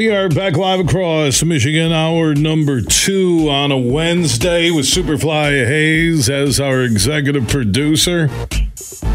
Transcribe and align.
We 0.00 0.10
are 0.10 0.30
back 0.30 0.56
live 0.56 0.80
across 0.80 1.44
Michigan, 1.44 1.92
hour 1.92 2.34
number 2.34 2.80
two 2.80 3.50
on 3.50 3.70
a 3.70 3.76
Wednesday 3.76 4.70
with 4.70 4.86
Superfly 4.86 5.66
Hayes 5.66 6.30
as 6.30 6.58
our 6.58 6.80
executive 6.84 7.46
producer. 7.48 8.28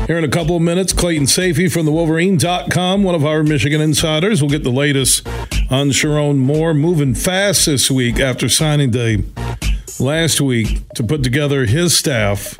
Here 0.05 0.19
in 0.19 0.23
a 0.23 0.27
couple 0.27 0.55
of 0.55 0.61
minutes, 0.61 0.93
Clayton 0.93 1.23
Sayfie 1.23 1.71
from 1.71 1.87
the 1.87 1.91
Wolverine.com, 1.91 3.01
one 3.01 3.15
of 3.15 3.25
our 3.25 3.41
Michigan 3.41 3.81
insiders, 3.81 4.43
will 4.43 4.49
get 4.49 4.63
the 4.63 4.69
latest 4.69 5.27
on 5.71 5.89
Sherrone 5.89 6.37
Moore 6.37 6.75
moving 6.75 7.15
fast 7.15 7.65
this 7.65 7.89
week 7.89 8.19
after 8.19 8.47
signing 8.47 8.91
day 8.91 9.23
last 9.99 10.39
week 10.39 10.87
to 10.93 11.03
put 11.03 11.23
together 11.23 11.65
his 11.65 11.97
staff. 11.97 12.59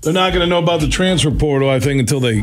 They're 0.00 0.12
not 0.12 0.32
going 0.32 0.40
to 0.40 0.46
know 0.48 0.58
about 0.58 0.80
the 0.80 0.88
transfer 0.88 1.30
portal, 1.30 1.70
I 1.70 1.78
think, 1.78 2.00
until 2.00 2.18
they 2.18 2.42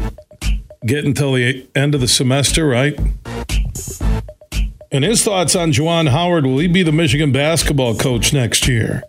get 0.86 1.04
until 1.04 1.34
the 1.34 1.68
end 1.76 1.96
of 1.96 2.00
the 2.00 2.08
semester, 2.08 2.66
right? 2.66 2.98
And 4.90 5.04
his 5.04 5.24
thoughts 5.24 5.56
on 5.56 5.74
Juwan 5.74 6.10
Howard 6.10 6.46
will 6.46 6.60
he 6.60 6.68
be 6.68 6.82
the 6.82 6.94
Michigan 6.94 7.32
basketball 7.32 7.96
coach 7.96 8.32
next 8.32 8.68
year? 8.68 9.04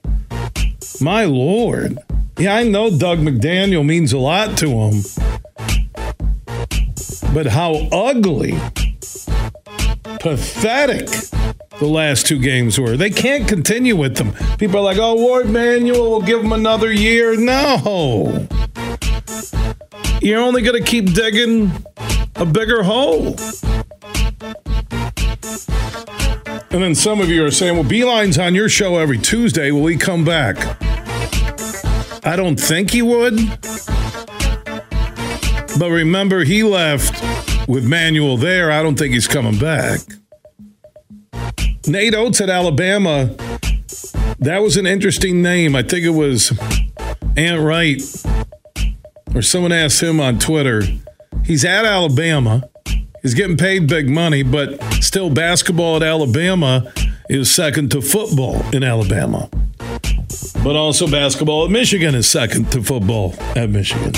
My 1.00 1.24
Lord. 1.24 1.98
Yeah, 2.36 2.56
I 2.56 2.64
know 2.64 2.90
Dug 2.90 3.18
McDaniel 3.18 3.86
means 3.86 4.12
a 4.12 4.18
lot 4.18 4.56
to 4.58 4.68
him. 4.68 5.02
But 7.32 7.46
how 7.46 7.74
ugly, 7.92 8.58
pathetic 10.18 11.08
the 11.78 11.86
last 11.86 12.26
two 12.26 12.40
games 12.40 12.78
were. 12.78 12.96
They 12.96 13.10
can't 13.10 13.46
continue 13.46 13.94
with 13.94 14.16
them. 14.16 14.32
People 14.58 14.78
are 14.78 14.82
like, 14.82 14.98
oh, 14.98 15.14
Warde 15.14 15.48
Manuel 15.48 16.10
will 16.10 16.22
give 16.22 16.42
them 16.42 16.52
another 16.52 16.92
year. 16.92 17.36
No. 17.36 18.48
You're 20.20 20.40
only 20.40 20.62
going 20.62 20.82
to 20.82 20.88
keep 20.88 21.14
digging 21.14 21.70
a 22.34 22.44
bigger 22.44 22.82
hole. 22.82 23.36
And 26.70 26.82
then 26.82 26.94
some 26.94 27.20
of 27.20 27.30
you 27.30 27.44
are 27.46 27.50
saying, 27.50 27.74
well, 27.74 27.84
Beilein's 27.84 28.38
on 28.38 28.54
your 28.54 28.68
show 28.68 28.98
every 28.98 29.18
Tuesday. 29.18 29.70
Will 29.70 29.86
he 29.86 29.96
come 29.96 30.24
back? 30.24 30.56
I 32.26 32.36
don't 32.36 32.60
think 32.60 32.90
he 32.90 33.00
would. 33.00 33.36
But 35.78 35.90
remember, 35.90 36.44
he 36.44 36.62
left 36.62 37.22
with 37.68 37.86
Manuel 37.86 38.36
there. 38.36 38.70
I 38.70 38.82
don't 38.82 38.98
think 38.98 39.14
he's 39.14 39.26
coming 39.26 39.58
back. 39.58 40.00
Nate 41.86 42.14
Oats 42.14 42.40
at 42.40 42.50
Alabama. 42.50 43.34
That 44.40 44.58
was 44.62 44.76
an 44.76 44.86
interesting 44.86 45.40
name. 45.40 45.74
I 45.74 45.82
think 45.82 46.04
it 46.04 46.10
was 46.10 46.52
Ant 47.36 47.62
Wright, 47.62 48.02
or 49.34 49.40
someone 49.40 49.72
asked 49.72 50.02
him 50.02 50.20
on 50.20 50.38
Twitter. 50.38 50.82
He's 51.44 51.64
at 51.64 51.84
Alabama. 51.84 52.68
He's 53.22 53.34
getting 53.34 53.56
paid 53.56 53.88
big 53.88 54.08
money, 54.08 54.42
but 54.42 54.80
still, 55.02 55.28
basketball 55.30 55.96
at 55.96 56.02
Alabama 56.02 56.92
is 57.28 57.50
second 57.50 57.90
to 57.90 58.00
football 58.00 58.62
in 58.72 58.84
Alabama. 58.84 59.48
But 60.62 60.76
also, 60.76 61.08
basketball 61.08 61.64
at 61.64 61.70
Michigan 61.70 62.14
is 62.14 62.28
second 62.28 62.70
to 62.72 62.82
football 62.82 63.34
at 63.56 63.70
Michigan. 63.70 64.12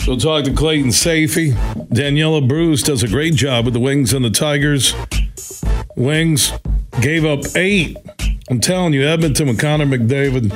So, 0.00 0.16
talk 0.16 0.44
to 0.44 0.52
Clayton 0.52 0.90
Sayfie. 0.90 1.52
Daniela 1.88 2.46
Bruce 2.46 2.82
does 2.82 3.02
a 3.02 3.08
great 3.08 3.34
job 3.34 3.66
with 3.66 3.74
the 3.74 3.80
Wings 3.80 4.14
and 4.14 4.24
the 4.24 4.30
Tigers. 4.30 4.94
Wings 5.94 6.52
gave 7.02 7.26
up 7.26 7.40
eight. 7.54 7.98
I'm 8.48 8.60
telling 8.60 8.94
you, 8.94 9.06
Edmonton 9.06 9.48
with 9.48 9.60
Connor 9.60 9.86
McDavid. 9.86 10.50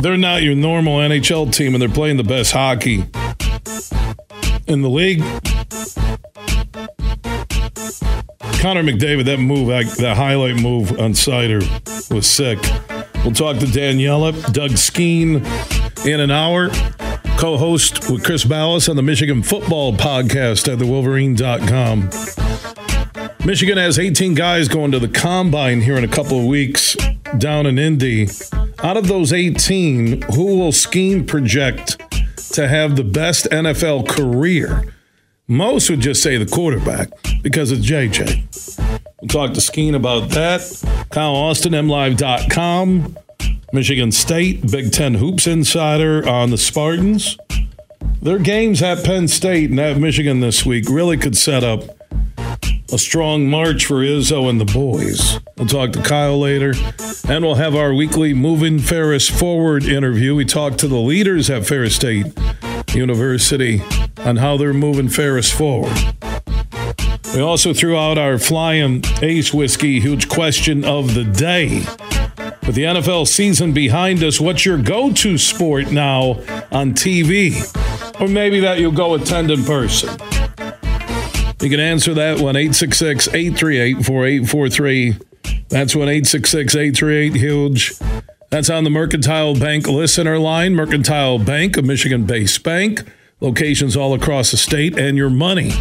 They're 0.00 0.16
not 0.16 0.42
your 0.42 0.54
normal 0.54 0.98
NHL 0.98 1.52
team, 1.52 1.74
and 1.74 1.82
they're 1.82 1.88
playing 1.88 2.16
the 2.16 2.22
best 2.22 2.52
hockey 2.52 3.04
in 4.68 4.82
the 4.82 4.88
league. 4.88 5.20
Connor 8.60 8.82
McDavid, 8.82 9.24
that 9.26 9.38
move, 9.38 9.68
that 9.68 10.16
highlight 10.16 10.56
move 10.56 10.98
on 10.98 11.12
Seider 11.12 11.62
was 12.10 12.26
sick. 12.26 12.58
We'll 13.24 13.32
talk 13.32 13.58
to 13.58 13.66
Daniela, 13.66 14.52
Doug 14.52 14.76
Skene 14.76 15.44
in 16.04 16.20
an 16.20 16.30
hour. 16.30 16.70
Co 17.38 17.56
host 17.56 18.10
with 18.10 18.24
Chris 18.24 18.44
Balas 18.44 18.88
on 18.88 18.96
the 18.96 19.02
Michigan 19.02 19.42
Football 19.42 19.92
Podcast 19.92 20.72
at 20.72 20.78
thewolverine.com. 20.80 22.10
Michigan 23.46 23.78
has 23.78 23.98
18 23.98 24.34
guys 24.34 24.66
going 24.66 24.90
to 24.90 24.98
the 24.98 25.08
combine 25.08 25.80
here 25.80 25.96
in 25.96 26.02
a 26.04 26.08
couple 26.08 26.38
of 26.40 26.44
weeks 26.46 26.96
down 27.38 27.66
in 27.66 27.78
Indy. 27.78 28.28
Out 28.82 28.96
of 28.96 29.06
those 29.06 29.32
18, 29.32 30.22
who 30.22 30.58
will 30.58 30.72
Skene 30.72 31.24
project 31.24 32.07
to 32.58 32.66
have 32.66 32.96
the 32.96 33.04
best 33.04 33.46
NFL 33.52 34.08
career? 34.08 34.92
Most 35.46 35.88
would 35.90 36.00
just 36.00 36.20
say 36.20 36.38
the 36.38 36.44
quarterback 36.44 37.08
because 37.40 37.70
it's 37.70 37.88
JJ. 37.88 38.98
We'll 39.20 39.28
talk 39.28 39.54
to 39.54 39.60
Skene 39.60 39.94
about 39.94 40.30
that. 40.30 40.60
Kyle 41.10 41.36
Austin, 41.36 41.72
MLive.com. 41.72 43.16
Michigan 43.72 44.10
State, 44.10 44.68
Big 44.72 44.90
Ten 44.90 45.14
Hoops 45.14 45.46
Insider 45.46 46.28
on 46.28 46.50
the 46.50 46.58
Spartans. 46.58 47.38
Their 48.20 48.40
games 48.40 48.82
at 48.82 49.04
Penn 49.04 49.28
State 49.28 49.70
and 49.70 49.78
at 49.78 49.98
Michigan 49.98 50.40
this 50.40 50.66
week 50.66 50.86
really 50.88 51.16
could 51.16 51.36
set 51.36 51.62
up 51.62 51.82
a 52.92 52.98
strong 52.98 53.48
march 53.48 53.86
for 53.86 53.96
Izzo 53.96 54.48
and 54.48 54.60
the 54.60 54.64
boys. 54.64 55.40
We'll 55.56 55.66
talk 55.66 55.92
to 55.92 56.02
Kyle 56.02 56.38
later, 56.38 56.72
and 57.28 57.44
we'll 57.44 57.56
have 57.56 57.74
our 57.74 57.92
weekly 57.92 58.32
Moving 58.32 58.78
Ferris 58.78 59.28
Forward 59.28 59.84
interview. 59.84 60.34
We 60.34 60.44
talk 60.44 60.76
to 60.78 60.88
the 60.88 60.96
leaders 60.96 61.50
at 61.50 61.66
Ferris 61.66 61.96
State 61.96 62.26
University 62.94 63.82
on 64.18 64.36
how 64.36 64.56
they're 64.56 64.72
moving 64.72 65.08
Ferris 65.08 65.52
forward. 65.52 65.92
We 67.34 67.40
also 67.40 67.74
threw 67.74 67.96
out 67.96 68.16
our 68.16 68.38
Flying 68.38 69.02
Ace 69.20 69.52
Whiskey 69.52 70.00
huge 70.00 70.28
question 70.28 70.84
of 70.84 71.14
the 71.14 71.24
day. 71.24 71.80
With 72.66 72.74
the 72.74 72.84
NFL 72.84 73.26
season 73.26 73.72
behind 73.72 74.22
us, 74.22 74.40
what's 74.40 74.64
your 74.64 74.78
go 74.78 75.12
to 75.12 75.36
sport 75.36 75.90
now 75.90 76.40
on 76.72 76.94
TV? 76.94 77.54
Or 78.20 78.28
maybe 78.28 78.60
that 78.60 78.78
you'll 78.78 78.92
go 78.92 79.14
attend 79.14 79.50
in 79.50 79.64
person. 79.64 80.37
You 81.60 81.70
can 81.70 81.80
answer 81.80 82.14
that 82.14 82.40
one 82.40 82.56
866 82.56 83.28
838 83.28 84.04
4843. 84.04 85.16
That's 85.68 85.94
one 85.94 86.08
866 86.08 86.74
838 86.74 87.34
huge. 87.34 87.94
That's 88.50 88.70
on 88.70 88.84
the 88.84 88.90
Mercantile 88.90 89.54
Bank 89.58 89.86
listener 89.86 90.38
line. 90.38 90.74
Mercantile 90.74 91.38
Bank, 91.38 91.76
a 91.76 91.82
Michigan 91.82 92.24
based 92.24 92.62
bank, 92.62 93.02
locations 93.40 93.96
all 93.96 94.14
across 94.14 94.50
the 94.52 94.56
state, 94.56 94.96
and 94.98 95.16
your 95.16 95.30
money 95.30 95.72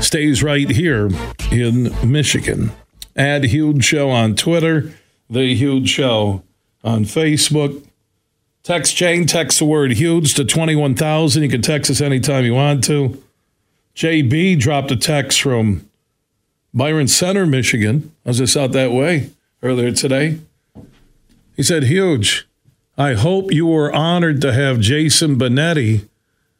stays 0.00 0.42
right 0.42 0.68
here 0.68 1.08
in 1.50 1.94
Michigan. 2.04 2.72
Add 3.16 3.44
Huge 3.44 3.84
Show 3.84 4.10
on 4.10 4.34
Twitter 4.34 4.92
the 5.32 5.54
Huge 5.54 5.88
Show 5.88 6.42
on 6.84 7.04
Facebook. 7.04 7.84
Text 8.62 8.94
chain, 8.94 9.26
text 9.26 9.58
the 9.58 9.64
word 9.64 9.92
huge 9.92 10.34
to 10.34 10.44
21,000. 10.44 11.42
You 11.42 11.48
can 11.48 11.62
text 11.62 11.90
us 11.90 12.00
anytime 12.00 12.44
you 12.44 12.54
want 12.54 12.84
to. 12.84 13.22
JB 13.94 14.58
dropped 14.58 14.90
a 14.90 14.96
text 14.96 15.40
from 15.40 15.88
Byron 16.72 17.08
Center, 17.08 17.46
Michigan. 17.46 18.14
I 18.24 18.30
was 18.30 18.38
just 18.38 18.56
out 18.56 18.72
that 18.72 18.92
way 18.92 19.30
earlier 19.62 19.92
today. 19.92 20.40
He 21.56 21.62
said, 21.62 21.84
Huge, 21.84 22.48
I 22.96 23.14
hope 23.14 23.52
you 23.52 23.66
were 23.66 23.92
honored 23.92 24.40
to 24.40 24.52
have 24.52 24.80
Jason 24.80 25.36
Benetti 25.36 26.08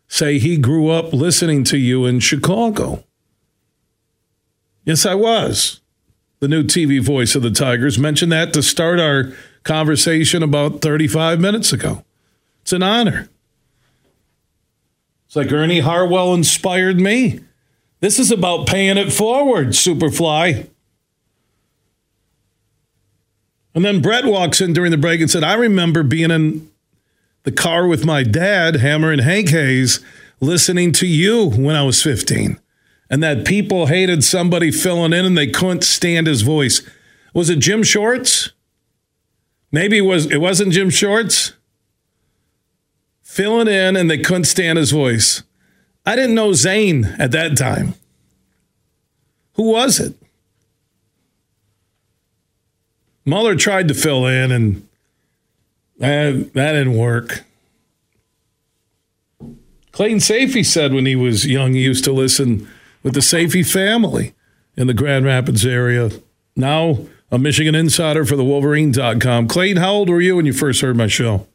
say 0.08 0.38
he 0.38 0.58
grew 0.58 0.90
up 0.90 1.12
listening 1.12 1.64
to 1.64 1.78
you 1.78 2.04
in 2.04 2.20
Chicago. 2.20 3.02
Yes, 4.84 5.06
I 5.06 5.14
was 5.14 5.80
the 6.40 6.48
new 6.48 6.64
TV 6.64 7.00
voice 7.00 7.36
of 7.36 7.42
the 7.42 7.52
Tigers, 7.52 8.00
mentioned 8.00 8.32
that 8.32 8.52
to 8.52 8.64
start 8.64 8.98
our 8.98 9.32
conversation 9.62 10.42
about 10.42 10.80
35 10.82 11.38
minutes 11.38 11.72
ago. 11.72 12.04
It's 12.62 12.72
an 12.72 12.82
honor. 12.82 13.28
It's 15.32 15.36
like 15.38 15.50
Ernie 15.50 15.80
Harwell 15.80 16.34
inspired 16.34 17.00
me. 17.00 17.40
This 18.00 18.18
is 18.18 18.30
about 18.30 18.66
paying 18.66 18.98
it 18.98 19.14
forward, 19.14 19.68
Superfly. 19.68 20.68
And 23.74 23.82
then 23.82 24.02
Brett 24.02 24.26
walks 24.26 24.60
in 24.60 24.74
during 24.74 24.90
the 24.90 24.98
break 24.98 25.22
and 25.22 25.30
said, 25.30 25.42
I 25.42 25.54
remember 25.54 26.02
being 26.02 26.30
in 26.30 26.70
the 27.44 27.50
car 27.50 27.86
with 27.86 28.04
my 28.04 28.22
dad, 28.22 28.76
Hammer 28.76 29.10
and 29.10 29.22
Hank 29.22 29.48
Hayes, 29.48 30.00
listening 30.40 30.92
to 30.92 31.06
you 31.06 31.48
when 31.48 31.76
I 31.76 31.82
was 31.82 32.02
15. 32.02 32.60
And 33.08 33.22
that 33.22 33.46
people 33.46 33.86
hated 33.86 34.22
somebody 34.24 34.70
filling 34.70 35.14
in 35.14 35.24
and 35.24 35.38
they 35.38 35.46
couldn't 35.46 35.84
stand 35.84 36.26
his 36.26 36.42
voice. 36.42 36.82
Was 37.32 37.48
it 37.48 37.58
Jim 37.58 37.82
Shorts? 37.82 38.50
Maybe 39.70 39.96
it 39.96 40.02
was 40.02 40.26
it 40.26 40.42
wasn't 40.42 40.74
Jim 40.74 40.90
Shorts? 40.90 41.54
Filling 43.32 43.66
in 43.66 43.96
and 43.96 44.10
they 44.10 44.18
couldn't 44.18 44.44
stand 44.44 44.76
his 44.76 44.90
voice. 44.90 45.42
I 46.04 46.16
didn't 46.16 46.34
know 46.34 46.52
Zane 46.52 47.06
at 47.18 47.30
that 47.30 47.56
time. 47.56 47.94
Who 49.54 49.70
was 49.70 49.98
it? 49.98 50.14
Muller 53.24 53.56
tried 53.56 53.88
to 53.88 53.94
fill 53.94 54.26
in 54.26 54.52
and 54.52 54.86
that, 55.96 56.52
that 56.52 56.72
didn't 56.72 56.98
work. 56.98 57.44
Clayton 59.92 60.18
Sayfie 60.18 60.66
said 60.66 60.92
when 60.92 61.06
he 61.06 61.16
was 61.16 61.46
young, 61.46 61.72
he 61.72 61.80
used 61.80 62.04
to 62.04 62.12
listen 62.12 62.68
with 63.02 63.14
the 63.14 63.20
Sayfie 63.20 63.66
family 63.66 64.34
in 64.76 64.88
the 64.88 64.94
Grand 64.94 65.24
Rapids 65.24 65.64
area. 65.64 66.10
Now, 66.54 66.98
a 67.30 67.38
Michigan 67.38 67.74
insider 67.74 68.26
for 68.26 68.36
the 68.36 68.44
Wolverine.com. 68.44 69.48
Clayton, 69.48 69.78
how 69.78 69.94
old 69.94 70.10
were 70.10 70.20
you 70.20 70.36
when 70.36 70.44
you 70.44 70.52
first 70.52 70.82
heard 70.82 70.98
my 70.98 71.06
show? 71.06 71.46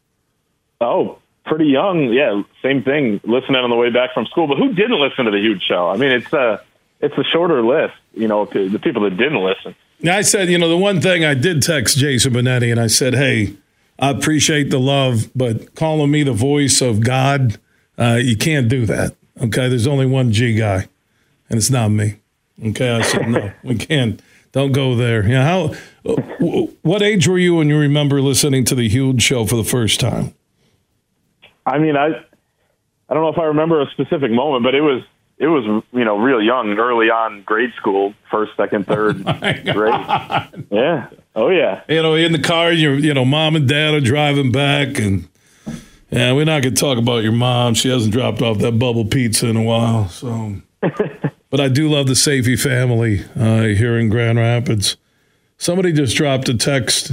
Oh, 0.80 1.18
pretty 1.48 1.66
young. 1.66 2.12
Yeah, 2.12 2.42
same 2.62 2.82
thing. 2.82 3.20
Listening 3.24 3.56
on 3.56 3.70
the 3.70 3.76
way 3.76 3.90
back 3.90 4.14
from 4.14 4.26
school. 4.26 4.46
But 4.46 4.58
who 4.58 4.72
didn't 4.72 5.00
listen 5.00 5.24
to 5.24 5.30
the 5.30 5.38
huge 5.38 5.62
show? 5.62 5.88
I 5.88 5.96
mean, 5.96 6.12
it's 6.12 6.32
a 6.32 6.62
it's 7.00 7.16
a 7.16 7.24
shorter 7.24 7.62
list. 7.62 7.94
You 8.14 8.28
know, 8.28 8.44
the 8.44 8.78
people 8.82 9.02
that 9.02 9.16
didn't 9.16 9.42
listen. 9.42 9.74
I 10.08 10.22
said, 10.22 10.48
you 10.48 10.58
know, 10.58 10.68
the 10.68 10.76
one 10.76 11.00
thing 11.00 11.24
I 11.24 11.34
did 11.34 11.62
text 11.62 11.98
Jason 11.98 12.32
Benetti, 12.32 12.70
and 12.70 12.80
I 12.80 12.86
said, 12.86 13.14
hey, 13.14 13.56
I 13.98 14.10
appreciate 14.10 14.70
the 14.70 14.78
love, 14.78 15.28
but 15.34 15.74
calling 15.74 16.10
me 16.10 16.22
the 16.22 16.32
voice 16.32 16.80
of 16.80 17.00
God, 17.00 17.58
uh, 17.98 18.20
you 18.22 18.36
can't 18.36 18.68
do 18.68 18.86
that. 18.86 19.16
Okay, 19.40 19.68
there's 19.68 19.88
only 19.88 20.06
one 20.06 20.32
G 20.32 20.54
guy, 20.54 20.86
and 21.50 21.58
it's 21.58 21.70
not 21.70 21.88
me. 21.88 22.18
Okay, 22.64 22.90
I 22.90 23.02
said 23.02 23.28
no, 23.28 23.52
we 23.64 23.76
can't. 23.76 24.20
Don't 24.52 24.72
go 24.72 24.94
there. 24.94 25.26
Yeah, 25.26 25.44
how? 25.44 25.74
What 26.82 27.02
age 27.02 27.28
were 27.28 27.38
you 27.38 27.56
when 27.56 27.68
you 27.68 27.78
remember 27.78 28.22
listening 28.22 28.64
to 28.66 28.74
the 28.74 28.88
Huge 28.88 29.22
Show 29.22 29.46
for 29.46 29.56
the 29.56 29.64
first 29.64 30.00
time? 30.00 30.34
I 31.68 31.78
mean, 31.78 31.96
I 31.96 32.08
I 33.08 33.14
don't 33.14 33.22
know 33.22 33.28
if 33.28 33.38
I 33.38 33.44
remember 33.44 33.80
a 33.80 33.90
specific 33.90 34.30
moment, 34.30 34.64
but 34.64 34.74
it 34.74 34.80
was 34.80 35.02
it 35.38 35.46
was 35.46 35.64
you 35.92 36.04
know 36.04 36.18
real 36.18 36.42
young, 36.42 36.78
early 36.78 37.10
on 37.10 37.42
grade 37.42 37.72
school, 37.76 38.14
first, 38.30 38.52
second, 38.56 38.86
third 38.86 39.22
oh 39.26 39.32
grade. 39.72 40.66
Yeah. 40.70 41.08
Oh 41.34 41.48
yeah. 41.48 41.82
You 41.88 42.02
know, 42.02 42.14
in 42.14 42.32
the 42.32 42.40
car, 42.40 42.72
you 42.72 42.92
you 42.92 43.14
know, 43.14 43.24
mom 43.24 43.56
and 43.56 43.68
dad 43.68 43.94
are 43.94 44.00
driving 44.00 44.50
back, 44.50 44.98
and 44.98 45.28
yeah, 46.10 46.32
we're 46.32 46.44
not 46.44 46.62
gonna 46.62 46.74
talk 46.74 46.98
about 46.98 47.22
your 47.22 47.32
mom. 47.32 47.74
She 47.74 47.88
hasn't 47.88 48.12
dropped 48.12 48.42
off 48.42 48.58
that 48.58 48.78
bubble 48.78 49.04
pizza 49.04 49.46
in 49.48 49.56
a 49.56 49.62
while, 49.62 50.08
so. 50.08 50.56
but 51.50 51.60
I 51.60 51.68
do 51.68 51.88
love 51.88 52.06
the 52.06 52.12
Sayfie 52.12 52.60
family 52.60 53.24
uh, 53.36 53.74
here 53.74 53.98
in 53.98 54.08
Grand 54.08 54.38
Rapids. 54.38 54.96
Somebody 55.56 55.92
just 55.92 56.16
dropped 56.16 56.48
a 56.48 56.56
text, 56.56 57.10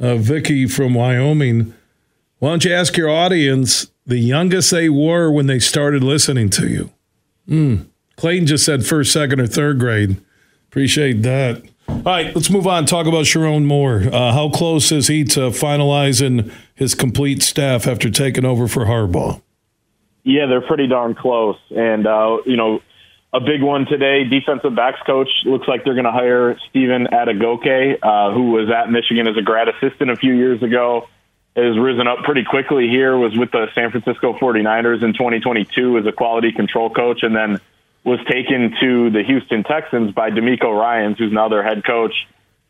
uh, 0.00 0.16
Vicky 0.16 0.66
from 0.66 0.94
Wyoming. 0.94 1.74
Why 2.38 2.50
don't 2.50 2.64
you 2.64 2.72
ask 2.72 2.96
your 2.96 3.10
audience 3.10 3.90
the 4.06 4.18
youngest 4.18 4.70
they 4.70 4.88
were 4.88 5.30
when 5.30 5.46
they 5.46 5.58
started 5.58 6.04
listening 6.04 6.50
to 6.50 6.68
you? 6.68 6.90
Mm. 7.48 7.86
Clayton 8.16 8.46
just 8.46 8.64
said 8.64 8.86
first, 8.86 9.12
second, 9.12 9.40
or 9.40 9.46
third 9.46 9.78
grade. 9.78 10.20
Appreciate 10.68 11.22
that. 11.22 11.62
All 11.88 12.02
right, 12.04 12.34
let's 12.34 12.50
move 12.50 12.66
on. 12.66 12.84
Talk 12.86 13.06
about 13.06 13.24
Sherrone 13.24 13.64
Moore. 13.64 14.02
Uh, 14.12 14.32
how 14.32 14.50
close 14.50 14.92
is 14.92 15.08
he 15.08 15.24
to 15.24 15.50
finalizing 15.50 16.52
his 16.74 16.94
complete 16.94 17.42
staff 17.42 17.86
after 17.86 18.10
taking 18.10 18.44
over 18.44 18.68
for 18.68 18.84
Harbaugh? 18.84 19.40
Yeah, 20.22 20.46
they're 20.46 20.60
pretty 20.60 20.86
darn 20.86 21.14
close. 21.14 21.56
And, 21.70 22.06
uh, 22.06 22.38
you 22.44 22.56
know, 22.56 22.82
a 23.32 23.40
big 23.40 23.62
one 23.62 23.86
today, 23.86 24.24
defensive 24.24 24.76
backs 24.76 25.00
coach. 25.06 25.28
Looks 25.44 25.66
like 25.66 25.84
they're 25.84 25.94
going 25.94 26.04
to 26.04 26.12
hire 26.12 26.58
Stephen 26.68 27.08
Adegoke, 27.10 27.98
uh, 28.02 28.32
who 28.32 28.50
was 28.50 28.70
at 28.70 28.90
Michigan 28.90 29.26
as 29.26 29.36
a 29.36 29.42
grad 29.42 29.68
assistant 29.68 30.10
a 30.10 30.16
few 30.16 30.34
years 30.34 30.62
ago. 30.62 31.08
Has 31.58 31.76
risen 31.76 32.06
up 32.06 32.18
pretty 32.22 32.44
quickly 32.44 32.88
here, 32.88 33.16
was 33.16 33.36
with 33.36 33.50
the 33.50 33.66
San 33.74 33.90
Francisco 33.90 34.32
49ers 34.34 35.02
in 35.02 35.12
2022 35.12 35.98
as 35.98 36.06
a 36.06 36.12
quality 36.12 36.52
control 36.52 36.88
coach, 36.88 37.24
and 37.24 37.34
then 37.34 37.60
was 38.04 38.20
taken 38.30 38.76
to 38.80 39.10
the 39.10 39.24
Houston 39.24 39.64
Texans 39.64 40.12
by 40.12 40.30
DeMeco 40.30 40.72
Ryans, 40.72 41.18
who's 41.18 41.32
now 41.32 41.48
their 41.48 41.64
head 41.64 41.84
coach, 41.84 42.14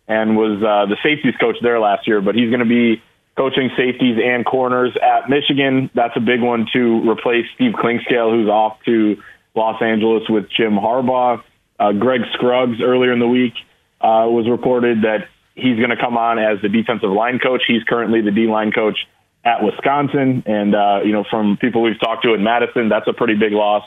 and 0.07 0.39
was 0.39 0.63
uh, 0.63 0.87
the 0.87 0.97
safeties 1.03 1.35
coach 1.39 1.57
there 1.61 1.79
last 1.79 2.07
year. 2.07 2.23
But 2.23 2.35
he's 2.35 2.49
going 2.49 2.61
to 2.61 2.65
be 2.65 3.03
coaching 3.37 3.71
safeties 3.77 4.19
and 4.25 4.47
corners 4.47 4.97
at 4.97 5.29
Michigan. 5.29 5.91
That's 5.93 6.17
a 6.17 6.21
big 6.21 6.41
one 6.41 6.67
to 6.73 7.11
replace 7.11 7.45
Steve 7.57 7.73
Clinkscale, 7.73 8.31
who's 8.31 8.49
off 8.49 8.79
to 8.87 9.23
Los 9.55 9.83
Angeles 9.83 10.31
with 10.31 10.49
Jim 10.49 10.73
Harbaugh. 10.73 11.43
Uh, 11.79 11.93
Greg 11.93 12.23
Scruggs 12.33 12.81
earlier 12.83 13.13
in 13.13 13.19
the 13.19 13.29
week 13.29 13.53
uh, 14.01 14.25
was 14.27 14.49
reported 14.49 15.03
that 15.03 15.29
he's 15.59 15.77
going 15.77 15.91
to 15.91 15.97
come 15.97 16.17
on 16.17 16.39
as 16.39 16.61
the 16.63 16.69
defensive 16.69 17.11
line 17.11 17.39
coach. 17.39 17.63
He's 17.67 17.83
currently 17.85 18.21
the 18.21 18.31
D 18.31 18.47
line 18.47 18.73
coach 18.73 18.99
at 19.45 19.63
Wisconsin, 19.63 20.43
and 20.47 20.75
uh, 20.75 21.01
you 21.05 21.13
know 21.13 21.25
from 21.29 21.57
people 21.57 21.83
we've 21.83 22.01
talked 22.01 22.25
to 22.25 22.35
in 22.35 22.43
Madison, 22.43 22.89
that's 22.89 23.09
a 23.09 23.13
pretty 23.13 23.35
big 23.35 23.53
loss 23.53 23.85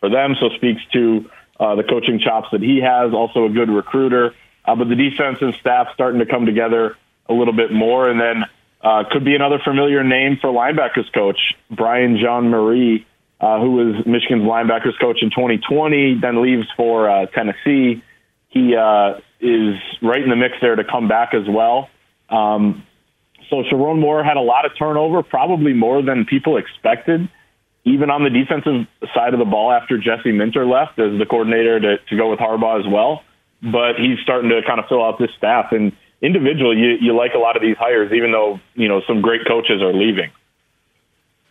for 0.00 0.08
them. 0.08 0.36
So 0.40 0.50
speaks 0.56 0.82
to 0.92 1.30
uh, 1.58 1.76
the 1.76 1.84
coaching 1.84 2.18
chops 2.18 2.48
that 2.52 2.60
he 2.60 2.80
has. 2.80 3.12
Also 3.12 3.46
a 3.46 3.50
good 3.50 3.70
recruiter, 3.70 4.34
uh, 4.64 4.74
but 4.74 4.88
the 4.88 4.96
defensive 4.96 5.54
staff 5.60 5.88
starting 5.94 6.20
to 6.20 6.26
come 6.26 6.46
together 6.46 6.96
a 7.28 7.32
little 7.32 7.54
bit 7.54 7.72
more, 7.72 8.08
and 8.08 8.20
then 8.20 8.44
uh, 8.82 9.04
could 9.10 9.24
be 9.24 9.34
another 9.34 9.60
familiar 9.62 10.02
name 10.02 10.38
for 10.40 10.52
linebackers 10.52 11.12
coach 11.12 11.38
Brian 11.70 12.18
Jean-Mary, 12.18 13.06
uh, 13.40 13.60
who 13.60 13.72
was 13.72 14.06
Michigan's 14.06 14.42
linebackers 14.42 14.98
coach 15.00 15.22
in 15.22 15.30
2020, 15.30 16.18
then 16.20 16.42
leaves 16.42 16.66
for 16.76 17.08
uh, 17.08 17.26
Tennessee. 17.26 18.02
He 18.48 18.76
uh, 18.76 19.20
is 19.42 19.76
right 20.00 20.22
in 20.22 20.30
the 20.30 20.36
mix 20.36 20.54
there 20.60 20.76
to 20.76 20.84
come 20.84 21.08
back 21.08 21.34
as 21.34 21.46
well. 21.48 21.90
Um, 22.30 22.86
so 23.50 23.62
Sherrone 23.64 23.98
Moore 23.98 24.24
had 24.24 24.38
a 24.38 24.40
lot 24.40 24.64
of 24.64 24.72
turnover, 24.78 25.22
probably 25.22 25.74
more 25.74 26.00
than 26.02 26.24
people 26.24 26.56
expected 26.56 27.28
even 27.84 28.10
on 28.10 28.22
the 28.22 28.30
defensive 28.30 28.86
side 29.14 29.34
of 29.34 29.38
the 29.38 29.44
ball 29.44 29.72
after 29.72 29.98
Jesse 29.98 30.32
Minter 30.32 30.66
left 30.66 30.98
as 30.98 31.18
the 31.18 31.26
coordinator 31.26 31.80
to, 31.80 31.98
to 31.98 32.16
go 32.16 32.30
with 32.30 32.38
Harbaugh 32.38 32.78
as 32.78 32.86
well. 32.90 33.22
But 33.62 33.96
he's 33.98 34.18
starting 34.22 34.50
to 34.50 34.60
kind 34.66 34.78
of 34.78 34.86
fill 34.88 35.04
out 35.04 35.18
this 35.18 35.30
staff. 35.36 35.72
And 35.72 35.92
individually, 36.20 36.78
you, 36.78 36.98
you 37.00 37.16
like 37.16 37.34
a 37.34 37.38
lot 37.38 37.56
of 37.56 37.62
these 37.62 37.76
hires, 37.76 38.12
even 38.12 38.30
though, 38.30 38.60
you 38.74 38.88
know, 38.88 39.02
some 39.06 39.20
great 39.20 39.46
coaches 39.46 39.82
are 39.82 39.92
leaving. 39.92 40.30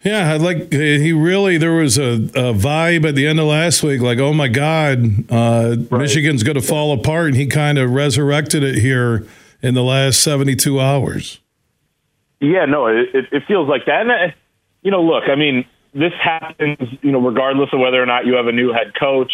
Yeah, 0.03 0.33
I 0.33 0.37
like 0.37 0.71
he 0.73 1.13
really. 1.13 1.57
There 1.57 1.73
was 1.73 1.99
a, 1.99 2.13
a, 2.13 2.53
vibe 2.53 3.07
at 3.07 3.13
the 3.13 3.27
end 3.27 3.39
of 3.39 3.45
last 3.45 3.83
week, 3.83 4.01
like, 4.01 4.17
oh 4.17 4.33
my 4.33 4.47
God, 4.47 5.31
uh, 5.31 5.75
right. 5.89 6.01
Michigan's 6.01 6.41
going 6.41 6.55
to 6.55 6.61
fall 6.61 6.91
apart, 6.91 7.27
and 7.27 7.35
he 7.35 7.45
kind 7.45 7.77
of 7.77 7.91
resurrected 7.91 8.63
it 8.63 8.75
here 8.79 9.27
in 9.61 9.75
the 9.75 9.83
last 9.83 10.21
seventy-two 10.21 10.79
hours. 10.79 11.39
Yeah, 12.39 12.65
no, 12.65 12.87
it, 12.87 13.09
it 13.13 13.43
feels 13.47 13.69
like 13.69 13.85
that. 13.85 14.01
And 14.01 14.11
uh, 14.11 14.35
you 14.81 14.89
know, 14.89 15.03
look, 15.03 15.25
I 15.29 15.35
mean, 15.35 15.65
this 15.93 16.13
happens, 16.19 16.79
you 17.01 17.11
know, 17.11 17.21
regardless 17.21 17.69
of 17.71 17.79
whether 17.79 18.01
or 18.01 18.07
not 18.07 18.25
you 18.25 18.33
have 18.33 18.47
a 18.47 18.51
new 18.51 18.73
head 18.73 18.93
coach, 18.99 19.31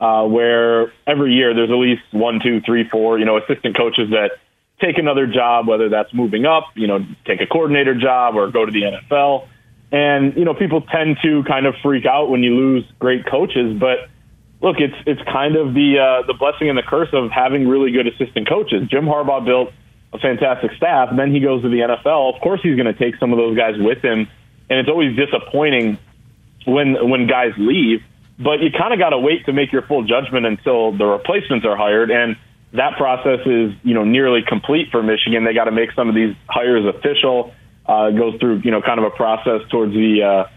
uh, 0.00 0.24
where 0.24 0.92
every 1.06 1.34
year 1.34 1.54
there's 1.54 1.70
at 1.70 1.76
least 1.76 2.02
one, 2.12 2.40
two, 2.42 2.62
three, 2.62 2.88
four, 2.88 3.18
you 3.18 3.26
know, 3.26 3.36
assistant 3.36 3.76
coaches 3.76 4.08
that 4.10 4.30
take 4.80 4.96
another 4.96 5.26
job, 5.26 5.66
whether 5.66 5.90
that's 5.90 6.14
moving 6.14 6.46
up, 6.46 6.64
you 6.76 6.86
know, 6.86 7.04
take 7.26 7.42
a 7.42 7.46
coordinator 7.46 7.94
job 7.94 8.36
or 8.36 8.50
go 8.50 8.64
to 8.64 8.72
the 8.72 8.82
NFL. 8.82 9.48
And, 9.90 10.36
you 10.36 10.44
know, 10.44 10.54
people 10.54 10.82
tend 10.82 11.16
to 11.22 11.42
kind 11.44 11.66
of 11.66 11.74
freak 11.82 12.04
out 12.04 12.28
when 12.28 12.42
you 12.42 12.54
lose 12.54 12.84
great 12.98 13.24
coaches, 13.26 13.78
but 13.78 14.08
look, 14.60 14.76
it's 14.80 14.94
it's 15.06 15.22
kind 15.22 15.56
of 15.56 15.72
the 15.72 15.96
uh, 15.98 16.26
the 16.26 16.34
blessing 16.34 16.68
and 16.68 16.76
the 16.76 16.82
curse 16.82 17.08
of 17.12 17.30
having 17.30 17.66
really 17.66 17.90
good 17.90 18.06
assistant 18.06 18.48
coaches. 18.48 18.86
Jim 18.90 19.06
Harbaugh 19.06 19.44
built 19.44 19.72
a 20.12 20.18
fantastic 20.18 20.72
staff, 20.76 21.08
then 21.16 21.32
he 21.32 21.40
goes 21.40 21.62
to 21.62 21.68
the 21.68 21.80
NFL. 21.80 22.34
Of 22.34 22.42
course, 22.42 22.60
he's 22.62 22.76
going 22.76 22.92
to 22.92 22.98
take 22.98 23.16
some 23.18 23.32
of 23.32 23.38
those 23.38 23.56
guys 23.56 23.74
with 23.78 24.04
him 24.04 24.28
and 24.70 24.78
it's 24.78 24.88
always 24.88 25.16
disappointing 25.16 25.98
when 26.66 27.08
when 27.08 27.26
guys 27.26 27.52
leave. 27.56 28.02
But 28.38 28.60
you 28.60 28.70
kind 28.76 28.92
of 28.92 28.98
got 28.98 29.10
to 29.10 29.18
wait 29.18 29.46
to 29.46 29.52
make 29.52 29.72
your 29.72 29.82
full 29.82 30.04
judgment 30.04 30.46
until 30.46 30.96
the 30.96 31.04
replacements 31.04 31.66
are 31.66 31.76
hired, 31.76 32.10
and 32.10 32.36
that 32.72 32.96
process 32.96 33.40
is 33.46 33.72
you 33.82 33.94
know 33.94 34.04
nearly 34.04 34.40
complete 34.46 34.90
for 34.90 35.02
Michigan. 35.02 35.44
They 35.44 35.54
got 35.54 35.64
to 35.64 35.72
make 35.72 35.92
some 35.92 36.08
of 36.08 36.14
these 36.14 36.34
hires 36.48 36.84
official. 36.84 37.54
Uh, 37.88 38.10
goes 38.10 38.38
through 38.38 38.60
you 38.64 38.70
know 38.70 38.82
kind 38.82 39.00
of 39.00 39.06
a 39.06 39.10
process 39.10 39.62
towards 39.70 39.94
the 39.94 40.22
uh, 40.22 40.50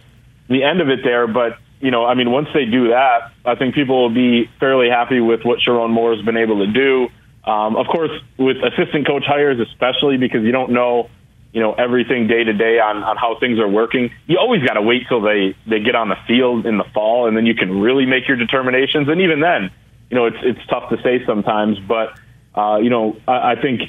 the 0.49 0.63
end 0.63 0.81
of 0.81 0.89
it 0.89 0.99
there, 1.03 1.27
but 1.27 1.57
you 1.79 1.89
know, 1.89 2.05
I 2.05 2.13
mean, 2.13 2.31
once 2.31 2.47
they 2.53 2.65
do 2.65 2.89
that, 2.89 3.31
I 3.43 3.55
think 3.55 3.73
people 3.73 4.03
will 4.03 4.13
be 4.13 4.49
fairly 4.59 4.89
happy 4.89 5.19
with 5.19 5.41
what 5.43 5.59
Sherrone 5.59 5.89
Moore 5.89 6.15
has 6.15 6.23
been 6.23 6.37
able 6.37 6.59
to 6.65 6.71
do. 6.71 7.07
Um, 7.43 7.75
of 7.75 7.87
course, 7.87 8.11
with 8.37 8.57
assistant 8.57 9.07
coach 9.07 9.23
hires, 9.25 9.59
especially 9.59 10.17
because 10.17 10.43
you 10.43 10.51
don't 10.51 10.71
know 10.71 11.09
you 11.53 11.59
know 11.59 11.73
everything 11.73 12.27
day 12.27 12.43
to 12.43 12.53
day 12.53 12.79
on 12.79 13.03
on 13.03 13.17
how 13.17 13.37
things 13.39 13.59
are 13.59 13.67
working. 13.67 14.11
You 14.27 14.37
always 14.37 14.61
got 14.63 14.75
to 14.75 14.81
wait 14.81 15.07
till 15.09 15.21
they 15.21 15.55
they 15.67 15.79
get 15.79 15.95
on 15.95 16.09
the 16.09 16.17
field 16.27 16.65
in 16.65 16.77
the 16.77 16.85
fall, 16.93 17.27
and 17.27 17.35
then 17.35 17.45
you 17.45 17.55
can 17.55 17.81
really 17.81 18.05
make 18.05 18.27
your 18.27 18.37
determinations. 18.37 19.09
And 19.09 19.19
even 19.21 19.39
then, 19.39 19.71
you 20.09 20.15
know, 20.15 20.25
it's 20.25 20.37
it's 20.41 20.65
tough 20.67 20.89
to 20.89 21.01
say 21.01 21.25
sometimes. 21.25 21.79
But 21.79 22.17
uh, 22.55 22.77
you 22.77 22.89
know, 22.89 23.17
I, 23.27 23.53
I 23.53 23.55
think 23.61 23.81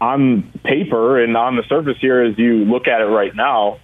on 0.00 0.42
paper 0.64 1.22
and 1.22 1.36
on 1.36 1.56
the 1.56 1.62
surface 1.68 1.96
here, 2.00 2.22
as 2.22 2.38
you 2.38 2.64
look 2.64 2.86
at 2.86 3.00
it 3.00 3.06
right 3.06 3.34
now, 3.34 3.78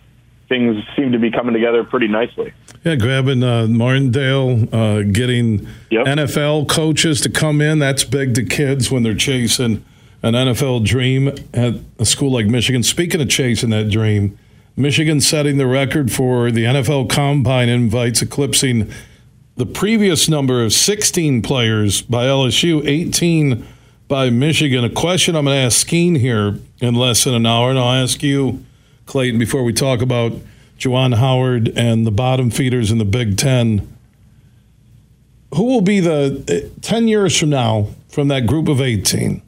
things 0.49 0.83
seem 0.97 1.12
to 1.12 1.19
be 1.19 1.31
coming 1.31 1.54
together 1.54 1.85
pretty 1.85 2.09
nicely. 2.09 2.52
Yeah, 2.85 2.97
grabbing 2.97 3.42
uh, 3.42 3.66
Martindale, 3.69 4.69
uh, 4.75 5.02
getting 5.02 5.66
Yep. 5.90 6.07
NFL 6.07 6.69
coaches 6.69 7.21
to 7.23 7.31
come 7.31 7.61
in. 7.61 7.78
That's 7.78 8.04
big 8.04 8.35
to 8.35 8.45
kids 8.45 8.90
when 8.90 9.02
they're 9.02 9.14
chasing 9.14 9.85
an 10.23 10.35
NFL 10.35 10.85
dream 10.85 11.28
at 11.54 11.75
a 11.99 12.04
school 12.04 12.31
like 12.33 12.47
Michigan. 12.47 12.83
Speaking 12.83 13.21
of 13.21 13.28
chasing 13.28 13.71
that 13.71 13.90
dream, 13.90 14.38
Michigan 14.76 15.21
setting 15.21 15.59
the 15.59 15.66
record 15.66 16.12
for 16.12 16.50
the 16.50 16.64
NFL 16.64 17.09
Combine 17.11 17.69
invites, 17.69 18.21
eclipsing 18.23 18.90
the 19.57 19.66
previous 19.66 20.28
number 20.28 20.62
of 20.62 20.73
16 20.73 21.42
players 21.42 22.02
by 22.02 22.25
LSU, 22.25 22.83
18 22.87 23.66
by 24.09 24.31
Michigan. 24.31 24.85
A 24.85 24.91
question 24.91 25.37
I'm 25.37 25.45
going 25.45 25.57
to 25.57 25.63
ask 25.63 25.81
Skene 25.81 26.17
here 26.17 26.59
in 26.81 26.95
less 26.95 27.25
than 27.25 27.35
an 27.35 27.47
hour, 27.47 27.71
and 27.71 27.79
I'll 27.79 28.03
ask 28.03 28.23
you, 28.23 28.65
Clayton, 29.07 29.39
before 29.39 29.65
we 29.65 29.73
talk 29.73 30.03
about 30.03 30.33
Juwan 30.83 31.15
Howard 31.15 31.73
and 31.77 32.05
the 32.05 32.11
bottom 32.11 32.51
feeders 32.51 32.91
in 32.91 32.99
the 32.99 33.05
Big 33.05 33.37
Ten. 33.37 33.89
Who 35.55 35.65
will 35.65 35.81
be 35.81 36.01
the 36.01 36.71
uh, 36.75 36.81
10 36.81 37.07
years 37.07 37.39
from 37.39 37.51
now 37.51 37.89
from 38.09 38.29
that 38.29 38.47
group 38.47 38.69
of 38.69 38.81
18? 38.81 39.43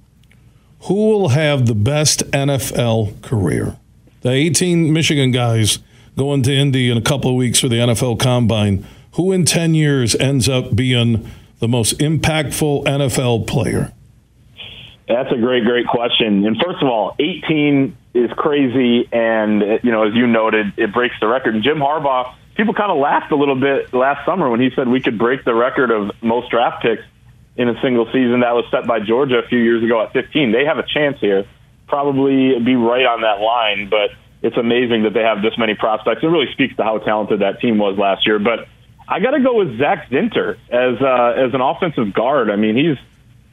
Who 0.83 0.95
will 0.95 1.31
have 1.31 1.67
the 1.67 1.75
best 1.75 2.21
NFL 2.31 3.21
career? 3.23 3.77
The 4.21 4.31
18 4.31 4.93
Michigan 4.93 5.33
guys 5.33 5.81
going 6.17 6.43
to 6.45 6.55
Indy 6.55 6.89
in 6.89 6.97
a 6.97 7.03
couple 7.03 7.31
of 7.31 7.37
weeks 7.37 7.59
for 7.59 7.69
the 7.69 7.77
NFL 7.77 8.21
Combine. 8.21 8.87
Who 9.15 9.33
in 9.33 9.45
10 9.45 9.75
years 9.75 10.15
ends 10.15 10.49
up 10.49 10.77
being 10.77 11.29
the 11.59 11.69
most 11.69 11.99
impactful 11.99 12.85
NFL 12.85 13.47
player? 13.49 13.93
That's 15.07 15.31
a 15.31 15.37
great, 15.37 15.65
great 15.65 15.87
question. 15.87 16.47
And 16.47 16.57
first 16.57 16.83
of 16.83 16.89
all, 16.89 17.15
18 17.19 17.97
is 18.15 18.31
crazy, 18.37 19.09
and 19.13 19.81
you 19.83 19.91
know, 19.91 20.09
as 20.09 20.15
you 20.15 20.27
noted, 20.27 20.75
it 20.79 20.93
breaks 20.93 21.15
the 21.21 21.27
record. 21.27 21.55
And 21.55 21.63
Jim 21.63 21.79
Harbaugh, 21.79 22.35
people 22.57 22.73
kind 22.73 22.91
of 22.91 22.99
laughed 22.99 23.31
a 23.31 23.37
little 23.37 23.59
bit 23.59 23.93
last 23.93 24.25
summer 24.25 24.49
when 24.49 24.61
he 24.61 24.71
said 24.75 24.89
we 24.89 25.01
could 25.01 25.19
break 25.19 25.45
the 25.45 25.55
record 25.55 25.91
of 25.91 26.11
most 26.23 26.51
draft 26.51 26.83
picks 26.83 27.03
in 27.57 27.69
a 27.69 27.81
single 27.83 28.07
season 28.07 28.41
that 28.41 28.55
was 28.55 28.65
set 28.71 28.87
by 28.87 28.99
Georgia 29.01 29.39
a 29.39 29.47
few 29.47 29.59
years 29.59 29.85
ago 29.85 30.03
at 30.03 30.13
15. 30.13 30.53
They 30.53 30.65
have 30.65 30.79
a 30.79 30.87
chance 30.87 31.21
here, 31.21 31.45
probably 31.87 32.59
be 32.61 32.75
right 32.75 33.07
on 33.07 33.21
that 33.21 33.41
line, 33.41 33.91
but 33.91 34.11
it's 34.43 34.57
amazing 34.57 35.05
that 35.05 35.13
they 35.13 35.23
have 35.23 35.43
this 35.43 35.57
many 35.59 35.75
prospects. 35.75 36.23
It 36.23 36.27
really 36.27 36.51
speaks 36.53 36.77
to 36.77 36.83
how 36.83 36.99
talented 36.99 37.41
that 37.41 37.61
team 37.61 37.79
was 37.79 37.99
last 37.99 38.27
year. 38.27 38.39
But 38.39 38.69
I 39.07 39.21
got 39.21 39.33
to 39.33 39.41
go 39.41 39.55
with 39.55 39.79
Zach 39.79 40.09
Zinter 40.11 40.57
as 40.71 41.01
uh, 41.01 41.47
as 41.47 41.55
an 41.55 41.61
offensive 41.61 42.13
guard. 42.13 42.51
I 42.51 42.57
mean, 42.57 42.77
he's 42.77 42.99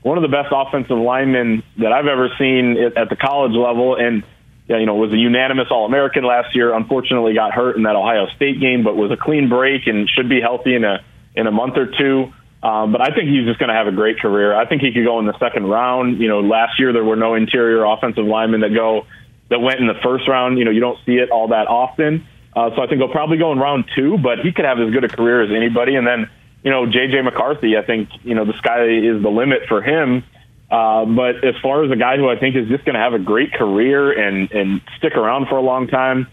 one 0.03 0.17
of 0.17 0.23
the 0.23 0.29
best 0.29 0.49
offensive 0.51 0.97
linemen 0.97 1.63
that 1.77 1.91
I've 1.91 2.07
ever 2.07 2.29
seen 2.37 2.77
at 2.95 3.09
the 3.09 3.15
college 3.15 3.53
level, 3.53 3.95
and 3.95 4.23
you 4.67 4.85
know 4.85 4.95
was 4.95 5.13
a 5.13 5.17
unanimous 5.17 5.67
All 5.69 5.85
American 5.85 6.23
last 6.23 6.55
year. 6.55 6.73
Unfortunately, 6.73 7.33
got 7.33 7.53
hurt 7.53 7.77
in 7.77 7.83
that 7.83 7.95
Ohio 7.95 8.27
State 8.35 8.59
game, 8.59 8.83
but 8.83 8.95
was 8.95 9.11
a 9.11 9.17
clean 9.17 9.49
break 9.49 9.87
and 9.87 10.09
should 10.09 10.29
be 10.29 10.41
healthy 10.41 10.75
in 10.75 10.83
a 10.83 11.03
in 11.35 11.47
a 11.47 11.51
month 11.51 11.77
or 11.77 11.87
two. 11.87 12.33
Um, 12.63 12.91
but 12.91 13.01
I 13.01 13.13
think 13.15 13.29
he's 13.29 13.45
just 13.45 13.57
going 13.57 13.69
to 13.69 13.75
have 13.75 13.87
a 13.87 13.91
great 13.91 14.19
career. 14.19 14.53
I 14.53 14.67
think 14.67 14.81
he 14.81 14.91
could 14.91 15.03
go 15.03 15.19
in 15.19 15.25
the 15.25 15.37
second 15.39 15.65
round. 15.65 16.19
You 16.19 16.27
know, 16.27 16.41
last 16.41 16.79
year 16.79 16.93
there 16.93 17.03
were 17.03 17.15
no 17.15 17.33
interior 17.33 17.83
offensive 17.83 18.25
linemen 18.25 18.61
that 18.61 18.73
go 18.73 19.07
that 19.49 19.59
went 19.59 19.79
in 19.79 19.87
the 19.87 19.99
first 20.03 20.27
round. 20.27 20.59
You 20.59 20.65
know, 20.65 20.71
you 20.71 20.79
don't 20.79 20.99
see 21.05 21.13
it 21.13 21.31
all 21.31 21.49
that 21.49 21.67
often. 21.67 22.27
Uh, 22.55 22.69
so 22.75 22.81
I 22.81 22.87
think 22.87 22.99
he'll 22.99 23.09
probably 23.09 23.37
go 23.37 23.51
in 23.51 23.59
round 23.59 23.85
two, 23.95 24.17
but 24.17 24.39
he 24.39 24.51
could 24.51 24.65
have 24.65 24.79
as 24.79 24.91
good 24.91 25.03
a 25.03 25.09
career 25.09 25.41
as 25.41 25.51
anybody. 25.51 25.95
And 25.95 26.05
then, 26.05 26.29
you 26.63 26.71
know, 26.71 26.85
JJ 26.85 27.23
McCarthy, 27.23 27.77
I 27.77 27.83
think, 27.83 28.09
you 28.23 28.35
know, 28.35 28.45
the 28.45 28.57
sky 28.57 28.85
is 28.85 29.21
the 29.21 29.29
limit 29.29 29.61
for 29.67 29.81
him. 29.81 30.23
Uh, 30.69 31.05
but 31.05 31.43
as 31.43 31.55
far 31.61 31.83
as 31.83 31.91
a 31.91 31.95
guy 31.95 32.17
who 32.17 32.29
I 32.29 32.37
think 32.37 32.55
is 32.55 32.67
just 32.69 32.85
going 32.85 32.93
to 32.95 33.01
have 33.01 33.13
a 33.13 33.19
great 33.19 33.51
career 33.53 34.11
and, 34.11 34.49
and 34.51 34.81
stick 34.97 35.15
around 35.15 35.47
for 35.47 35.57
a 35.57 35.61
long 35.61 35.87
time, 35.87 36.27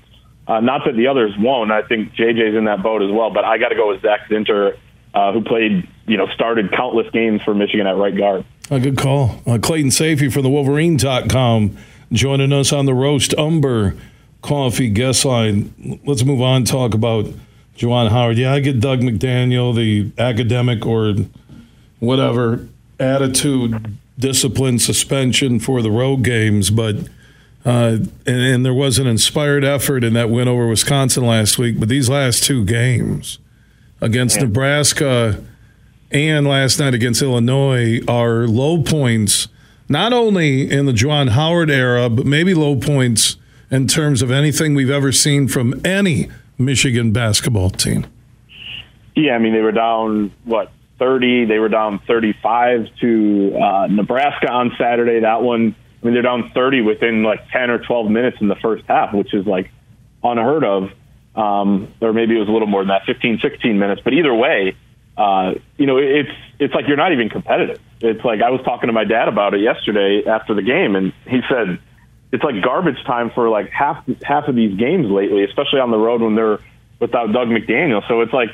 uh, 0.47 0.61
not 0.61 0.83
that 0.87 0.95
the 0.97 1.09
others 1.09 1.33
won't. 1.39 1.73
I 1.73 1.83
think 1.83 2.13
JJ's 2.15 2.57
in 2.57 2.67
that 2.67 2.83
boat 2.83 3.03
as 3.03 3.11
well, 3.11 3.31
but 3.31 3.45
I 3.45 3.59
got 3.59 3.69
to 3.69 3.75
go 3.75 3.89
with 3.89 4.03
Zach 4.03 4.29
Zinter, 4.31 4.79
uh, 5.13 5.33
who 5.33 5.43
played, 5.43 5.89
you 6.07 6.17
know, 6.17 6.29
started 6.29 6.73
countless 6.73 7.11
games 7.11 7.43
for 7.43 7.55
Michigan 7.55 7.87
at 7.87 7.97
right 7.97 8.17
guard. 8.17 8.45
A 8.71 8.79
good 8.79 8.97
call. 8.97 9.43
Uh, 9.47 9.59
Clayton 9.59 9.91
Sayfie 9.91 10.33
from 10.33 10.43
the 10.43 10.51
Wolverine.com 10.51 11.77
joining 12.13 12.53
us 12.53 12.73
on 12.73 12.87
the 12.87 12.95
Roast 12.95 13.35
Umber 13.37 13.95
Coffee 14.41 14.89
guest 14.89 15.25
line. 15.25 16.01
Let's 16.07 16.25
move 16.25 16.41
on 16.41 16.65
talk 16.65 16.95
about 16.95 17.27
Juwan 17.79 18.11
Howard. 18.11 18.37
Yeah, 18.37 18.53
I 18.53 18.61
get 18.61 18.81
Dug 18.81 19.01
McDaniel, 19.01 19.75
the 19.75 20.11
academic 20.21 20.85
or 20.85 21.15
whatever 22.01 22.69
attitude, 22.99 23.97
discipline, 24.19 24.79
suspension 24.81 25.61
for 25.61 25.81
the 25.81 25.91
road 25.91 26.25
games, 26.25 26.71
but 26.71 26.97
uh, 27.65 27.99
and, 28.27 28.27
and 28.27 28.65
there 28.65 28.75
was 28.75 28.99
an 28.99 29.07
inspired 29.07 29.65
effort 29.65 30.03
in 30.03 30.15
that 30.15 30.31
win 30.31 30.49
over 30.49 30.67
Wisconsin 30.67 31.25
last 31.25 31.59
week. 31.59 31.79
But 31.79 31.89
these 31.89 32.09
last 32.09 32.43
two 32.45 32.65
games 32.65 33.39
against 34.01 34.41
Nebraska 34.41 35.45
and 36.11 36.47
last 36.47 36.81
night 36.81 36.95
against 36.95 37.21
Illinois 37.23 38.01
are 38.09 38.47
low 38.47 38.83
points, 38.83 39.49
not 39.89 40.13
only 40.13 40.71
in 40.71 40.87
the 40.87 40.93
Juwan 40.93 41.31
Howard 41.31 41.71
era, 41.71 42.09
but 42.09 42.27
maybe 42.27 42.55
low 42.55 42.77
points 42.77 43.37
in 43.71 43.87
terms 43.87 44.23
of 44.23 44.31
anything 44.31 44.75
we've 44.75 44.91
ever 44.91 45.13
seen 45.13 45.47
from 45.47 45.81
any 45.85 46.29
Michigan 46.59 47.13
basketball 47.13 47.71
team. 47.71 48.07
Yeah, 49.15 49.33
I 49.35 49.39
mean 49.39 49.53
they 49.53 49.61
were 49.61 49.73
down 49.73 50.33
what 50.45 50.71
thirty. 50.99 51.45
They 51.45 51.59
were 51.59 51.69
down 51.69 52.01
thirty-five 52.01 52.89
to 53.01 53.57
uh, 53.57 53.87
Nebraska 53.89 54.51
on 54.51 54.73
Saturday. 54.79 55.21
That 55.21 55.43
one, 55.43 55.75
I 56.03 56.05
mean 56.05 56.15
they're 56.15 56.23
down 56.23 56.51
thirty 56.51 56.81
within 56.83 57.23
like 57.23 57.49
ten 57.51 57.71
or 57.71 57.79
twelve 57.79 58.11
minutes 58.11 58.39
in 58.41 58.49
the 58.49 58.57
first 58.57 58.85
half, 58.87 59.15
which 59.15 59.35
is 59.35 59.47
like 59.47 59.71
unheard 60.23 60.65
of. 60.65 60.91
Um, 61.35 61.93
or 62.01 62.13
maybe 62.13 62.35
it 62.35 62.41
was 62.41 62.49
a 62.49 62.53
little 62.53 62.67
more 62.67 62.81
than 62.81 62.89
that, 62.89 63.05
15, 63.05 63.39
16 63.39 63.79
minutes. 63.79 64.01
But 64.03 64.13
either 64.13 64.35
way, 64.35 64.75
uh, 65.17 65.55
you 65.77 65.87
know, 65.87 65.99
it's 65.99 66.31
it's 66.59 66.75
like 66.75 66.89
you're 66.89 66.97
not 66.97 67.13
even 67.13 67.29
competitive. 67.29 67.81
It's 68.01 68.25
like 68.25 68.43
I 68.43 68.51
was 68.51 68.61
talking 68.63 68.87
to 68.87 68.93
my 68.93 69.05
dad 69.05 69.29
about 69.29 69.55
it 69.55 69.61
yesterday 69.61 70.25
after 70.27 70.55
the 70.55 70.63
game, 70.63 70.97
and 70.97 71.13
he 71.27 71.41
said 71.49 71.79
it's 72.33 72.45
like 72.45 72.63
garbage 72.63 73.03
time 73.07 73.31
for 73.31 73.49
like 73.49 73.71
half 73.71 74.05
half 74.23 74.49
of 74.49 74.55
these 74.55 74.79
games 74.79 75.07
lately, 75.11 75.45
especially 75.45 75.81
on 75.81 75.91
the 75.91 75.97
road 75.97 76.21
when 76.21 76.35
they're 76.35 76.59
without 77.01 77.33
Dug 77.33 77.49
McDaniel. 77.49 78.07
So 78.09 78.21
it's 78.21 78.33
like, 78.33 78.51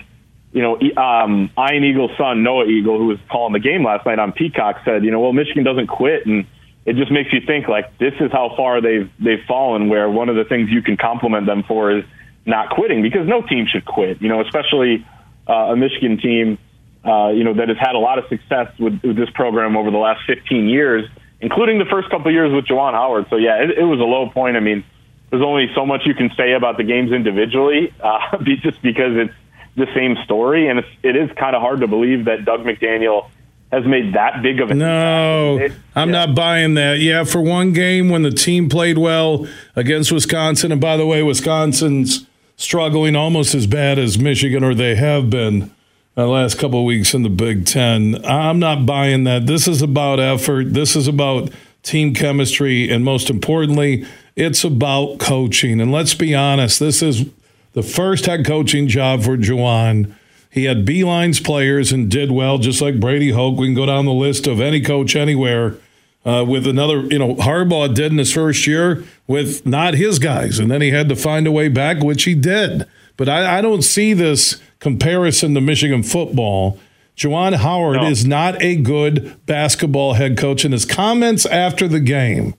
you 0.53 0.63
know, 0.63 0.79
um, 0.97 1.51
Ian 1.59 1.85
Eagle's 1.85 2.17
son 2.17 2.43
Noah 2.43 2.67
Eagle, 2.67 2.99
who 2.99 3.07
was 3.07 3.19
calling 3.31 3.53
the 3.53 3.59
game 3.59 3.85
last 3.85 4.07
night 4.07 4.19
on 4.19 4.33
Peacock, 4.33 4.83
said, 4.85 5.05
you 5.05 5.11
know, 5.11 5.21
well 5.21 5.33
Michigan 5.33 5.65
doesn't 5.65 5.89
quit, 5.89 6.27
and 6.27 6.47
it 6.87 6.97
just 6.97 7.11
makes 7.11 7.33
you 7.33 7.41
think 7.45 7.67
like 7.67 7.99
this 7.99 8.15
is 8.21 8.31
how 8.31 8.55
far 8.57 8.81
they've 8.81 9.11
they've 9.19 9.43
fallen. 9.49 9.89
Where 9.89 10.09
one 10.09 10.29
of 10.29 10.37
the 10.37 10.45
things 10.45 10.71
you 10.71 10.83
can 10.83 10.97
compliment 10.97 11.47
them 11.47 11.65
for 11.65 11.99
is 11.99 12.05
not 12.47 12.71
quitting, 12.71 13.03
because 13.03 13.27
no 13.27 13.43
team 13.43 13.67
should 13.67 13.85
quit. 13.85 14.23
You 14.23 14.29
know, 14.29 14.41
especially 14.41 15.05
uh, 15.49 15.73
a 15.73 15.77
Michigan 15.77 16.19
team, 16.19 16.59
uh, 17.05 17.31
you 17.31 17.43
know, 17.43 17.55
that 17.55 17.69
has 17.69 17.79
had 17.79 17.97
a 17.97 17.99
lot 17.99 18.19
of 18.19 18.29
success 18.29 18.69
with, 18.79 19.01
with 19.03 19.17
this 19.17 19.31
program 19.31 19.77
over 19.77 19.91
the 19.91 19.99
last 19.99 20.21
15 20.29 20.69
years 20.69 21.09
including 21.45 21.79
the 21.79 21.85
first 21.85 22.09
couple 22.09 22.29
of 22.29 22.33
years 22.33 22.51
with 22.53 22.65
Juwan 22.65 22.95
Howard. 22.95 23.27
So 23.29 23.37
yeah, 23.37 23.63
it, 23.63 23.71
it, 23.79 23.85
was 23.85 24.01
a 24.01 24.05
low 24.05 24.31
point. 24.31 24.57
I 24.57 24.61
mean, 24.61 24.83
there's 25.29 25.43
only 25.43 25.71
so 25.75 25.85
much 25.85 26.07
you 26.07 26.15
can 26.15 26.31
say 26.39 26.55
about 26.55 26.79
the 26.79 26.85
games 26.85 27.13
individually, 27.13 27.93
uh, 28.01 28.39
just 28.63 28.81
because 28.81 29.15
it's 29.15 29.35
the 29.77 29.87
same 29.95 30.17
story, 30.25 30.69
and 30.69 30.79
it's, 30.79 30.89
it 31.03 31.17
is 31.17 31.31
kind 31.37 31.55
of 31.55 31.61
hard 31.61 31.81
to 31.81 31.87
believe 31.87 32.25
that 32.25 32.47
Dug 32.47 32.61
McDaniel 32.61 33.29
has 33.71 33.85
made 33.85 34.15
that 34.15 34.41
big 34.43 34.61
of 34.61 34.71
a 34.71 34.75
no. 34.75 35.59
It, 35.59 35.73
I'm 35.95 36.09
yeah. 36.09 36.27
not 36.27 36.35
buying 36.35 36.75
that. 36.75 37.01
Yeah, 37.01 37.25
for 37.25 37.43
one 37.43 37.75
game 37.75 38.09
when 38.09 38.23
the 38.23 38.31
team 38.31 38.71
played 38.71 38.97
well 38.97 39.47
against 39.77 40.13
Wisconsin, 40.13 40.73
and 40.73 40.81
by 40.81 40.97
the 40.97 41.05
way, 41.05 41.23
Wisconsin's 41.23 42.27
struggling 42.57 43.17
almost 43.17 43.55
as 43.55 43.67
bad 43.67 43.99
as 43.99 44.19
Michigan, 44.19 44.65
or 44.65 44.75
they 44.75 44.95
have 44.95 45.29
been 45.29 45.75
the 46.15 46.27
last 46.27 46.59
couple 46.59 46.79
of 46.79 46.85
weeks 46.85 47.15
in 47.15 47.23
the 47.23 47.29
Big 47.29 47.67
Ten. 47.67 48.25
I'm 48.25 48.59
not 48.59 48.87
buying 48.87 49.25
that. 49.25 49.47
This 49.47 49.67
is 49.67 49.83
about 49.83 50.21
effort. 50.21 50.73
This 50.73 50.95
is 50.95 51.09
about 51.09 51.51
team 51.83 52.15
chemistry. 52.15 52.91
And 52.91 53.05
most 53.05 53.31
importantly, 53.31 54.07
it's 54.37 54.65
about 54.65 55.19
coaching. 55.19 55.81
And 55.81 55.91
let's 55.91 56.15
be 56.15 56.35
honest, 56.35 56.79
this 56.79 57.03
is 57.03 57.27
the 57.73 57.83
first 57.83 58.27
head 58.27 58.47
coaching 58.47 58.87
job 58.87 59.23
for 59.23 59.37
Juwan. 59.37 60.15
He 60.51 60.65
had 60.65 60.87
Beilein's 60.87 61.41
players 61.41 61.91
and 61.91 62.09
did 62.09 62.31
well, 62.31 62.59
just 62.59 62.81
like 62.81 63.01
Brady 63.01 63.31
Hoke. 63.31 63.59
We 63.59 63.67
can 63.67 63.75
go 63.75 63.87
down 63.87 64.05
the 64.05 64.13
list 64.13 64.47
of 64.47 64.61
any 64.61 64.81
coach 64.81 65.17
anywhere. 65.17 65.77
Uh, 66.25 66.43
with 66.43 66.67
another, 66.67 67.01
you 67.03 67.19
know, 67.19 67.35
Harbaugh 67.35 67.95
did 67.95 68.11
in 68.11 68.17
his 68.17 68.33
first 68.33 68.67
year 68.67 69.05
with 69.27 69.67
not 69.67 69.93
his 69.93 70.19
guys, 70.19 70.59
and 70.59 70.71
then 70.71 70.81
he 70.81 70.89
had 70.91 71.11
to 71.11 71.17
find 71.17 71.47
a 71.47 71.53
way 71.53 71.69
back, 71.69 72.03
which 72.03 72.25
he 72.25 72.35
did. 72.35 72.87
But 73.19 73.29
I, 73.29 73.59
I 73.59 73.61
don't 73.61 73.83
see 73.83 74.15
this 74.15 74.59
comparison 74.85 75.55
to 75.55 75.63
Michigan 75.63 76.03
football. 76.03 76.79
Juwan 77.17 77.57
Howard 77.57 78.03
no. 78.03 78.07
is 78.07 78.27
not 78.27 78.63
a 78.63 78.77
good 78.77 79.35
basketball 79.47 80.13
head 80.13 80.37
coach, 80.37 80.63
and 80.63 80.75
his 80.75 80.85
comments 80.85 81.47
after 81.47 81.89
the 81.89 82.01
game 82.01 82.55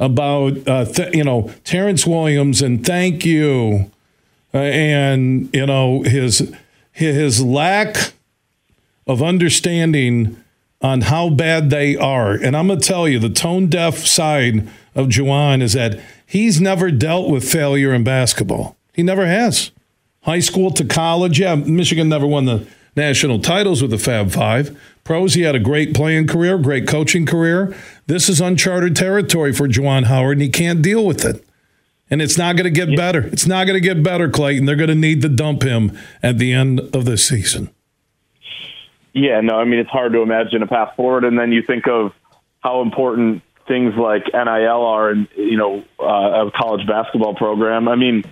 about 0.00 0.66
uh, 0.66 0.84
th- 0.84 1.14
you 1.14 1.22
know 1.22 1.52
Terrance 1.62 2.06
Williams 2.06 2.60
and 2.60 2.84
thank 2.84 3.24
you, 3.24 3.88
uh, 4.52 4.58
and 4.58 5.48
you 5.54 5.64
know 5.64 6.02
his 6.02 6.52
his 6.90 7.42
lack 7.42 8.12
of 9.06 9.22
understanding 9.22 10.42
on 10.82 11.02
how 11.02 11.30
bad 11.30 11.70
they 11.70 11.96
are. 11.96 12.32
And 12.32 12.56
I'm 12.56 12.66
gonna 12.66 12.80
tell 12.80 13.06
you, 13.06 13.20
the 13.20 13.30
tone 13.30 13.68
deaf 13.68 13.98
side 13.98 14.68
of 14.96 15.06
Juwan 15.06 15.62
is 15.62 15.74
that 15.74 16.00
he's 16.26 16.60
never 16.60 16.90
dealt 16.90 17.30
with 17.30 17.48
failure 17.48 17.94
in 17.94 18.02
basketball. 18.02 18.76
He 18.92 19.04
never 19.04 19.26
has. 19.26 19.70
High 20.24 20.40
school 20.40 20.70
to 20.72 20.84
college, 20.84 21.38
yeah, 21.38 21.54
Michigan 21.54 22.08
never 22.08 22.26
won 22.26 22.46
the 22.46 22.66
national 22.96 23.40
titles 23.40 23.82
with 23.82 23.90
the 23.90 23.98
Fab 23.98 24.30
Five. 24.30 24.78
Pros, 25.04 25.34
he 25.34 25.42
had 25.42 25.54
a 25.54 25.60
great 25.60 25.94
playing 25.94 26.26
career, 26.26 26.56
great 26.56 26.88
coaching 26.88 27.26
career. 27.26 27.76
This 28.06 28.28
is 28.28 28.40
uncharted 28.40 28.96
territory 28.96 29.52
for 29.52 29.68
Juwan 29.68 30.04
Howard, 30.04 30.38
and 30.38 30.42
he 30.42 30.48
can't 30.48 30.80
deal 30.80 31.04
with 31.04 31.24
it. 31.24 31.44
And 32.10 32.22
it's 32.22 32.38
not 32.38 32.56
going 32.56 32.64
to 32.64 32.86
get 32.86 32.96
better. 32.96 33.26
It's 33.26 33.46
not 33.46 33.66
going 33.66 33.80
to 33.80 33.86
get 33.86 34.02
better, 34.02 34.30
Clayton. 34.30 34.66
They're 34.66 34.76
going 34.76 34.88
to 34.88 34.94
need 34.94 35.20
to 35.22 35.28
dump 35.28 35.62
him 35.62 35.98
at 36.22 36.38
the 36.38 36.52
end 36.52 36.80
of 36.94 37.04
the 37.04 37.18
season. 37.18 37.70
Yeah, 39.12 39.40
no, 39.40 39.56
I 39.56 39.64
mean, 39.64 39.78
it's 39.78 39.90
hard 39.90 40.12
to 40.12 40.22
imagine 40.22 40.62
a 40.62 40.66
path 40.66 40.96
forward. 40.96 41.24
And 41.24 41.38
then 41.38 41.52
you 41.52 41.62
think 41.62 41.86
of 41.86 42.12
how 42.60 42.82
important 42.82 43.42
things 43.66 43.94
like 43.96 44.24
NIL 44.32 44.84
are 44.84 45.10
and, 45.10 45.28
you 45.36 45.56
know, 45.56 45.84
uh, 46.00 46.46
a 46.46 46.50
college 46.50 46.86
basketball 46.86 47.34
program. 47.34 47.88
I 47.88 47.96
mean, 47.96 48.24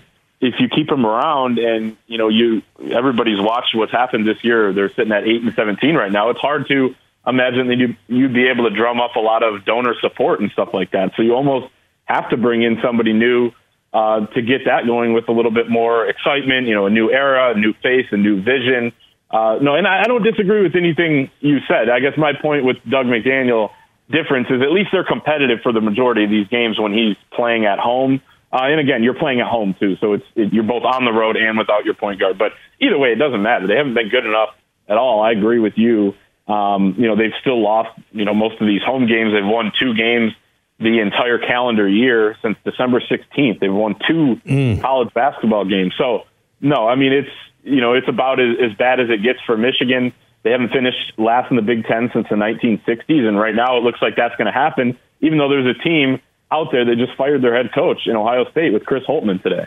if 0.43 0.55
you 0.59 0.69
keep 0.69 0.89
them 0.89 1.07
around 1.07 1.59
and, 1.61 1.97
you 2.09 2.19
know, 2.19 2.29
you 2.29 2.63
everybody's 2.91 3.41
watched 3.41 3.77
what's 3.77 3.93
happened 3.93 4.27
this 4.27 4.43
year, 4.43 4.73
they're 4.73 4.91
sitting 4.91 5.13
at 5.13 5.23
8 5.23 5.43
and 5.43 5.55
17 5.55 5.95
right 5.95 6.11
now. 6.11 6.31
It's 6.31 6.41
hard 6.41 6.67
to 6.67 6.97
imagine 7.25 7.69
that 7.69 7.77
you, 7.77 7.97
you'd 8.09 8.35
be 8.35 8.49
able 8.49 8.69
to 8.69 8.75
drum 8.75 9.01
up 9.01 9.15
a 9.15 9.21
lot 9.21 9.45
of 9.45 9.65
donor 9.65 9.95
support 10.01 10.41
and 10.41 10.51
stuff 10.51 10.71
like 10.75 10.91
that. 10.91 11.13
So 11.17 11.23
you 11.23 11.35
almost 11.35 11.69
have 12.07 12.29
to 12.31 12.37
bring 12.37 12.63
in 12.63 12.81
somebody 12.83 13.13
new 13.13 13.53
uh, 13.93 14.27
to 14.27 14.43
get 14.43 14.63
that 14.67 14.85
going 14.85 15.13
with 15.13 15.29
a 15.29 15.33
little 15.33 15.53
bit 15.53 15.71
more 15.71 16.07
excitement, 16.07 16.67
you 16.67 16.75
know, 16.75 16.87
a 16.87 16.91
new 16.91 17.11
era, 17.13 17.55
a 17.55 17.59
new 17.59 17.73
face, 17.75 18.07
a 18.11 18.17
new 18.17 18.43
vision. 18.43 18.93
Uh, 19.31 19.59
no, 19.63 19.77
and 19.77 19.87
I, 19.87 20.03
I 20.03 20.05
don't 20.05 20.25
disagree 20.25 20.65
with 20.65 20.75
anything 20.75 21.31
you 21.39 21.61
said. 21.69 21.89
I 21.89 22.01
guess 22.01 22.19
my 22.19 22.33
point 22.33 22.65
with 22.65 22.79
Dug 22.89 23.07
McDaniel 23.07 23.71
difference 24.11 24.49
is 24.51 24.61
at 24.61 24.73
least 24.73 24.91
they're 24.93 25.05
competitive 25.05 25.61
for 25.63 25.73
the 25.73 25.81
majority 25.81 26.25
of 26.25 26.31
these 26.31 26.49
games 26.49 26.81
when 26.81 26.93
he's 26.93 27.17
playing 27.33 27.65
at 27.65 27.79
home. 27.79 28.21
Uh, 28.53 28.65
and 28.65 28.81
again, 28.81 29.03
you're 29.03 29.15
playing 29.15 29.41
at 29.41 29.47
home 29.47 29.75
too, 29.81 29.97
so 30.01 30.13
it's 30.13 30.25
it, 30.35 30.53
you're 30.53 30.63
both 30.63 30.85
on 30.85 31.05
the 31.07 31.13
road 31.13 31.37
and 31.37 31.57
without 31.57 31.85
your 31.85 31.95
point 31.95 32.21
guard. 32.21 32.37
But 32.37 32.53
either 32.81 32.99
way, 32.99 33.13
it 33.13 33.19
doesn't 33.19 33.41
matter. 33.41 33.67
They 33.67 33.77
haven't 33.77 33.95
been 33.95 34.11
good 34.11 34.27
enough 34.27 34.51
at 34.89 34.99
all. 34.99 35.23
I 35.23 35.33
agree 35.33 35.59
with 35.59 35.75
you. 35.77 36.15
Um, 36.47 36.95
you 36.99 37.07
know, 37.07 37.17
they've 37.17 37.33
still 37.41 37.63
lost. 37.63 37.99
You 38.11 38.27
know, 38.27 38.35
most 38.35 38.61
of 38.61 38.67
these 38.67 38.83
home 38.83 39.07
games. 39.07 39.33
They've 39.33 39.45
won 39.45 39.73
two 39.81 39.95
games 39.95 40.33
the 40.79 41.01
entire 41.01 41.39
calendar 41.39 41.89
year 41.89 42.37
since 42.43 42.59
December 42.65 43.01
16th. 43.01 43.61
They've 43.61 43.73
won 43.73 43.97
two 44.07 44.37
mm. 44.45 44.81
college 44.83 45.15
basketball 45.15 45.65
games. 45.65 45.95
So, 45.97 46.25
no, 46.61 46.89
I 46.89 46.97
mean, 46.97 47.13
it's, 47.13 47.31
you 47.63 47.81
know, 47.81 47.95
it's 47.95 48.09
about 48.09 48.41
as, 48.41 48.57
as 48.61 48.77
bad 48.77 49.01
as 49.01 49.09
it 49.09 49.23
gets 49.23 49.39
for 49.47 49.57
Michigan. 49.57 50.13
They 50.43 50.51
haven't 50.51 50.73
finished 50.73 51.13
last 51.17 51.51
in 51.51 51.57
the 51.57 51.63
Big 51.63 51.85
Ten 51.87 52.11
since 52.13 52.27
the 52.29 52.35
1960s. 52.35 53.27
And 53.27 53.39
right 53.39 53.55
now 53.55 53.79
it 53.79 53.85
looks 53.85 54.03
like 54.03 54.17
that's 54.17 54.35
going 54.37 54.47
to 54.47 54.53
happen, 54.53 54.99
even 55.21 55.39
though 55.39 55.49
there's 55.49 55.77
a 55.77 55.79
team 55.83 56.21
out 56.53 56.69
there 56.71 56.85
that 56.85 56.97
just 56.97 57.17
fired 57.17 57.43
their 57.43 57.57
head 57.57 57.73
coach 57.75 58.07
in 58.07 58.15
Ohio 58.15 58.49
State 58.51 58.73
with 58.73 58.85
Chris 58.85 59.05
Holtmann 59.05 59.43
today. 59.43 59.67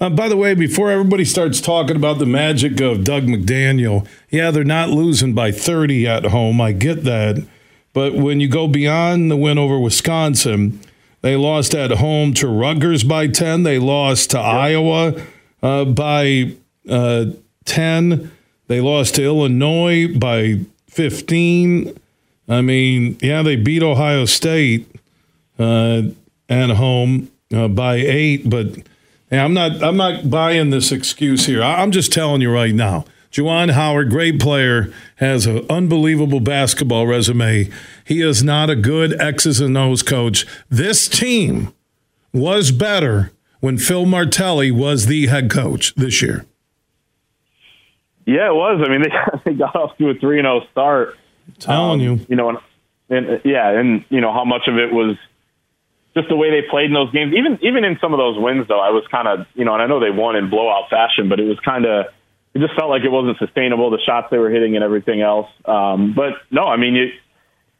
Uh, 0.00 0.10
by 0.10 0.28
the 0.28 0.36
way, 0.36 0.54
before 0.54 0.90
everybody 0.90 1.24
starts 1.24 1.60
talking 1.60 1.96
about 1.96 2.18
the 2.18 2.26
magic 2.26 2.80
of 2.80 3.04
Dug 3.04 3.24
McDaniel, 3.24 4.06
yeah, 4.30 4.50
they're 4.50 4.64
not 4.64 4.90
losing 4.90 5.34
by 5.34 5.52
30 5.52 6.06
at 6.06 6.26
home. 6.26 6.60
I 6.60 6.72
get 6.72 7.04
that. 7.04 7.44
But 7.92 8.14
when 8.14 8.40
you 8.40 8.48
go 8.48 8.66
beyond 8.66 9.30
the 9.30 9.36
win 9.36 9.56
over 9.56 9.78
Wisconsin, 9.78 10.80
they 11.22 11.36
lost 11.36 11.74
at 11.74 11.92
home 11.92 12.34
to 12.34 12.48
Rutgers 12.48 13.04
by 13.04 13.28
10. 13.28 13.62
They 13.62 13.78
lost 13.78 14.30
to 14.30 14.38
yep. 14.38 14.46
Iowa 14.46 15.22
uh, 15.62 15.84
by 15.84 16.54
uh, 16.88 17.26
10. 17.64 18.30
They 18.66 18.80
lost 18.80 19.14
to 19.14 19.24
Illinois 19.24 20.08
by 20.08 20.60
15. 20.88 21.98
I 22.48 22.60
mean, 22.60 23.16
yeah, 23.22 23.42
they 23.42 23.56
beat 23.56 23.82
Ohio 23.82 24.24
State 24.24 24.93
at 25.58 26.70
home 26.70 27.30
uh, 27.54 27.68
by 27.68 27.96
eight, 27.96 28.48
but 28.48 28.76
yeah, 29.30 29.44
I'm 29.44 29.54
not. 29.54 29.82
I'm 29.82 29.96
not 29.96 30.30
buying 30.30 30.70
this 30.70 30.92
excuse 30.92 31.46
here. 31.46 31.62
I'm 31.62 31.90
just 31.90 32.12
telling 32.12 32.40
you 32.40 32.52
right 32.52 32.74
now. 32.74 33.04
Juwan 33.32 33.72
Howard, 33.72 34.10
great 34.10 34.38
player, 34.38 34.92
has 35.16 35.44
an 35.46 35.66
unbelievable 35.68 36.38
basketball 36.38 37.08
resume. 37.08 37.68
He 38.04 38.22
is 38.22 38.44
not 38.44 38.70
a 38.70 38.76
good 38.76 39.20
X's 39.20 39.60
and 39.60 39.76
O's 39.76 40.04
coach. 40.04 40.46
This 40.70 41.08
team 41.08 41.74
was 42.32 42.70
better 42.70 43.32
when 43.58 43.76
Phil 43.76 44.06
Martelli 44.06 44.70
was 44.70 45.06
the 45.06 45.26
head 45.26 45.50
coach 45.50 45.96
this 45.96 46.22
year. 46.22 46.44
Yeah, 48.24 48.50
it 48.50 48.54
was. 48.54 48.80
I 48.86 48.88
mean, 48.88 49.02
they, 49.02 49.10
they 49.50 49.58
got 49.58 49.74
off 49.74 49.98
to 49.98 50.10
a 50.10 50.14
3 50.14 50.40
0 50.40 50.60
start. 50.70 51.16
I'm 51.48 51.54
telling 51.54 52.00
um, 52.00 52.00
you. 52.00 52.26
You 52.28 52.36
know, 52.36 52.50
and, 52.50 52.58
and 53.08 53.40
yeah, 53.44 53.68
and, 53.68 54.04
you 54.10 54.20
know, 54.20 54.32
how 54.32 54.44
much 54.44 54.68
of 54.68 54.76
it 54.76 54.92
was 54.92 55.16
just 56.14 56.28
the 56.28 56.36
way 56.36 56.50
they 56.50 56.66
played 56.68 56.86
in 56.86 56.94
those 56.94 57.10
games. 57.10 57.34
Even 57.34 57.58
even 57.62 57.84
in 57.84 57.98
some 58.00 58.12
of 58.12 58.18
those 58.18 58.38
wins, 58.38 58.66
though, 58.68 58.80
I 58.80 58.90
was 58.90 59.04
kind 59.10 59.26
of, 59.26 59.46
you 59.54 59.64
know, 59.64 59.74
and 59.74 59.82
I 59.82 59.86
know 59.86 60.00
they 60.00 60.10
won 60.10 60.36
in 60.36 60.48
blowout 60.48 60.88
fashion, 60.88 61.28
but 61.28 61.40
it 61.40 61.44
was 61.44 61.58
kind 61.60 61.84
of 61.84 62.06
it 62.54 62.60
just 62.60 62.74
felt 62.78 62.88
like 62.88 63.02
it 63.02 63.10
wasn't 63.10 63.38
sustainable. 63.38 63.90
The 63.90 63.98
shots 63.98 64.28
they 64.30 64.38
were 64.38 64.50
hitting 64.50 64.76
and 64.76 64.84
everything 64.84 65.20
else. 65.20 65.48
Um, 65.64 66.14
but 66.14 66.34
no, 66.50 66.62
I 66.62 66.76
mean 66.76 66.96
it, 66.96 67.10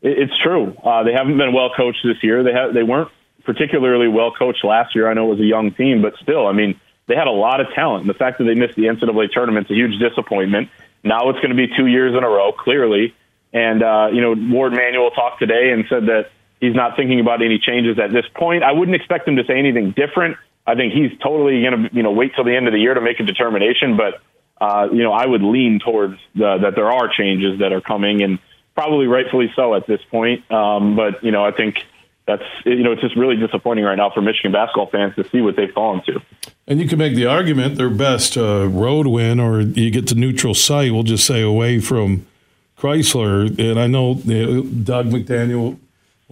it, 0.02 0.18
it's 0.18 0.38
true. 0.42 0.76
Uh, 0.82 1.04
they 1.04 1.12
haven't 1.12 1.38
been 1.38 1.52
well 1.54 1.70
coached 1.76 2.02
this 2.02 2.18
year. 2.22 2.42
They 2.42 2.52
have 2.52 2.74
they 2.74 2.82
weren't 2.82 3.10
particularly 3.44 4.08
well 4.08 4.32
coached 4.32 4.64
last 4.64 4.94
year. 4.94 5.08
I 5.08 5.14
know 5.14 5.26
it 5.26 5.38
was 5.38 5.40
a 5.40 5.46
young 5.46 5.72
team, 5.72 6.02
but 6.02 6.14
still, 6.20 6.46
I 6.46 6.52
mean 6.52 6.80
they 7.06 7.14
had 7.14 7.28
a 7.28 7.32
lot 7.32 7.60
of 7.60 7.68
talent. 7.74 8.02
And 8.02 8.10
the 8.10 8.18
fact 8.18 8.38
that 8.38 8.44
they 8.44 8.54
missed 8.54 8.76
the 8.76 8.84
NCAA 8.84 9.30
tournament 9.30 9.66
is 9.66 9.72
a 9.72 9.74
huge 9.74 10.00
disappointment. 10.00 10.70
Now 11.04 11.28
it's 11.28 11.38
going 11.38 11.50
to 11.50 11.56
be 11.56 11.68
two 11.76 11.86
years 11.86 12.16
in 12.16 12.24
a 12.24 12.28
row, 12.28 12.52
clearly. 12.52 13.14
And 13.52 13.82
uh, 13.82 14.08
you 14.12 14.20
know, 14.20 14.34
Warde 14.34 14.72
Manuel 14.72 15.10
talked 15.10 15.38
today 15.38 15.70
and 15.70 15.84
said 15.88 16.06
that 16.06 16.30
he's 16.64 16.74
not 16.74 16.96
thinking 16.96 17.20
about 17.20 17.42
any 17.42 17.58
changes 17.58 17.98
at 17.98 18.12
this 18.12 18.24
point. 18.34 18.62
I 18.62 18.72
wouldn't 18.72 18.94
expect 18.94 19.28
him 19.28 19.36
to 19.36 19.44
say 19.44 19.58
anything 19.58 19.92
different. 19.92 20.36
I 20.66 20.74
think 20.74 20.94
he's 20.94 21.12
totally 21.22 21.62
going 21.62 21.88
to 21.88 21.94
you 21.94 22.02
know 22.02 22.12
wait 22.12 22.34
till 22.34 22.44
the 22.44 22.56
end 22.56 22.66
of 22.66 22.72
the 22.72 22.80
year 22.80 22.94
to 22.94 23.00
make 23.00 23.20
a 23.20 23.24
determination, 23.24 23.96
but 23.96 24.22
uh, 24.60 24.88
you 24.92 25.02
know, 25.02 25.12
I 25.12 25.26
would 25.26 25.42
lean 25.42 25.80
towards 25.80 26.18
the, 26.34 26.58
that 26.58 26.74
there 26.74 26.90
are 26.90 27.08
changes 27.08 27.58
that 27.58 27.72
are 27.72 27.80
coming, 27.80 28.22
and 28.22 28.38
probably 28.74 29.06
rightfully 29.06 29.52
so 29.54 29.74
at 29.74 29.86
this 29.86 30.00
point. 30.10 30.50
Um, 30.50 30.96
but 30.96 31.22
you 31.22 31.32
know, 31.32 31.44
I 31.44 31.50
think 31.50 31.84
that's 32.26 32.44
you 32.64 32.82
know, 32.82 32.92
it's 32.92 33.02
just 33.02 33.16
really 33.16 33.36
disappointing 33.36 33.84
right 33.84 33.96
now 33.96 34.10
for 34.10 34.22
Michigan 34.22 34.52
basketball 34.52 34.86
fans 34.86 35.14
to 35.16 35.28
see 35.28 35.40
what 35.40 35.56
they've 35.56 35.72
fallen 35.72 36.02
to. 36.06 36.20
And 36.66 36.80
you 36.80 36.88
can 36.88 36.98
make 36.98 37.14
the 37.14 37.26
argument 37.26 37.76
their 37.76 37.90
best 37.90 38.36
uh, 38.36 38.66
road 38.68 39.06
win, 39.06 39.40
or 39.40 39.60
you 39.60 39.90
get 39.90 40.06
to 40.08 40.14
neutral 40.14 40.54
site. 40.54 40.92
We'll 40.92 41.02
just 41.02 41.26
say 41.26 41.42
away 41.42 41.80
from 41.80 42.26
Crisler. 42.78 43.58
And 43.58 43.78
I 43.78 43.86
know 43.86 44.14
Dug 44.14 45.10
McDaniel 45.10 45.78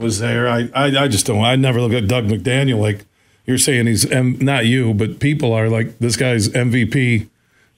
was 0.02 0.18
there. 0.18 0.48
I, 0.48 0.68
I, 0.74 1.04
I 1.04 1.08
just 1.08 1.26
don't. 1.26 1.42
I 1.42 1.56
never 1.56 1.80
look 1.80 1.92
at 1.92 2.08
Dug 2.08 2.26
McDaniel 2.26 2.80
like 2.80 3.04
you're 3.46 3.58
saying 3.58 3.86
he's 3.86 4.04
M- 4.10 4.38
not 4.38 4.66
you, 4.66 4.94
but 4.94 5.18
people 5.18 5.52
are 5.52 5.68
like 5.68 5.98
this 5.98 6.16
guy's 6.16 6.48
MVP 6.50 7.28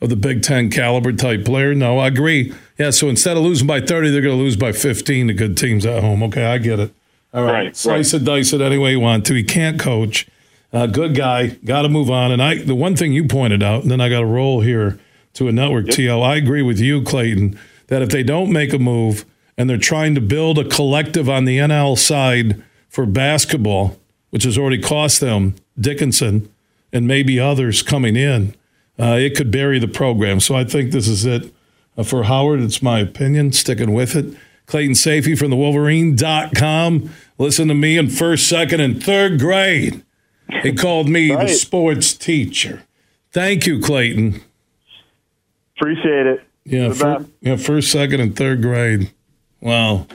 of 0.01 0.09
the 0.09 0.17
Big 0.17 0.43
Ten 0.43 0.71
caliber 0.71 1.13
type 1.13 1.45
player. 1.45 1.75
No, 1.75 1.99
I 1.99 2.09
agree. 2.09 2.53
Yeah, 2.79 2.91
so 2.91 3.09
instead 3.09 3.37
of 3.37 3.43
losing 3.43 3.67
by 3.67 3.81
30, 3.81 4.11
they're 4.11 4.21
going 4.21 4.37
to 4.37 4.43
lose 4.43 4.57
by 4.57 4.73
15 4.73 5.29
to 5.29 5.35
good 5.35 5.57
teams 5.57 5.87
at 5.87 6.03
home. 6.03 6.23
Okay, 6.25 6.45
I 6.45 6.59
get 6.59 6.81
it. 6.81 6.93
All 7.33 7.43
right. 7.43 7.53
right 7.53 7.77
Slice 7.77 8.13
right. 8.13 8.23
it, 8.23 8.25
dice 8.25 8.53
it 8.53 8.61
any 8.61 8.79
way 8.79 8.93
you 8.93 9.01
want 9.01 9.25
to. 9.27 9.35
He 9.35 9.45
can't 9.45 9.79
coach. 9.79 10.27
Uh, 10.73 10.87
good 10.87 11.15
guy. 11.15 11.49
Got 11.65 11.83
to 11.83 11.89
move 11.89 12.11
on. 12.11 12.33
And 12.33 12.43
I, 12.43 12.57
the 12.57 12.75
one 12.75 12.97
thing 12.97 13.13
you 13.13 13.27
pointed 13.27 13.63
out, 13.63 13.83
and 13.83 13.91
then 13.91 14.01
I 14.01 14.09
got 14.09 14.21
to 14.21 14.27
roll 14.27 14.61
here 14.61 14.99
to 15.35 15.49
a 15.49 15.53
network 15.53 15.87
yep. 15.87 15.97
TL. 15.97 16.23
I 16.23 16.37
agree 16.37 16.63
with 16.63 16.81
you, 16.81 17.03
Clayton, 17.03 17.59
that 17.87 18.03
if 18.03 18.09
they 18.11 18.23
don't 18.23 18.53
make 18.53 18.73
a 18.73 18.79
move 18.79 19.25
and 19.57 19.69
they're 19.69 19.79
trying 19.79 20.15
to 20.15 20.21
build 20.21 20.59
a 20.59 20.69
collective 20.69 21.29
on 21.29 21.45
the 21.45 21.59
NL 21.59 21.97
side 21.99 22.63
for 22.89 23.07
basketball, 23.07 23.99
which 24.31 24.45
has 24.45 24.59
already 24.59 24.81
cost 24.81 25.21
them 25.21 25.55
Dickinson 25.79 26.49
and 26.93 27.07
maybe 27.07 27.41
others 27.41 27.83
coming 27.83 28.17
in, 28.17 28.55
uh, 28.99 29.19
it 29.21 29.37
could 29.37 29.51
bury 29.51 29.79
the 29.79 29.89
program. 29.89 30.41
So 30.41 30.55
I 30.55 30.65
think 30.65 30.93
this 30.93 31.09
is 31.09 31.27
it 31.27 31.53
uh, 31.97 32.05
for 32.05 32.25
Howard. 32.25 32.61
It's 32.61 32.83
my 32.83 33.01
opinion, 33.01 33.53
sticking 33.53 33.93
with 33.93 34.15
it. 34.15 34.37
Clayton 34.67 34.95
Sayfie 34.95 35.37
from 35.37 35.51
the 35.51 35.57
Wolverine.com. 35.57 37.11
Listen 37.37 37.69
to 37.69 37.75
me 37.75 37.99
in 37.99 38.09
first, 38.09 38.49
second, 38.49 38.81
and 38.81 39.03
third 39.03 39.39
grade. 39.39 40.05
He 40.63 40.73
called 40.73 41.09
me 41.09 41.33
right. 41.33 41.49
the 41.49 41.53
sports 41.53 42.15
teacher. 42.15 42.85
Thank 43.33 43.67
you, 43.67 43.81
Clayton. 43.81 44.41
Appreciate 45.77 46.27
it. 46.27 46.45
Yeah, 46.65 46.93
fir- 46.93 47.27
yeah, 47.41 47.57
first, 47.57 47.91
second, 47.91 48.21
and 48.21 48.37
third 48.37 48.63
grade. 48.63 49.11
Wow. 49.65 50.07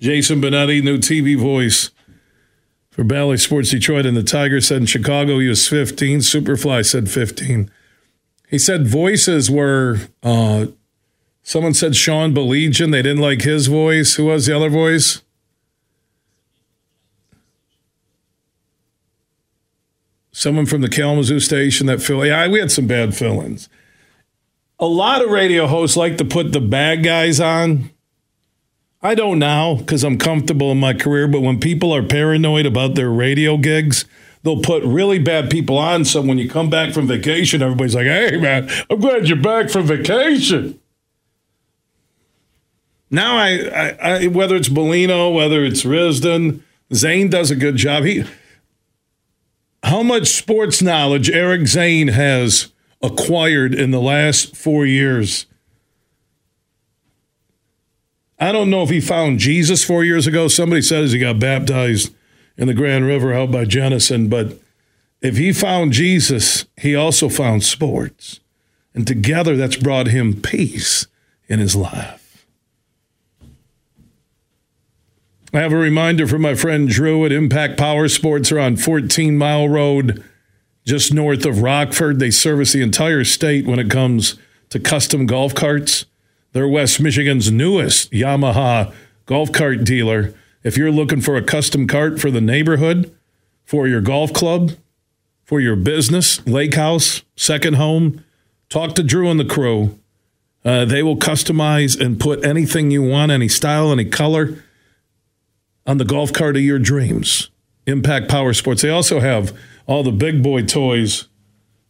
Jason 0.00 0.40
Benetti, 0.40 0.82
new 0.82 0.96
TV 0.96 1.38
voice 1.38 1.90
for 2.90 3.04
Bally 3.04 3.36
Sports 3.36 3.70
Detroit, 3.70 4.06
and 4.06 4.16
the 4.16 4.22
Tigers 4.22 4.66
said 4.66 4.78
in 4.78 4.86
Chicago 4.86 5.38
he 5.38 5.48
was 5.48 5.68
15. 5.68 6.20
Superfly 6.20 6.84
said 6.86 7.10
15. 7.10 7.70
He 8.48 8.58
said 8.58 8.86
voices 8.88 9.50
were. 9.50 9.98
Uh, 10.22 10.68
someone 11.42 11.74
said 11.74 11.94
Sean 11.94 12.32
Baligian. 12.34 12.90
They 12.90 13.02
didn't 13.02 13.20
like 13.20 13.42
his 13.42 13.66
voice. 13.66 14.14
Who 14.14 14.24
was 14.24 14.46
the 14.46 14.56
other 14.56 14.70
voice? 14.70 15.20
Someone 20.32 20.64
from 20.64 20.80
the 20.80 20.88
Kalamazoo 20.88 21.38
station 21.38 21.86
that 21.88 22.00
fill. 22.00 22.24
Yeah, 22.24 22.48
we 22.48 22.60
had 22.60 22.72
some 22.72 22.86
bad 22.86 23.14
fill-ins. 23.14 23.68
A 24.78 24.86
lot 24.86 25.22
of 25.22 25.30
radio 25.30 25.66
hosts 25.66 25.98
like 25.98 26.16
to 26.16 26.24
put 26.24 26.52
the 26.52 26.60
bad 26.62 27.04
guys 27.04 27.40
on. 27.40 27.90
I 29.02 29.14
don't 29.14 29.38
now 29.38 29.76
because 29.76 30.04
I'm 30.04 30.18
comfortable 30.18 30.70
in 30.70 30.78
my 30.78 30.92
career, 30.92 31.26
but 31.26 31.40
when 31.40 31.58
people 31.58 31.94
are 31.94 32.02
paranoid 32.02 32.66
about 32.66 32.94
their 32.94 33.10
radio 33.10 33.56
gigs, 33.56 34.04
they'll 34.42 34.60
put 34.60 34.82
really 34.84 35.18
bad 35.18 35.50
people 35.50 35.78
on. 35.78 36.04
So 36.04 36.20
when 36.20 36.38
you 36.38 36.48
come 36.50 36.68
back 36.68 36.92
from 36.92 37.06
vacation, 37.06 37.62
everybody's 37.62 37.94
like, 37.94 38.06
"Hey, 38.06 38.36
man, 38.36 38.68
I'm 38.90 39.00
glad 39.00 39.28
you're 39.28 39.38
back 39.38 39.70
from 39.70 39.86
vacation." 39.86 40.78
Now, 43.10 43.36
I, 43.38 43.50
I, 43.74 43.88
I 44.00 44.26
whether 44.26 44.54
it's 44.54 44.68
Bellino, 44.68 45.34
whether 45.34 45.64
it's 45.64 45.82
Risdon, 45.82 46.60
Zane 46.92 47.30
does 47.30 47.50
a 47.50 47.56
good 47.56 47.76
job. 47.76 48.04
He, 48.04 48.24
how 49.82 50.02
much 50.02 50.28
sports 50.28 50.82
knowledge 50.82 51.30
Eric 51.30 51.66
Zane 51.66 52.08
has 52.08 52.68
acquired 53.02 53.74
in 53.74 53.90
the 53.90 54.00
last 54.00 54.54
four 54.54 54.84
years. 54.86 55.46
I 58.40 58.52
don't 58.52 58.70
know 58.70 58.82
if 58.82 58.88
he 58.88 59.00
found 59.00 59.38
Jesus 59.38 59.84
four 59.84 60.02
years 60.02 60.26
ago. 60.26 60.48
Somebody 60.48 60.80
says 60.80 61.12
he 61.12 61.18
got 61.18 61.38
baptized 61.38 62.14
in 62.56 62.66
the 62.66 62.74
Grand 62.74 63.06
River 63.06 63.34
out 63.34 63.52
by 63.52 63.66
Jenison, 63.66 64.28
but 64.28 64.58
if 65.20 65.36
he 65.36 65.52
found 65.52 65.92
Jesus, 65.92 66.64
he 66.78 66.94
also 66.96 67.28
found 67.28 67.62
sports. 67.62 68.40
And 68.94 69.06
together 69.06 69.56
that's 69.56 69.76
brought 69.76 70.08
him 70.08 70.40
peace 70.40 71.06
in 71.48 71.58
his 71.58 71.76
life. 71.76 72.46
I 75.52 75.58
have 75.58 75.72
a 75.72 75.76
reminder 75.76 76.26
from 76.26 76.42
my 76.42 76.54
friend 76.54 76.88
Drew 76.88 77.26
at 77.26 77.32
Impact 77.32 77.76
Power 77.76 78.08
Sports. 78.08 78.50
are 78.52 78.58
on 78.58 78.76
14 78.76 79.36
Mile 79.36 79.68
Road 79.68 80.24
just 80.86 81.12
north 81.12 81.44
of 81.44 81.60
Rockford. 81.60 82.18
They 82.18 82.30
service 82.30 82.72
the 82.72 82.82
entire 82.82 83.24
state 83.24 83.66
when 83.66 83.78
it 83.78 83.90
comes 83.90 84.36
to 84.70 84.80
custom 84.80 85.26
golf 85.26 85.54
carts. 85.54 86.06
They're 86.52 86.68
West 86.68 87.00
Michigan's 87.00 87.50
newest 87.50 88.10
Yamaha 88.10 88.92
golf 89.26 89.52
cart 89.52 89.84
dealer. 89.84 90.34
If 90.62 90.76
you're 90.76 90.90
looking 90.90 91.20
for 91.20 91.36
a 91.36 91.42
custom 91.42 91.86
cart 91.86 92.20
for 92.20 92.30
the 92.30 92.40
neighborhood, 92.40 93.14
for 93.64 93.86
your 93.86 94.00
golf 94.00 94.32
club, 94.32 94.72
for 95.44 95.60
your 95.60 95.76
business, 95.76 96.44
lake 96.46 96.74
house, 96.74 97.22
second 97.36 97.74
home, 97.74 98.24
talk 98.68 98.94
to 98.96 99.02
Drew 99.02 99.30
and 99.30 99.38
the 99.38 99.44
crew. 99.44 99.98
Uh, 100.64 100.84
they 100.84 101.02
will 101.02 101.16
customize 101.16 101.98
and 101.98 102.20
put 102.20 102.44
anything 102.44 102.90
you 102.90 103.02
want, 103.02 103.32
any 103.32 103.48
style, 103.48 103.92
any 103.92 104.04
color 104.04 104.62
on 105.86 105.98
the 105.98 106.04
golf 106.04 106.32
cart 106.32 106.56
of 106.56 106.62
your 106.62 106.78
dreams. 106.78 107.50
Impact 107.86 108.28
Power 108.28 108.52
Sports. 108.52 108.82
They 108.82 108.90
also 108.90 109.20
have 109.20 109.56
all 109.86 110.02
the 110.02 110.12
big 110.12 110.42
boy 110.42 110.62
toys, 110.62 111.28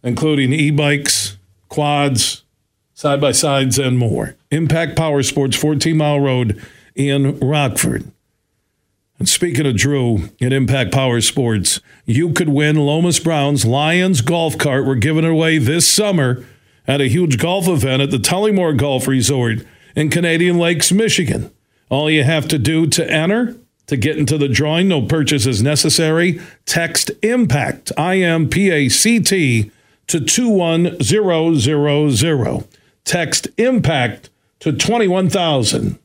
including 0.02 0.52
e 0.52 0.70
bikes, 0.70 1.36
quads, 1.68 2.44
side 3.00 3.18
by 3.18 3.32
sides, 3.32 3.78
and 3.78 3.96
more. 3.96 4.36
Impact 4.50 4.94
Power 4.94 5.22
Sports, 5.22 5.56
14 5.56 5.96
Mile 5.96 6.20
Road 6.20 6.62
in 6.94 7.40
Rockford. 7.40 8.12
And 9.18 9.26
speaking 9.26 9.64
of 9.64 9.74
Drew 9.74 10.28
at 10.38 10.52
Impact 10.52 10.92
Power 10.92 11.22
Sports, 11.22 11.80
you 12.04 12.34
could 12.34 12.50
win 12.50 12.76
Lomas 12.76 13.18
Brown's 13.18 13.64
Lions 13.64 14.20
golf 14.20 14.58
cart. 14.58 14.84
We're 14.84 14.96
giving 14.96 15.24
it 15.24 15.30
away 15.30 15.56
this 15.56 15.90
summer 15.90 16.44
at 16.86 17.00
a 17.00 17.08
huge 17.08 17.38
golf 17.38 17.68
event 17.68 18.02
at 18.02 18.10
the 18.10 18.18
Tullymore 18.18 18.76
Golf 18.76 19.08
Resort 19.08 19.64
in 19.96 20.10
Canadian 20.10 20.58
Lakes, 20.58 20.92
Michigan. 20.92 21.50
All 21.88 22.10
you 22.10 22.24
have 22.24 22.48
to 22.48 22.58
do 22.58 22.86
to 22.88 23.10
enter 23.10 23.56
to 23.86 23.96
get 23.96 24.18
into 24.18 24.36
the 24.36 24.46
drawing, 24.46 24.88
no 24.88 25.06
purchase 25.06 25.46
is 25.46 25.62
necessary. 25.62 26.38
Text 26.66 27.12
IMPACT, 27.22 27.92
I 27.96 28.18
M 28.18 28.50
P 28.50 28.70
A 28.70 28.90
C 28.90 29.20
T, 29.20 29.70
to 30.08 30.20
21000. 30.20 32.68
Text 33.04 33.48
IMPACT 33.56 34.30
to 34.60 34.72
21,000. 34.72 35.98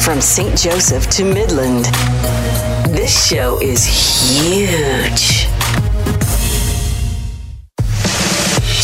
From 0.00 0.20
St. 0.20 0.56
Joseph 0.56 1.08
to 1.10 1.24
Midland, 1.24 1.84
this 2.94 3.28
show 3.28 3.60
is 3.60 3.84
huge. 3.84 5.49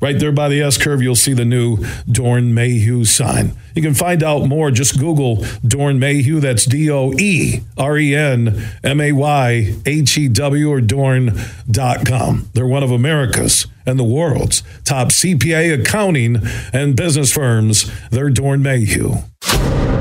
Right 0.00 0.18
there 0.18 0.32
by 0.32 0.48
the 0.48 0.62
S 0.62 0.78
curve, 0.78 1.02
you'll 1.02 1.14
see 1.14 1.34
the 1.34 1.44
new 1.44 1.76
Doeren 2.08 2.52
Mayhew 2.52 3.04
sign. 3.04 3.52
You 3.74 3.82
can 3.82 3.92
find 3.92 4.22
out 4.22 4.46
more. 4.46 4.70
Just 4.70 4.98
Google 4.98 5.38
Doeren 5.62 5.98
Mayhew. 5.98 6.40
That's 6.40 6.64
D 6.64 6.90
O 6.90 7.12
E 7.18 7.60
R 7.76 7.98
E 7.98 8.14
N 8.14 8.62
M 8.82 9.00
A 9.00 9.12
Y 9.12 9.74
H 9.84 10.16
E 10.16 10.28
W 10.28 10.70
or 10.70 10.80
Doeren.com. 10.80 12.48
They're 12.54 12.66
one 12.66 12.82
of 12.82 12.90
America's 12.90 13.66
and 13.84 13.98
the 13.98 14.04
world's 14.04 14.62
top 14.84 15.08
CPA 15.08 15.80
accounting 15.80 16.38
and 16.72 16.96
business 16.96 17.32
firms. 17.32 17.90
They're 18.10 18.30
Doeren 18.30 18.62
Mayhew. 18.62 19.16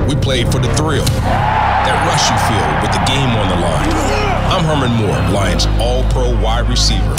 We 0.08 0.16
played 0.16 0.50
for 0.52 0.60
the 0.60 0.74
thrill, 0.76 1.06
that 1.06 2.08
rush 2.08 2.32
you 2.32 2.38
feel 2.48 2.70
with 2.82 2.94
the 2.94 3.04
game 3.06 3.30
on 3.36 3.50
the 3.50 3.56
line. 3.62 4.10
I'm 4.50 4.64
Herman 4.64 4.96
Moore, 4.98 5.34
Lions 5.34 5.68
All 5.80 6.04
Pro 6.12 6.42
wide 6.42 6.68
receiver. 6.70 7.19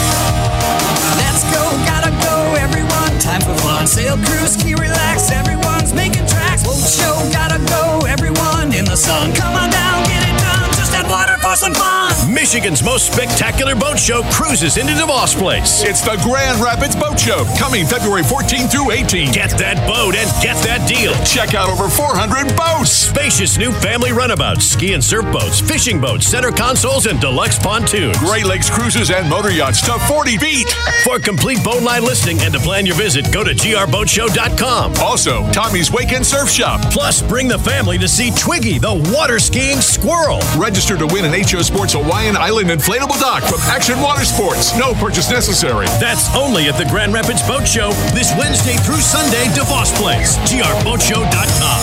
Go, 1.49 1.63
gotta 1.85 2.11
go, 2.21 2.53
everyone. 2.59 3.17
Time 3.19 3.41
for 3.41 3.55
fun. 3.61 3.87
Sail 3.87 4.17
cruise, 4.17 4.53
ski 4.53 4.75
relax. 4.75 5.31
Everyone's 5.31 5.93
making 5.93 6.27
tracks. 6.27 6.63
Boat 6.63 6.77
show, 6.85 7.15
gotta 7.31 7.59
go, 7.65 8.05
everyone. 8.05 8.73
In 8.73 8.85
the 8.85 8.95
sun, 8.95 9.33
come 9.33 9.55
on 9.55 9.69
down, 9.69 10.03
get 10.05 10.21
it 10.27 10.37
done. 10.39 10.70
Just 11.01 11.41
for 11.41 11.55
some 11.55 11.73
fun. 11.73 12.33
Michigan's 12.33 12.83
most 12.83 13.11
spectacular 13.11 13.75
boat 13.75 13.99
show 13.99 14.21
cruises 14.31 14.77
into 14.77 14.93
DeVos 14.93 15.35
Place. 15.37 15.83
It's 15.83 16.01
the 16.01 16.19
Grand 16.23 16.61
Rapids 16.61 16.95
Boat 16.95 17.19
Show, 17.19 17.45
coming 17.57 17.85
February 17.85 18.23
14 18.23 18.67
through 18.67 18.91
18. 18.91 19.31
Get 19.31 19.51
that 19.57 19.77
boat 19.87 20.15
and 20.15 20.29
get 20.41 20.55
that 20.63 20.87
deal. 20.87 21.13
Check 21.25 21.55
out 21.55 21.69
over 21.69 21.89
400 21.89 22.55
boats. 22.55 22.91
Spacious 22.91 23.57
new 23.57 23.71
family 23.71 24.11
runabouts, 24.11 24.65
ski 24.65 24.93
and 24.93 25.03
surf 25.03 25.25
boats, 25.31 25.59
fishing 25.59 25.99
boats, 25.99 26.27
center 26.27 26.51
consoles, 26.51 27.05
and 27.05 27.19
deluxe 27.19 27.57
pontoons. 27.59 28.17
Great 28.19 28.45
Lakes 28.45 28.69
cruises 28.69 29.09
and 29.11 29.29
motor 29.29 29.51
yachts 29.51 29.81
to 29.81 29.97
40 30.07 30.37
feet. 30.37 30.69
For 31.03 31.19
complete 31.19 31.63
boat 31.63 31.83
line 31.83 32.03
listing 32.03 32.39
and 32.41 32.53
to 32.53 32.59
plan 32.59 32.85
your 32.85 32.95
visit, 32.95 33.31
go 33.33 33.43
to 33.43 33.51
grboatshow.com. 33.51 34.93
Also, 35.01 35.49
Tommy's 35.51 35.91
Wake 35.91 36.11
and 36.13 36.25
Surf 36.25 36.49
Shop. 36.49 36.79
Plus, 36.91 37.21
bring 37.21 37.47
the 37.47 37.59
family 37.59 37.97
to 37.97 38.07
see 38.07 38.31
Twiggy, 38.31 38.77
the 38.77 38.93
water 39.13 39.39
skiing 39.39 39.81
squirrel. 39.81 40.39
Register 40.57 40.91
to 41.01 41.13
win 41.13 41.25
an 41.25 41.33
HO 41.33 41.61
Sports 41.63 41.93
Hawaiian 41.93 42.37
Island 42.37 42.69
inflatable 42.69 43.19
dock 43.19 43.43
from 43.43 43.59
Action 43.61 43.99
Water 43.99 44.23
Sports. 44.23 44.77
No 44.77 44.93
purchase 44.93 45.31
necessary. 45.31 45.87
That's 45.99 46.33
only 46.35 46.69
at 46.69 46.77
the 46.77 46.85
Grand 46.85 47.13
Rapids 47.13 47.41
Boat 47.47 47.67
Show 47.67 47.91
this 48.13 48.31
Wednesday 48.37 48.77
through 48.77 49.01
Sunday, 49.01 49.45
DeVos 49.55 49.95
Place. 49.95 50.37
GRBoatShow.com. 50.49 51.81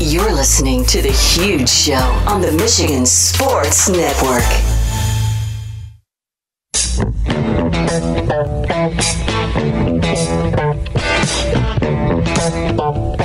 You're 0.00 0.32
listening 0.32 0.84
to 0.86 1.00
The 1.00 1.12
Huge 1.12 1.68
Show 1.68 1.94
on 2.26 2.40
the 2.40 2.52
Michigan 2.52 3.06
Sports 3.06 3.88
Network. 3.88 4.42
The 12.78 13.17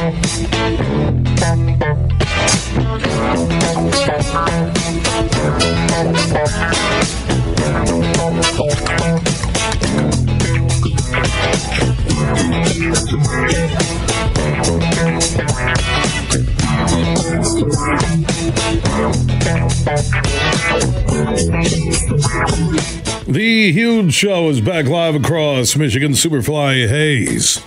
huge 23.73 24.13
show 24.13 24.49
is 24.49 24.62
back 24.62 24.86
live 24.86 25.15
across 25.15 25.75
Michigan. 25.75 26.12
Superfly 26.12 26.88
Hayes 26.88 27.59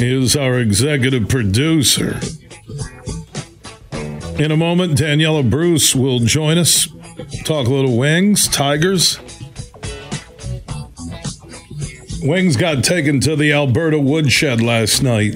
is 0.00 0.34
our 0.34 0.58
executive 0.58 1.28
producer. 1.28 2.18
In 4.42 4.50
a 4.50 4.56
moment, 4.56 4.98
Daniela 4.98 5.48
Bruce 5.48 5.94
will 5.94 6.18
join 6.18 6.58
us, 6.58 6.88
talk 7.44 7.68
a 7.68 7.70
little 7.70 7.96
wings, 7.96 8.48
tigers. 8.48 9.20
Wings 12.24 12.56
got 12.56 12.82
taken 12.82 13.20
to 13.20 13.36
the 13.36 13.52
Alberta 13.52 14.00
woodshed 14.00 14.60
last 14.60 15.00
night. 15.00 15.34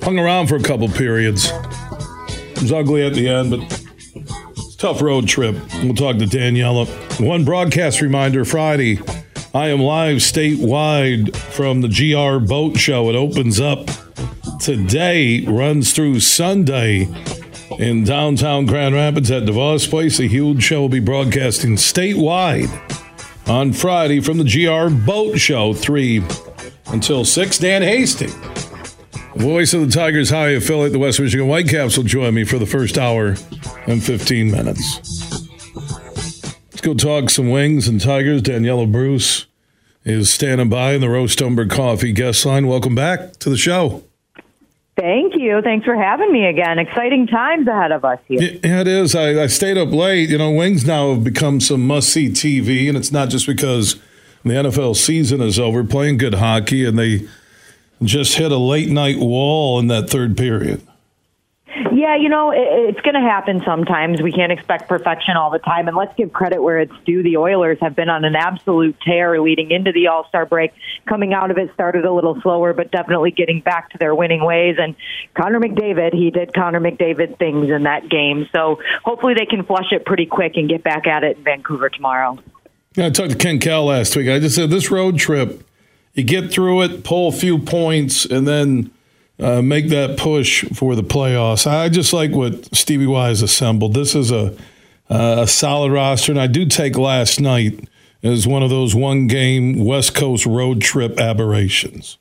Hung 0.00 0.16
around 0.16 0.46
for 0.46 0.54
a 0.54 0.62
couple 0.62 0.88
periods. 0.88 1.50
It 1.50 2.62
was 2.62 2.72
ugly 2.72 3.04
at 3.04 3.14
the 3.14 3.28
end, 3.28 3.50
but 3.50 3.84
tough 4.78 5.02
road 5.02 5.26
trip. 5.26 5.56
We'll 5.82 5.94
talk 5.94 6.18
to 6.18 6.24
Daniela. 6.24 7.09
One 7.20 7.44
broadcast 7.44 8.00
reminder 8.00 8.46
Friday. 8.46 8.98
I 9.52 9.68
am 9.68 9.80
live 9.80 10.18
statewide 10.18 11.36
from 11.36 11.82
the 11.82 11.88
GR 11.88 12.42
Boat 12.42 12.78
Show. 12.78 13.10
It 13.10 13.14
opens 13.14 13.60
up 13.60 13.90
today, 14.58 15.44
runs 15.44 15.92
through 15.92 16.20
Sunday 16.20 17.08
in 17.78 18.04
downtown 18.04 18.64
Grand 18.64 18.94
Rapids 18.94 19.30
at 19.30 19.42
DeVos 19.42 19.90
Place. 19.90 20.16
The 20.16 20.28
huge 20.28 20.62
show 20.62 20.80
will 20.80 20.88
be 20.88 20.98
broadcasting 20.98 21.76
statewide 21.76 22.70
on 23.46 23.74
Friday 23.74 24.20
from 24.20 24.38
the 24.38 24.44
GR 24.44 24.88
Boat 25.04 25.38
Show, 25.38 25.74
3 25.74 26.24
until 26.86 27.26
6. 27.26 27.58
Dan 27.58 27.82
Hastings, 27.82 28.32
voice 29.36 29.74
of 29.74 29.82
the 29.82 29.92
Tigers 29.92 30.30
High 30.30 30.52
affiliate, 30.52 30.92
the 30.92 30.98
West 30.98 31.20
Michigan 31.20 31.48
Whitecaps, 31.48 31.98
will 31.98 32.04
join 32.04 32.32
me 32.32 32.44
for 32.44 32.58
the 32.58 32.64
first 32.64 32.96
hour 32.96 33.36
and 33.86 34.02
15 34.02 34.50
minutes. 34.50 35.29
Let's 36.80 37.02
go 37.02 37.10
talk 37.10 37.28
some 37.28 37.50
wings 37.50 37.88
and 37.88 38.00
tigers. 38.00 38.40
Daniela 38.40 38.90
Bruce 38.90 39.44
is 40.02 40.32
standing 40.32 40.70
by 40.70 40.94
in 40.94 41.02
the 41.02 41.10
Rose 41.10 41.36
Stoneberg 41.36 41.70
Coffee 41.70 42.10
guest 42.10 42.46
line. 42.46 42.68
Welcome 42.68 42.94
back 42.94 43.34
to 43.40 43.50
the 43.50 43.58
show. 43.58 44.02
Thank 44.96 45.34
you. 45.36 45.60
Thanks 45.60 45.84
for 45.84 45.94
having 45.94 46.32
me 46.32 46.46
again. 46.46 46.78
Exciting 46.78 47.26
times 47.26 47.68
ahead 47.68 47.92
of 47.92 48.02
us 48.06 48.18
here. 48.26 48.40
Yeah, 48.40 48.80
it 48.80 48.88
is. 48.88 49.14
I, 49.14 49.42
I 49.42 49.46
stayed 49.48 49.76
up 49.76 49.90
late. 49.90 50.30
You 50.30 50.38
know, 50.38 50.52
Wings 50.52 50.86
now 50.86 51.12
have 51.12 51.22
become 51.22 51.60
some 51.60 51.86
must 51.86 52.08
see 52.08 52.30
TV, 52.30 52.88
and 52.88 52.96
it's 52.96 53.12
not 53.12 53.28
just 53.28 53.46
because 53.46 53.96
the 54.42 54.52
NFL 54.52 54.96
season 54.96 55.42
is 55.42 55.58
over, 55.58 55.84
playing 55.84 56.16
good 56.16 56.36
hockey, 56.36 56.86
and 56.86 56.98
they 56.98 57.28
just 58.02 58.38
hit 58.38 58.52
a 58.52 58.56
late 58.56 58.88
night 58.88 59.18
wall 59.18 59.78
in 59.78 59.88
that 59.88 60.08
third 60.08 60.34
period. 60.34 60.80
Yeah, 62.00 62.16
you 62.16 62.30
know, 62.30 62.50
it, 62.50 62.56
it's 62.62 63.00
going 63.02 63.12
to 63.12 63.20
happen 63.20 63.60
sometimes. 63.62 64.22
We 64.22 64.32
can't 64.32 64.50
expect 64.50 64.88
perfection 64.88 65.36
all 65.36 65.50
the 65.50 65.58
time. 65.58 65.86
And 65.86 65.94
let's 65.94 66.14
give 66.16 66.32
credit 66.32 66.62
where 66.62 66.80
it's 66.80 66.94
due. 67.04 67.22
The 67.22 67.36
Oilers 67.36 67.76
have 67.82 67.94
been 67.94 68.08
on 68.08 68.24
an 68.24 68.34
absolute 68.34 68.96
tear 69.02 69.38
leading 69.38 69.70
into 69.70 69.92
the 69.92 70.06
All 70.06 70.26
Star 70.26 70.46
break. 70.46 70.72
Coming 71.06 71.34
out 71.34 71.50
of 71.50 71.58
it 71.58 71.74
started 71.74 72.06
a 72.06 72.12
little 72.12 72.40
slower, 72.40 72.72
but 72.72 72.90
definitely 72.90 73.32
getting 73.32 73.60
back 73.60 73.90
to 73.90 73.98
their 73.98 74.14
winning 74.14 74.42
ways. 74.42 74.76
And 74.78 74.96
Connor 75.34 75.60
McDavid, 75.60 76.14
he 76.14 76.30
did 76.30 76.54
Connor 76.54 76.80
McDavid 76.80 77.38
things 77.38 77.68
in 77.68 77.82
that 77.82 78.08
game. 78.08 78.48
So 78.50 78.80
hopefully 79.04 79.34
they 79.34 79.44
can 79.44 79.62
flush 79.64 79.92
it 79.92 80.06
pretty 80.06 80.24
quick 80.24 80.56
and 80.56 80.70
get 80.70 80.82
back 80.82 81.06
at 81.06 81.22
it 81.22 81.36
in 81.36 81.44
Vancouver 81.44 81.90
tomorrow. 81.90 82.38
Yeah, 82.94 83.06
I 83.06 83.10
talked 83.10 83.32
to 83.32 83.36
Ken 83.36 83.58
Kal 83.58 83.84
last 83.84 84.16
week. 84.16 84.30
I 84.30 84.38
just 84.38 84.54
said 84.54 84.70
this 84.70 84.90
road 84.90 85.18
trip, 85.18 85.68
you 86.14 86.24
get 86.24 86.50
through 86.50 86.80
it, 86.80 87.04
pull 87.04 87.28
a 87.28 87.32
few 87.32 87.58
points, 87.58 88.24
and 88.24 88.48
then 88.48 88.90
uh, 89.40 89.62
make 89.62 89.88
that 89.88 90.18
push 90.18 90.64
for 90.74 90.94
the 90.94 91.02
playoffs. 91.02 91.66
I 91.66 91.88
just 91.88 92.12
like 92.12 92.30
what 92.32 92.74
Stevie 92.74 93.12
has 93.12 93.42
assembled. 93.42 93.94
This 93.94 94.14
is 94.14 94.30
a 94.30 94.54
a 95.10 95.46
solid 95.46 95.90
roster, 95.90 96.30
and 96.30 96.40
I 96.40 96.46
do 96.46 96.66
take 96.66 96.96
last 96.96 97.40
night 97.40 97.88
as 98.22 98.46
one 98.46 98.62
of 98.62 98.70
those 98.70 98.94
one 98.94 99.26
game 99.26 99.84
West 99.84 100.14
Coast 100.14 100.46
road 100.46 100.80
trip 100.80 101.18
aberrations. 101.18 102.16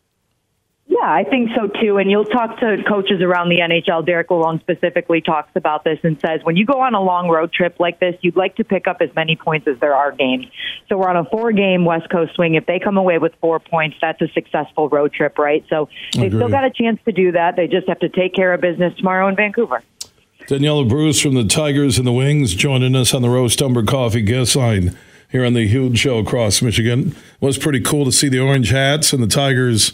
Yeah, 1.01 1.13
I 1.13 1.23
think 1.23 1.51
so 1.55 1.67
too. 1.67 1.97
And 1.97 2.11
you'll 2.11 2.25
talk 2.25 2.59
to 2.59 2.83
coaches 2.87 3.21
around 3.21 3.49
the 3.49 3.59
NHL. 3.59 4.05
Derek 4.05 4.29
Lalonde 4.29 4.59
specifically 4.59 5.21
talks 5.21 5.51
about 5.55 5.83
this 5.83 5.99
and 6.03 6.19
says 6.19 6.41
when 6.43 6.57
you 6.57 6.65
go 6.65 6.81
on 6.81 6.93
a 6.93 7.01
long 7.01 7.29
road 7.29 7.53
trip 7.53 7.79
like 7.79 7.99
this, 7.99 8.15
you'd 8.21 8.35
like 8.35 8.55
to 8.57 8.63
pick 8.63 8.87
up 8.87 8.97
as 8.99 9.09
many 9.15 9.35
points 9.35 9.67
as 9.67 9.79
there 9.79 9.95
are 9.95 10.11
games. 10.11 10.47
So 10.89 10.97
we're 10.97 11.09
on 11.09 11.15
a 11.15 11.25
four 11.25 11.51
game 11.51 11.85
West 11.85 12.09
Coast 12.09 12.35
swing. 12.35 12.55
If 12.55 12.65
they 12.65 12.79
come 12.79 12.97
away 12.97 13.17
with 13.17 13.33
four 13.39 13.59
points, 13.59 13.97
that's 14.01 14.21
a 14.21 14.27
successful 14.29 14.89
road 14.89 15.13
trip, 15.13 15.37
right? 15.37 15.63
So 15.69 15.89
they've 16.13 16.33
still 16.33 16.49
got 16.49 16.65
a 16.65 16.71
chance 16.71 16.99
to 17.05 17.11
do 17.11 17.31
that. 17.31 17.55
They 17.55 17.67
just 17.67 17.87
have 17.87 17.99
to 17.99 18.09
take 18.09 18.33
care 18.33 18.53
of 18.53 18.61
business 18.61 18.95
tomorrow 18.97 19.27
in 19.27 19.35
Vancouver. 19.35 19.83
Daniela 20.47 20.87
Bruce 20.87 21.21
from 21.21 21.35
the 21.35 21.45
Tigers 21.45 21.97
and 21.97 22.07
the 22.07 22.11
Wings 22.11 22.55
joining 22.55 22.95
us 22.95 23.13
on 23.13 23.21
the 23.21 23.29
Rose 23.29 23.55
Stumber 23.55 23.87
Coffee 23.87 24.21
guest 24.21 24.55
line 24.55 24.97
here 25.31 25.45
on 25.45 25.53
the 25.53 25.67
huge 25.67 25.99
show 25.99 26.17
across 26.17 26.61
Michigan. 26.61 27.15
It 27.39 27.45
was 27.45 27.57
pretty 27.57 27.81
cool 27.81 28.03
to 28.05 28.11
see 28.11 28.27
the 28.27 28.39
orange 28.39 28.71
hats 28.71 29.13
and 29.13 29.21
the 29.21 29.27
Tigers 29.27 29.93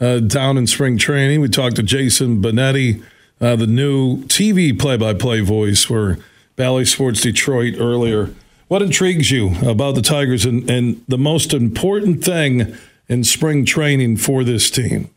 uh, 0.00 0.20
down 0.20 0.58
in 0.58 0.66
spring 0.66 0.98
training. 0.98 1.40
We 1.40 1.48
talked 1.48 1.76
to 1.76 1.82
Jason 1.82 2.42
Benetti, 2.42 3.02
uh, 3.40 3.56
the 3.56 3.66
new 3.66 4.22
TV 4.24 4.78
play-by-play 4.78 5.40
voice 5.40 5.84
for 5.84 6.18
Bally 6.56 6.84
Sports 6.84 7.20
Detroit 7.20 7.74
earlier. 7.78 8.34
What 8.68 8.82
intrigues 8.82 9.30
you 9.30 9.54
about 9.64 9.94
the 9.94 10.02
Tigers 10.02 10.44
and, 10.44 10.68
and 10.68 11.04
the 11.06 11.18
most 11.18 11.54
important 11.54 12.24
thing 12.24 12.76
in 13.08 13.22
spring 13.24 13.64
training 13.64 14.16
for 14.16 14.42
this 14.42 14.70
team? 14.70 15.10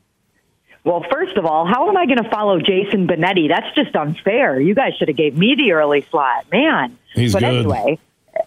Well, 0.84 1.06
first 1.12 1.36
of 1.36 1.46
all, 1.46 1.66
how 1.66 1.90
am 1.90 1.98
I 1.98 2.06
going 2.06 2.24
to 2.24 2.30
follow 2.30 2.60
Jason 2.60 3.08
Benetti? 3.08 3.50
That's 3.50 3.74
just 3.76 3.96
unfair. 3.96 4.60
You 4.60 4.76
guys 4.76 4.94
should 4.96 5.08
have 5.08 5.18
gave 5.18 5.36
me 5.36 5.56
the 5.56 5.74
early 5.74 6.06
slot, 6.10 6.46
man. 6.52 6.98
He's 7.14 7.34
but 7.34 7.40
good. 7.40 7.60
anyway, 7.60 8.00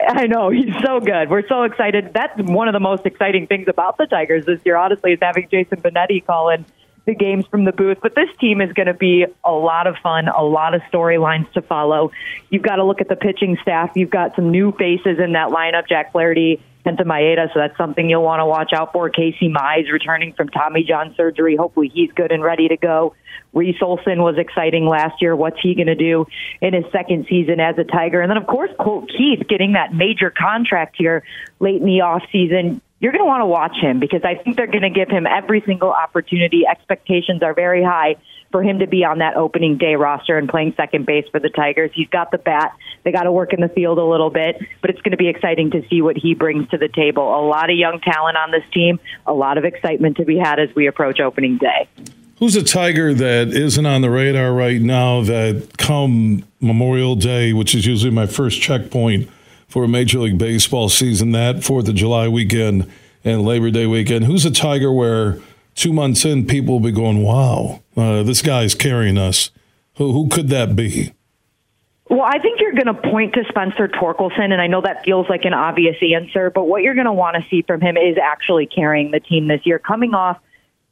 I 0.08 0.26
know 0.26 0.50
he's 0.50 0.74
so 0.84 1.00
good. 1.00 1.30
We're 1.30 1.46
so 1.46 1.62
excited. 1.62 2.12
That's 2.14 2.40
one 2.40 2.68
of 2.68 2.72
the 2.72 2.80
most 2.80 3.06
exciting 3.06 3.46
things 3.46 3.68
about 3.68 3.98
the 3.98 4.06
Tigers 4.06 4.46
this 4.46 4.60
year. 4.64 4.76
Honestly, 4.76 5.12
is 5.12 5.18
having 5.20 5.48
Jason 5.50 5.80
Benetti 5.80 6.24
call 6.24 6.50
in 6.50 6.64
the 7.04 7.14
games 7.14 7.46
from 7.46 7.64
the 7.64 7.72
booth. 7.72 7.98
But 8.00 8.14
this 8.14 8.28
team 8.40 8.60
is 8.60 8.72
going 8.72 8.86
to 8.86 8.94
be 8.94 9.26
a 9.44 9.52
lot 9.52 9.86
of 9.86 9.96
fun, 10.02 10.28
a 10.28 10.42
lot 10.42 10.74
of 10.74 10.82
storylines 10.92 11.50
to 11.52 11.62
follow. 11.62 12.12
You've 12.50 12.62
got 12.62 12.76
to 12.76 12.84
look 12.84 13.00
at 13.00 13.08
the 13.08 13.16
pitching 13.16 13.58
staff. 13.62 13.92
You've 13.94 14.10
got 14.10 14.36
some 14.36 14.50
new 14.50 14.72
faces 14.72 15.18
in 15.18 15.32
that 15.32 15.48
lineup. 15.48 15.88
Jack 15.88 16.12
Flaherty. 16.12 16.62
Kenta 16.84 17.02
Maeda, 17.02 17.46
so 17.54 17.60
that's 17.60 17.76
something 17.76 18.10
you'll 18.10 18.24
want 18.24 18.40
to 18.40 18.46
watch 18.46 18.72
out 18.74 18.92
for. 18.92 19.08
Casey 19.08 19.48
Mize 19.48 19.88
returning 19.92 20.32
from 20.32 20.48
Tommy 20.48 20.82
John 20.82 21.14
surgery. 21.16 21.54
Hopefully 21.54 21.88
he's 21.94 22.10
good 22.10 22.32
and 22.32 22.42
ready 22.42 22.66
to 22.66 22.76
go. 22.76 23.14
Reese 23.52 23.80
Olson 23.82 24.22
was 24.22 24.38
exciting 24.38 24.86
last 24.86 25.20
year. 25.20 25.36
What's 25.36 25.60
he 25.60 25.74
going 25.74 25.86
to 25.86 25.94
do 25.94 26.26
in 26.60 26.74
his 26.74 26.84
second 26.92 27.26
season 27.28 27.60
as 27.60 27.76
a 27.78 27.84
Tiger? 27.84 28.20
And 28.20 28.30
then, 28.30 28.38
of 28.38 28.46
course, 28.46 28.70
Colt 28.78 29.08
Keith 29.08 29.46
getting 29.48 29.72
that 29.72 29.92
major 29.94 30.30
contract 30.30 30.96
here 30.98 31.22
late 31.60 31.80
in 31.80 31.86
the 31.86 32.00
off 32.00 32.22
season. 32.32 32.80
You're 33.00 33.12
going 33.12 33.22
to 33.22 33.26
want 33.26 33.42
to 33.42 33.46
watch 33.46 33.76
him 33.80 33.98
because 33.98 34.22
I 34.24 34.36
think 34.36 34.56
they're 34.56 34.68
going 34.68 34.82
to 34.82 34.90
give 34.90 35.08
him 35.08 35.26
every 35.26 35.60
single 35.66 35.90
opportunity. 35.90 36.62
Expectations 36.70 37.42
are 37.42 37.52
very 37.52 37.82
high 37.82 38.16
for 38.52 38.62
him 38.62 38.78
to 38.78 38.86
be 38.86 39.04
on 39.04 39.18
that 39.18 39.36
opening 39.36 39.76
day 39.76 39.96
roster 39.96 40.38
and 40.38 40.48
playing 40.48 40.74
second 40.76 41.04
base 41.04 41.24
for 41.32 41.40
the 41.40 41.48
Tigers. 41.48 41.90
He's 41.92 42.08
got 42.08 42.30
the 42.30 42.38
bat. 42.38 42.76
They 43.02 43.10
got 43.10 43.24
to 43.24 43.32
work 43.32 43.52
in 43.52 43.60
the 43.60 43.68
field 43.68 43.98
a 43.98 44.04
little 44.04 44.30
bit, 44.30 44.60
but 44.80 44.90
it's 44.90 45.00
going 45.00 45.10
to 45.12 45.16
be 45.16 45.28
exciting 45.28 45.72
to 45.72 45.82
see 45.88 46.00
what 46.00 46.16
he 46.16 46.34
brings 46.34 46.68
to 46.68 46.78
the 46.78 46.88
table. 46.88 47.24
A 47.24 47.42
lot 47.44 47.70
of 47.70 47.76
young 47.76 48.00
talent 48.00 48.36
on 48.36 48.52
this 48.52 48.64
team, 48.72 49.00
a 49.26 49.32
lot 49.32 49.58
of 49.58 49.64
excitement 49.64 50.18
to 50.18 50.24
be 50.24 50.38
had 50.38 50.60
as 50.60 50.68
we 50.76 50.86
approach 50.86 51.18
opening 51.18 51.58
day. 51.58 51.88
Who's 52.42 52.56
a 52.56 52.64
Tiger 52.64 53.14
that 53.14 53.50
isn't 53.50 53.86
on 53.86 54.02
the 54.02 54.10
radar 54.10 54.52
right 54.52 54.82
now 54.82 55.22
that 55.22 55.78
come 55.78 56.42
Memorial 56.60 57.14
Day, 57.14 57.52
which 57.52 57.72
is 57.72 57.86
usually 57.86 58.10
my 58.10 58.26
first 58.26 58.60
checkpoint 58.60 59.30
for 59.68 59.84
a 59.84 59.88
Major 59.88 60.18
League 60.18 60.38
Baseball 60.38 60.88
season, 60.88 61.30
that 61.30 61.58
4th 61.58 61.88
of 61.88 61.94
July 61.94 62.26
weekend 62.26 62.90
and 63.22 63.42
Labor 63.42 63.70
Day 63.70 63.86
weekend? 63.86 64.24
Who's 64.24 64.44
a 64.44 64.50
Tiger 64.50 64.90
where 64.90 65.38
two 65.76 65.92
months 65.92 66.24
in, 66.24 66.44
people 66.44 66.80
will 66.80 66.80
be 66.80 66.90
going, 66.90 67.22
wow, 67.22 67.80
uh, 67.96 68.24
this 68.24 68.42
guy's 68.42 68.74
carrying 68.74 69.18
us? 69.18 69.52
Who, 69.98 70.10
who 70.10 70.28
could 70.28 70.48
that 70.48 70.74
be? 70.74 71.14
Well, 72.10 72.22
I 72.22 72.40
think 72.40 72.58
you're 72.60 72.72
going 72.72 72.86
to 72.86 73.08
point 73.08 73.34
to 73.34 73.44
Spencer 73.50 73.86
Torkelson, 73.86 74.50
and 74.50 74.60
I 74.60 74.66
know 74.66 74.80
that 74.80 75.04
feels 75.04 75.28
like 75.28 75.44
an 75.44 75.54
obvious 75.54 75.94
answer, 76.02 76.50
but 76.50 76.64
what 76.64 76.82
you're 76.82 76.94
going 76.94 77.06
to 77.06 77.12
want 77.12 77.36
to 77.36 77.48
see 77.48 77.62
from 77.62 77.80
him 77.80 77.96
is 77.96 78.16
actually 78.20 78.66
carrying 78.66 79.12
the 79.12 79.20
team 79.20 79.46
this 79.46 79.60
year, 79.64 79.78
coming 79.78 80.12
off 80.12 80.38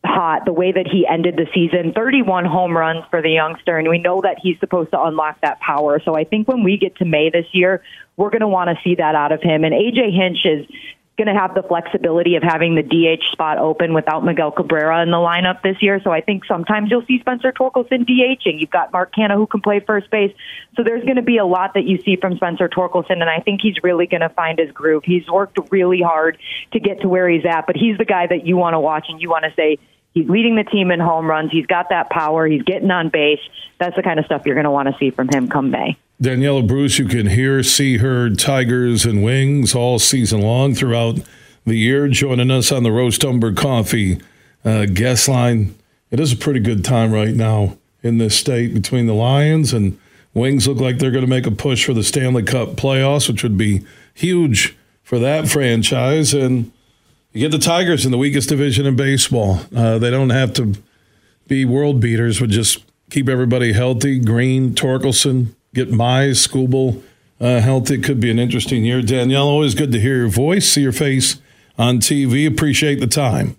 hot 0.04 0.44
the 0.46 0.52
way 0.52 0.72
that 0.72 0.86
he 0.86 1.06
ended 1.06 1.36
the 1.36 1.46
season. 1.54 1.92
31 1.92 2.46
home 2.46 2.76
runs 2.76 3.04
for 3.10 3.20
the 3.20 3.30
youngster 3.30 3.76
and 3.76 3.88
we 3.88 3.98
know 3.98 4.20
that 4.22 4.38
he's 4.42 4.58
supposed 4.58 4.90
to 4.92 5.02
unlock 5.02 5.40
that 5.42 5.60
power. 5.60 6.00
So 6.04 6.16
i 6.16 6.24
think 6.24 6.48
when 6.48 6.62
we 6.62 6.78
get 6.78 6.96
to 6.96 7.04
may 7.04 7.30
this 7.30 7.46
year 7.52 7.82
we're 8.16 8.30
going 8.30 8.40
to 8.40 8.48
want 8.48 8.68
to 8.70 8.76
see 8.82 8.96
that 8.96 9.14
out 9.14 9.32
of 9.32 9.42
him. 9.42 9.64
And 9.64 9.74
aj 9.74 10.12
hinch 10.14 10.38
is 10.44 10.66
going 11.20 11.34
to 11.34 11.38
have 11.38 11.54
the 11.54 11.62
flexibility 11.62 12.36
of 12.36 12.42
having 12.42 12.74
the 12.76 12.82
DH 12.82 13.22
spot 13.32 13.58
open 13.58 13.92
without 13.92 14.24
Miguel 14.24 14.50
Cabrera 14.50 15.02
in 15.02 15.10
the 15.10 15.18
lineup 15.18 15.60
this 15.62 15.76
year. 15.82 16.00
So 16.02 16.10
I 16.10 16.22
think 16.22 16.46
sometimes 16.46 16.90
you'll 16.90 17.04
see 17.04 17.20
Spencer 17.20 17.52
Torkelson 17.52 18.08
DHing. 18.08 18.58
You've 18.58 18.70
got 18.70 18.90
Mark 18.90 19.14
Canha 19.14 19.34
who 19.34 19.46
can 19.46 19.60
play 19.60 19.80
first 19.80 20.10
base. 20.10 20.34
So 20.76 20.82
there's 20.82 21.04
going 21.04 21.16
to 21.16 21.22
be 21.22 21.36
a 21.36 21.44
lot 21.44 21.74
that 21.74 21.84
you 21.84 22.00
see 22.02 22.16
from 22.16 22.36
Spencer 22.36 22.70
Torkelson, 22.70 23.20
and 23.20 23.28
I 23.28 23.40
think 23.40 23.60
he's 23.62 23.76
really 23.82 24.06
going 24.06 24.22
to 24.22 24.30
find 24.30 24.58
his 24.58 24.70
groove. 24.72 25.02
He's 25.04 25.28
worked 25.28 25.58
really 25.70 26.00
hard 26.00 26.38
to 26.72 26.80
get 26.80 27.02
to 27.02 27.08
where 27.08 27.28
he's 27.28 27.44
at, 27.44 27.66
but 27.66 27.76
he's 27.76 27.98
the 27.98 28.06
guy 28.06 28.26
that 28.26 28.46
you 28.46 28.56
want 28.56 28.72
to 28.72 28.80
watch 28.80 29.06
and 29.10 29.20
you 29.20 29.28
want 29.28 29.44
to 29.44 29.52
say, 29.54 29.76
He's 30.12 30.28
leading 30.28 30.56
the 30.56 30.64
team 30.64 30.90
in 30.90 30.98
home 30.98 31.26
runs. 31.30 31.52
He's 31.52 31.66
got 31.66 31.90
that 31.90 32.10
power. 32.10 32.44
He's 32.44 32.62
getting 32.62 32.90
on 32.90 33.10
base. 33.10 33.38
That's 33.78 33.94
the 33.94 34.02
kind 34.02 34.18
of 34.18 34.26
stuff 34.26 34.42
you're 34.44 34.56
going 34.56 34.64
to 34.64 34.70
want 34.70 34.88
to 34.88 34.96
see 34.98 35.10
from 35.10 35.28
him 35.28 35.46
come 35.46 35.70
May. 35.70 35.96
Daniella 36.22 36.62
Bruce, 36.62 36.98
you 36.98 37.06
can 37.06 37.28
hear, 37.28 37.62
see, 37.62 37.96
her 37.96 38.28
Tigers 38.28 39.06
and 39.06 39.24
Wings 39.24 39.74
all 39.74 39.98
season 39.98 40.42
long 40.42 40.74
throughout 40.74 41.18
the 41.64 41.76
year. 41.76 42.08
Joining 42.08 42.50
us 42.50 42.70
on 42.70 42.82
the 42.82 42.92
Roast 42.92 43.24
Umber 43.24 43.54
Coffee 43.54 44.20
uh, 44.62 44.84
guest 44.84 45.28
line. 45.28 45.74
It 46.10 46.20
is 46.20 46.30
a 46.30 46.36
pretty 46.36 46.60
good 46.60 46.84
time 46.84 47.10
right 47.10 47.34
now 47.34 47.78
in 48.02 48.18
this 48.18 48.36
state 48.36 48.74
between 48.74 49.06
the 49.06 49.14
Lions 49.14 49.72
and 49.72 49.98
Wings. 50.34 50.68
Look 50.68 50.78
like 50.78 50.98
they're 50.98 51.10
going 51.10 51.24
to 51.24 51.30
make 51.30 51.46
a 51.46 51.50
push 51.50 51.86
for 51.86 51.94
the 51.94 52.04
Stanley 52.04 52.42
Cup 52.42 52.70
playoffs, 52.70 53.26
which 53.26 53.42
would 53.42 53.56
be 53.56 53.82
huge 54.12 54.76
for 55.02 55.18
that 55.18 55.48
franchise. 55.48 56.34
And 56.34 56.70
you 57.32 57.40
get 57.40 57.50
the 57.50 57.64
Tigers 57.64 58.04
in 58.04 58.10
the 58.10 58.18
weakest 58.18 58.50
division 58.50 58.84
in 58.84 58.94
baseball. 58.94 59.60
Uh, 59.74 59.96
they 59.96 60.10
don't 60.10 60.28
have 60.28 60.52
to 60.54 60.74
be 61.48 61.64
world 61.64 61.98
beaters, 61.98 62.40
but 62.40 62.50
just 62.50 62.84
keep 63.08 63.26
everybody 63.26 63.72
healthy. 63.72 64.18
Greene, 64.18 64.74
Torkelson, 64.74 65.54
get 65.74 65.90
my 65.90 66.28
Skubal 66.28 67.02
uh, 67.40 67.60
healthy. 67.60 67.94
It 67.94 68.04
could 68.04 68.20
be 68.20 68.30
an 68.30 68.38
interesting 68.38 68.84
year. 68.84 69.02
Danielle, 69.02 69.48
always 69.48 69.74
good 69.74 69.92
to 69.92 70.00
hear 70.00 70.16
your 70.16 70.28
voice, 70.28 70.68
see 70.68 70.82
your 70.82 70.92
face 70.92 71.40
on 71.78 71.98
TV. 71.98 72.46
Appreciate 72.46 73.00
the 73.00 73.06
time. 73.06 73.56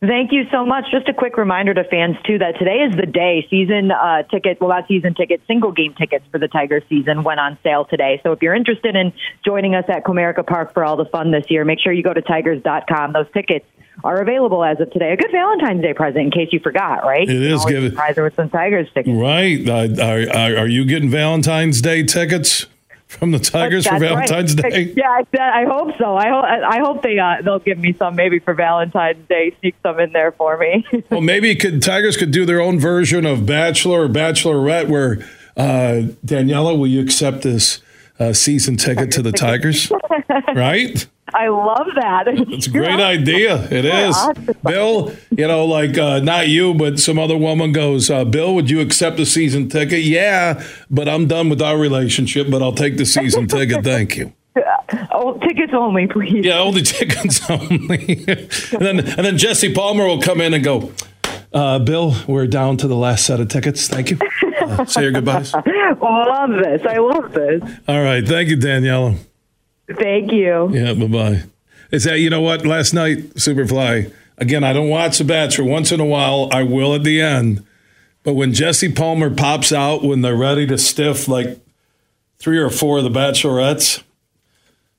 Thank 0.00 0.32
you 0.32 0.44
so 0.50 0.64
much. 0.64 0.86
Just 0.90 1.08
a 1.10 1.12
quick 1.12 1.36
reminder 1.36 1.74
to 1.74 1.84
fans 1.84 2.16
too 2.26 2.38
that 2.38 2.58
today 2.58 2.88
is 2.88 2.96
the 2.96 3.04
day 3.04 3.46
season 3.50 3.90
uh, 3.90 4.22
tickets, 4.22 4.58
well 4.58 4.70
not 4.70 4.88
season 4.88 5.14
tickets, 5.14 5.42
single 5.46 5.72
game 5.72 5.92
tickets 5.92 6.24
for 6.32 6.38
the 6.38 6.48
Tiger 6.48 6.80
season 6.88 7.22
went 7.22 7.38
on 7.38 7.58
sale 7.62 7.84
today. 7.84 8.18
So 8.22 8.32
if 8.32 8.40
you're 8.40 8.54
interested 8.54 8.96
in 8.96 9.12
joining 9.44 9.74
us 9.74 9.84
at 9.88 10.04
Comerica 10.04 10.46
Park 10.46 10.72
for 10.72 10.86
all 10.86 10.96
the 10.96 11.04
fun 11.04 11.32
this 11.32 11.44
year, 11.50 11.66
make 11.66 11.80
sure 11.80 11.92
you 11.92 12.02
go 12.02 12.14
to 12.14 12.22
tigers.com. 12.22 13.12
Those 13.12 13.30
tickets 13.34 13.66
are 14.02 14.22
available 14.22 14.64
as 14.64 14.80
of 14.80 14.90
today. 14.90 15.12
A 15.12 15.16
good 15.18 15.32
Valentine's 15.32 15.82
Day 15.82 15.92
present, 15.92 16.24
in 16.24 16.30
case 16.30 16.48
you 16.50 16.60
forgot, 16.60 17.04
right? 17.04 17.28
It 17.28 17.34
you 17.34 17.54
is. 17.54 17.64
Give 17.66 17.84
it. 17.84 17.90
Surprise 17.90 18.16
her 18.16 18.24
with 18.24 18.36
some 18.36 18.48
Tigers 18.48 18.88
tickets. 18.94 19.14
Right. 19.14 19.68
Uh, 19.68 20.02
are, 20.02 20.62
are 20.62 20.68
you 20.68 20.86
getting 20.86 21.10
Valentine's 21.10 21.82
Day 21.82 22.04
tickets? 22.04 22.64
From 23.10 23.32
the 23.32 23.40
Tigers 23.40 23.84
That's 23.84 23.96
for 23.96 24.00
Valentine's 24.00 24.54
right. 24.54 24.72
Day? 24.72 24.92
Yeah, 24.96 25.10
I, 25.10 25.62
I 25.62 25.64
hope 25.64 25.98
so. 25.98 26.16
I 26.16 26.28
hope 26.28 26.44
I 26.44 26.78
hope 26.78 27.02
they 27.02 27.18
uh, 27.18 27.42
they'll 27.42 27.58
give 27.58 27.76
me 27.76 27.92
some 27.98 28.14
maybe 28.14 28.38
for 28.38 28.54
Valentine's 28.54 29.26
Day. 29.28 29.52
Sneak 29.58 29.74
some 29.82 29.98
in 29.98 30.12
there 30.12 30.30
for 30.30 30.56
me. 30.56 30.86
well, 31.10 31.20
maybe 31.20 31.56
could 31.56 31.82
Tigers 31.82 32.16
could 32.16 32.30
do 32.30 32.46
their 32.46 32.60
own 32.60 32.78
version 32.78 33.26
of 33.26 33.44
Bachelor 33.44 34.04
or 34.04 34.08
Bachelorette, 34.08 34.88
where 34.88 35.28
uh, 35.56 36.02
Daniella, 36.24 36.76
will 36.76 36.86
you 36.86 37.02
accept 37.02 37.42
this 37.42 37.82
uh, 38.20 38.32
season 38.32 38.76
ticket 38.76 39.10
to 39.10 39.22
the 39.22 39.32
Tigers? 39.46 39.90
right. 40.54 41.04
I 41.34 41.48
love 41.48 41.86
that. 41.96 42.24
It's 42.50 42.66
a 42.66 42.70
great 42.70 43.00
idea. 43.00 43.62
It 43.70 43.84
is. 43.84 44.16
Bill, 44.64 45.14
you 45.30 45.46
know, 45.46 45.64
like 45.64 45.96
uh, 45.96 46.20
not 46.20 46.48
you, 46.48 46.74
but 46.74 46.98
some 46.98 47.18
other 47.18 47.36
woman 47.36 47.72
goes, 47.72 48.10
uh, 48.10 48.24
Bill, 48.24 48.54
would 48.54 48.68
you 48.70 48.80
accept 48.80 49.16
the 49.16 49.26
season 49.26 49.68
ticket? 49.68 50.00
Yeah, 50.02 50.62
but 50.90 51.08
I'm 51.08 51.26
done 51.26 51.48
with 51.48 51.62
our 51.62 51.78
relationship, 51.78 52.50
but 52.50 52.62
I'll 52.62 52.72
take 52.72 52.96
the 52.96 53.06
season 53.06 53.46
ticket. 53.46 53.84
Thank 53.84 54.16
you. 54.16 54.32
Oh, 55.12 55.34
tickets 55.38 55.72
only, 55.74 56.06
please. 56.06 56.44
Yeah, 56.44 56.58
only 56.58 56.82
tickets 56.82 57.48
only. 57.50 58.24
and 58.26 58.80
then 58.80 58.98
and 59.00 59.24
then 59.26 59.36
Jesse 59.38 59.72
Palmer 59.72 60.06
will 60.06 60.20
come 60.20 60.40
in 60.40 60.54
and 60.54 60.64
go, 60.64 60.92
uh, 61.52 61.78
Bill, 61.78 62.14
we're 62.26 62.46
down 62.46 62.76
to 62.78 62.88
the 62.88 62.96
last 62.96 63.26
set 63.26 63.38
of 63.38 63.48
tickets. 63.48 63.86
Thank 63.86 64.10
you. 64.10 64.18
Uh, 64.60 64.84
say 64.86 65.02
your 65.02 65.12
goodbyes. 65.12 65.54
I 65.54 65.60
love 66.00 66.50
this. 66.62 66.82
I 66.86 66.98
love 66.98 67.32
this. 67.32 67.62
All 67.86 68.02
right. 68.02 68.26
Thank 68.26 68.48
you, 68.48 68.56
Daniella. 68.56 69.14
Thank 69.98 70.32
you. 70.32 70.70
Yeah, 70.72 70.94
bye 70.94 71.06
bye. 71.06 71.42
Is 71.90 72.04
that, 72.04 72.20
you 72.20 72.30
know 72.30 72.40
what? 72.40 72.64
Last 72.64 72.94
night, 72.94 73.34
Superfly, 73.34 74.12
again, 74.38 74.62
I 74.62 74.72
don't 74.72 74.88
watch 74.88 75.18
The 75.18 75.24
Bachelor. 75.24 75.64
Once 75.64 75.90
in 75.90 75.98
a 76.00 76.04
while, 76.04 76.48
I 76.52 76.62
will 76.62 76.94
at 76.94 77.02
the 77.02 77.20
end. 77.20 77.64
But 78.22 78.34
when 78.34 78.52
Jesse 78.52 78.92
Palmer 78.92 79.34
pops 79.34 79.72
out 79.72 80.04
when 80.04 80.20
they're 80.20 80.36
ready 80.36 80.66
to 80.66 80.78
stiff 80.78 81.26
like 81.26 81.58
three 82.38 82.58
or 82.58 82.70
four 82.70 82.98
of 82.98 83.04
the 83.04 83.10
bachelorettes, 83.10 84.02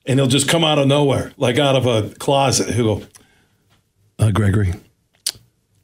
and 0.05 0.19
he'll 0.19 0.27
just 0.27 0.49
come 0.49 0.63
out 0.63 0.79
of 0.79 0.87
nowhere, 0.87 1.31
like 1.37 1.59
out 1.59 1.75
of 1.75 1.85
a 1.85 2.13
closet. 2.15 2.73
He'll 2.73 2.99
go, 2.99 3.05
uh, 4.19 4.31
Gregory, 4.31 4.73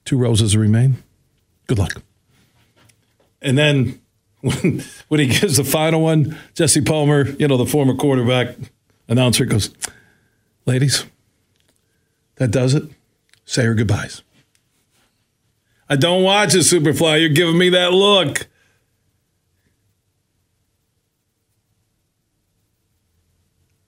two 0.06 0.17
roses 0.17 0.58
remain. 0.58 1.04
Good 1.67 1.80
luck. 1.80 2.02
And 3.41 3.58
then 3.58 4.02
when, 4.41 4.84
when 5.08 5.20
he 5.20 5.28
gives 5.28 5.58
the 5.58 5.63
final 5.63 6.02
one, 6.02 6.38
Jesse 6.54 6.82
Palmer, 6.82 7.30
you 7.39 7.48
know, 7.48 7.58
the 7.58 7.65
former 7.65 7.96
quarterback, 7.96 8.56
announcer 9.08 9.46
goes, 9.46 9.74
Ladies, 10.65 11.06
that 12.36 12.52
does 12.52 12.74
it. 12.74 12.84
Say 13.46 13.63
her 13.63 13.74
goodbyes. 13.74 14.22
I 15.89 15.96
don't 15.96 16.24
watch 16.24 16.54
it, 16.54 16.60
Superfly. 16.60 17.22
You're 17.22 17.30
giving 17.30 17.58
me 17.58 17.70
that 17.70 17.93
look. 17.93 18.48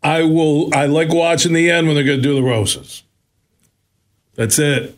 I 0.02 0.24
will. 0.24 0.74
I 0.74 0.86
like 0.86 1.10
watching 1.10 1.52
the 1.52 1.70
end 1.70 1.88
when 1.88 1.96
they're 1.96 2.06
going 2.06 2.20
to 2.20 2.24
do 2.24 2.34
the 2.36 2.44
roses. 2.44 3.04
That's 4.36 4.58
it. 4.58 4.98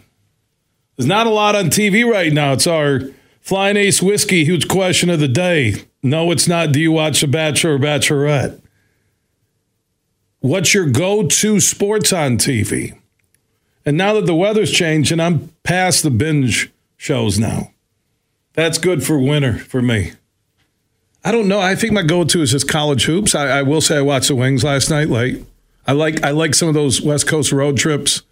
There's 0.96 1.08
not 1.08 1.26
a 1.26 1.32
lot 1.32 1.56
on 1.56 1.66
TV 1.66 2.06
right 2.06 2.32
now. 2.32 2.54
It's 2.54 2.68
our 2.68 3.02
Flying 3.40 3.78
Ace 3.78 4.04
Whiskey 4.04 4.46
huge 4.46 4.68
question 4.68 5.10
of 5.10 5.20
the 5.20 5.28
day. 5.28 5.86
No, 6.04 6.30
it's 6.30 6.48
not. 6.48 6.72
Do 6.72 6.80
you 6.80 6.92
watch 6.92 7.22
The 7.22 7.28
Bachelor 7.28 7.76
or 7.76 7.80
Bachelorette? 7.80 8.61
What's 10.42 10.74
your 10.74 10.88
go 10.88 11.28
to 11.28 11.60
sports 11.60 12.12
on 12.12 12.38
TV? 12.38 12.98
And 13.86 13.96
now 13.96 14.14
that 14.14 14.26
the 14.26 14.36
weather's 14.36 14.72
changed 14.72 15.12
and 15.12 15.22
I'm 15.22 15.54
past 15.64 16.02
the 16.02 16.10
binge 16.10 16.72
shows 16.98 17.40
now, 17.40 17.72
that's 18.54 18.80
good 18.80 19.04
for 19.04 19.20
winter 19.20 19.60
for 19.60 19.82
me. 19.82 20.14
I 21.24 21.32
don't 21.32 21.48
know. 21.48 21.60
I 21.60 21.76
think 21.76 21.94
my 21.94 22.02
go 22.02 22.24
to 22.24 22.42
is 22.42 22.52
just 22.52 22.68
college 22.68 23.06
hoops. 23.06 23.36
I, 23.36 23.60
I, 23.60 23.62
will 23.62 23.82
say 23.82 23.98
I 23.98 24.02
watched 24.02 24.30
the 24.30 24.36
Wings 24.36 24.64
last 24.64 24.90
night 24.90 25.10
late. 25.10 25.46
I 25.86 25.92
like 25.94 26.24
I 26.24 26.32
like 26.32 26.56
some 26.56 26.68
of 26.68 26.74
those 26.74 27.02
West 27.02 27.28
Coast 27.28 27.52
road 27.52 27.78
trips. 27.78 28.24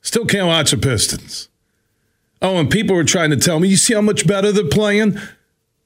Still 0.00 0.24
can't 0.24 0.46
watch 0.46 0.70
the 0.70 0.78
Pistons. 0.78 1.50
Oh, 2.40 2.56
and 2.56 2.70
people 2.70 2.96
were 2.96 3.04
trying 3.04 3.30
to 3.30 3.36
tell 3.36 3.60
me, 3.60 3.68
you 3.68 3.76
see 3.76 3.94
how 3.94 4.00
much 4.00 4.26
better 4.26 4.52
they're 4.52 4.64
playing? 4.64 5.18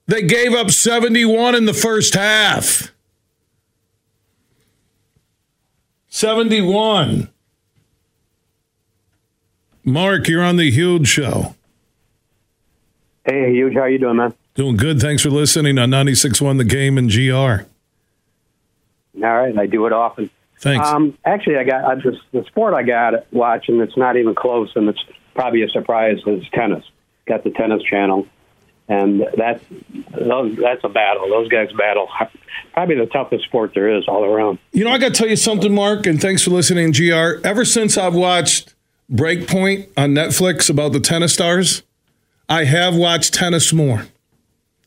They 0.06 0.22
gave 0.22 0.52
up 0.52 0.70
71 0.70 1.54
in 1.54 1.64
the 1.64 1.74
first 1.74 2.14
half. 2.14 2.92
71. 6.10 7.30
Mark, 9.84 10.28
you're 10.28 10.42
on 10.42 10.56
the 10.56 10.70
Huge 10.70 11.08
Show. 11.08 11.54
Hey, 13.24 13.52
Huge, 13.52 13.74
how 13.74 13.84
you 13.86 13.98
doing, 13.98 14.16
man? 14.16 14.34
Doing 14.54 14.76
good. 14.76 15.00
Thanks 15.00 15.22
for 15.22 15.30
listening 15.30 15.78
on 15.78 15.90
96.1 15.90 16.58
The 16.58 16.64
Game 16.64 16.98
and 16.98 17.10
GR. 17.10 17.64
All 19.24 19.34
right, 19.34 19.56
I 19.56 19.66
do 19.66 19.86
it 19.86 19.92
often. 19.92 20.30
Thanks. 20.58 20.86
Um, 20.86 21.16
actually, 21.24 21.56
I 21.56 21.64
got 21.64 21.84
I 21.84 21.94
just, 21.94 22.18
the 22.32 22.44
sport 22.44 22.74
I 22.74 22.82
got 22.82 23.32
watching. 23.32 23.80
It's 23.80 23.96
not 23.96 24.16
even 24.16 24.34
close, 24.34 24.70
and 24.74 24.88
it's 24.88 25.02
probably 25.34 25.62
a 25.62 25.68
surprise. 25.68 26.18
Is 26.26 26.44
tennis. 26.52 26.84
Got 27.26 27.44
the 27.44 27.50
tennis 27.50 27.82
channel, 27.82 28.26
and 28.90 29.24
that's 29.36 29.62
that's 30.10 30.84
a 30.84 30.88
battle. 30.88 31.28
Those 31.28 31.48
guys 31.48 31.70
battle. 31.72 32.08
Probably 32.72 32.96
the 32.96 33.06
toughest 33.06 33.44
sport 33.44 33.72
there 33.72 33.96
is 33.96 34.04
all 34.08 34.24
around. 34.24 34.58
You 34.72 34.84
know, 34.84 34.90
I 34.90 34.98
got 34.98 35.14
to 35.14 35.14
tell 35.14 35.28
you 35.28 35.36
something, 35.36 35.72
Mark, 35.72 36.06
and 36.06 36.20
thanks 36.20 36.42
for 36.42 36.50
listening, 36.50 36.90
GR. 36.90 37.46
Ever 37.46 37.64
since 37.64 37.96
I've 37.96 38.14
watched 38.14 38.74
Breakpoint 39.10 39.88
on 39.96 40.10
Netflix 40.10 40.68
about 40.68 40.92
the 40.92 41.00
tennis 41.00 41.34
stars, 41.34 41.84
I 42.48 42.64
have 42.64 42.96
watched 42.96 43.32
tennis 43.32 43.72
more. 43.72 44.06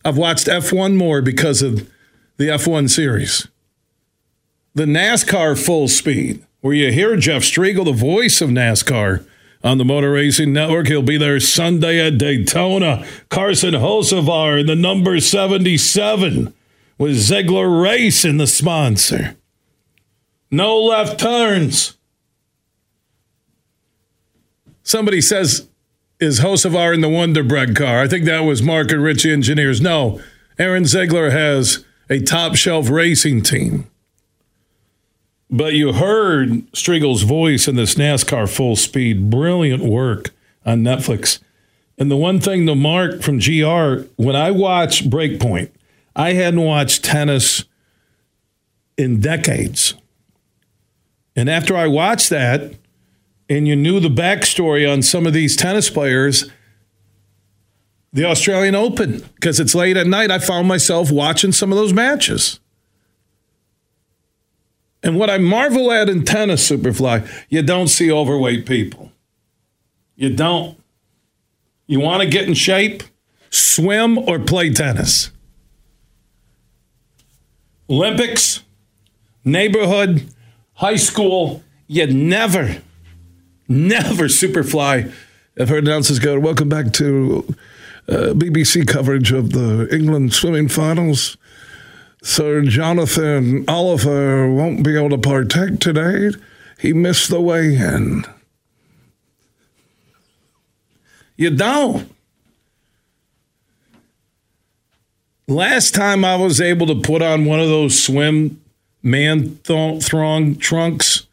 I've 0.04 0.18
watched 0.18 0.47
F1 0.47 0.97
more 0.97 1.22
because 1.22 1.62
of 1.62 1.89
the 2.36 2.49
F1 2.49 2.89
series. 2.89 3.47
The 4.76 4.84
NASCAR 4.84 5.58
full 5.58 5.88
speed, 5.88 6.45
where 6.60 6.74
you 6.74 6.91
hear 6.91 7.16
Jeff 7.16 7.43
Striegle, 7.43 7.86
the 7.86 7.93
voice 7.93 8.41
of 8.41 8.49
NASCAR, 8.49 9.26
on 9.64 9.78
the 9.78 9.86
Motor 9.86 10.11
Racing 10.11 10.53
Network. 10.53 10.88
He'll 10.88 11.01
be 11.01 11.18
there 11.18 11.39
Sunday 11.39 12.05
at 12.05 12.18
Daytona. 12.18 13.05
Carson 13.30 13.74
Hocevar 13.74 14.59
in 14.59 14.66
the 14.66 14.76
number 14.76 15.20
77 15.20 16.53
with 16.97 17.16
Zeigler 17.16 17.82
Race 17.82 18.26
in 18.26 18.38
the 18.38 18.47
sponsor. 18.47 19.38
No 20.51 20.80
left 20.80 21.20
turns. 21.20 21.97
Somebody 24.84 25.22
says, 25.22 25.68
is 26.20 26.41
Hocevar 26.41 26.93
in 26.93 27.01
the 27.01 27.09
Wonder 27.09 27.43
Bread 27.43 27.76
car? 27.76 27.99
I 27.99 28.07
think 28.07 28.26
that 28.26 28.41
was 28.41 28.61
Mark 28.61 28.91
and 28.91 29.01
Richie 29.01 29.32
Engineers. 29.32 29.82
No, 29.82 30.22
Aaron 30.59 30.84
Zeigler 30.84 31.32
has 31.32 31.84
a 32.09 32.20
top 32.20 32.55
shelf 32.55 32.89
racing 32.89 33.41
team. 33.41 33.89
But 35.54 35.74
you 35.74 35.93
heard 35.93 36.66
Striegle's 36.76 37.22
voice 37.22 37.68
in 37.68 37.76
this 37.76 37.93
NASCAR 37.93 38.49
full 38.49 38.76
speed. 38.76 39.30
Brilliant 39.30 39.84
work 39.84 40.32
on 40.66 40.82
Netflix. 40.82 41.39
And 41.95 42.10
the 42.10 42.18
one 42.18 42.39
thing 42.39 42.66
to 42.66 42.74
mark 42.74 43.22
from 43.22 43.38
GR, 43.38 44.08
when 44.16 44.36
I 44.36 44.49
watched 44.49 45.12
Breakpoint, 45.12 45.70
I 46.16 46.34
hadn't 46.34 46.62
watched 46.62 47.04
tennis 47.04 47.66
in 48.97 49.22
decades. 49.22 49.93
And 51.36 51.51
after 51.51 51.78
I 51.78 51.86
watched 51.86 52.32
that, 52.32 52.74
and 53.47 53.68
you 53.68 53.76
knew 53.76 53.99
the 53.99 54.10
backstory 54.10 54.91
on 54.91 55.04
some 55.04 55.28
of 55.28 55.34
these 55.34 55.56
tennis 55.56 55.88
players, 55.88 56.49
the 58.12 58.26
Australian 58.26 58.74
Open, 58.74 59.20
because 59.36 59.60
it's 59.60 59.76
late 59.76 59.97
at 59.97 60.08
night, 60.08 60.32
I 60.32 60.39
found 60.39 60.68
myself 60.68 61.12
watching 61.12 61.51
some 61.51 61.72
of 61.72 61.78
those 61.78 61.93
matches. 61.93 62.60
And 65.04 65.20
what 65.20 65.30
I 65.30 65.38
marvel 65.38 65.91
at 65.91 66.08
in 66.10 66.24
tennis, 66.24 66.70
Superfly, 66.70 67.28
you 67.49 67.62
don't 67.62 67.89
see 67.89 68.12
overweight 68.12 68.66
people. 68.66 69.12
You 70.16 70.34
don't. 70.34 70.82
You 71.88 71.99
want 71.99 72.24
to 72.24 72.30
get 72.30 72.47
in 72.47 72.54
shape? 72.54 73.04
Swim 73.49 74.18
or 74.18 74.39
play 74.39 74.72
tennis. 74.72 75.30
Olympics, 77.89 78.64
neighborhood, 79.43 80.34
high 80.76 80.95
school, 80.95 81.62
you 81.88 82.08
never, 82.08 82.78
never 83.68 84.26
Superfly. 84.26 85.12
I've 85.60 85.70
heard 85.70 85.84
announcers 85.84 86.20
go, 86.20 86.39
Welcome 86.39 86.70
back 86.70 86.93
to 86.93 87.45
uh, 88.08 88.34
BBC 88.34 88.88
coverage 88.88 89.32
of 89.32 89.51
the 89.51 89.88
England 89.93 90.34
swimming 90.34 90.70
finals. 90.70 91.38
Sir 92.24 92.61
Jonathan 92.61 93.65
Oliver 93.67 94.49
won't 94.49 94.82
be 94.82 94.95
able 94.97 95.09
to 95.09 95.17
partake 95.17 95.80
today. 95.80 96.32
He 96.80 96.93
missed 96.93 97.30
the 97.30 97.41
weigh 97.41 97.76
in. 97.76 98.24
You 101.36 101.49
don't. 101.49 102.09
Last 105.49 105.93
time 105.93 106.24
I 106.24 106.38
was 106.38 106.61
able 106.61 106.88
to 106.88 106.95
put 106.95 107.21
on 107.21 107.43
one 107.43 107.59
of 107.59 107.67
those 107.67 108.01
swim 108.01 108.61
man 109.03 109.59
th- 109.65 110.01
throng 110.01 110.55
trunks, 110.55 111.28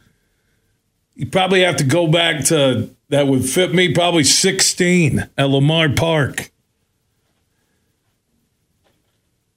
you 1.14 1.26
probably 1.26 1.60
have 1.60 1.76
to 1.76 1.84
go 1.84 2.08
back 2.08 2.44
to 2.46 2.90
that 3.10 3.28
would 3.28 3.44
fit 3.44 3.72
me 3.72 3.94
probably 3.94 4.24
16 4.24 5.28
at 5.38 5.48
Lamar 5.48 5.88
Park. 5.88 6.49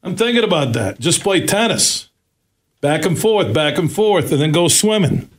I'm 0.03 0.17
thinking 0.17 0.43
about 0.43 0.73
that. 0.73 0.99
Just 0.99 1.23
play 1.23 1.45
tennis. 1.45 2.09
Back 2.81 3.05
and 3.05 3.17
forth, 3.17 3.53
back 3.53 3.77
and 3.77 3.89
forth, 3.89 4.33
and 4.33 4.41
then 4.41 4.51
go 4.51 4.67
swimming. 4.67 5.29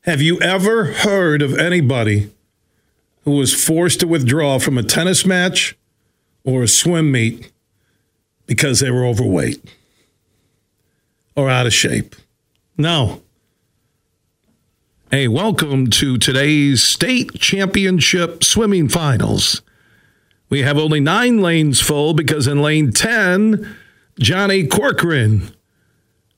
Have 0.00 0.20
you 0.20 0.40
ever 0.40 0.86
heard 0.86 1.42
of 1.42 1.56
anybody 1.56 2.32
who 3.24 3.36
was 3.36 3.54
forced 3.54 4.00
to 4.00 4.08
withdraw 4.08 4.58
from 4.58 4.76
a 4.76 4.82
tennis 4.82 5.24
match 5.24 5.76
or 6.42 6.64
a 6.64 6.68
swim 6.68 7.12
meet 7.12 7.52
because 8.46 8.80
they 8.80 8.90
were 8.90 9.06
overweight 9.06 9.62
or 11.36 11.48
out 11.48 11.66
of 11.66 11.72
shape? 11.72 12.16
No. 12.76 13.22
Hey, 15.12 15.28
welcome 15.28 15.88
to 15.90 16.18
today's 16.18 16.82
state 16.82 17.38
championship 17.38 18.42
swimming 18.42 18.88
finals. 18.88 19.62
We 20.52 20.60
have 20.60 20.76
only 20.76 21.00
nine 21.00 21.40
lanes 21.40 21.80
full 21.80 22.12
because 22.12 22.46
in 22.46 22.60
lane 22.60 22.92
10, 22.92 23.74
Johnny 24.18 24.66
Corcoran 24.66 25.50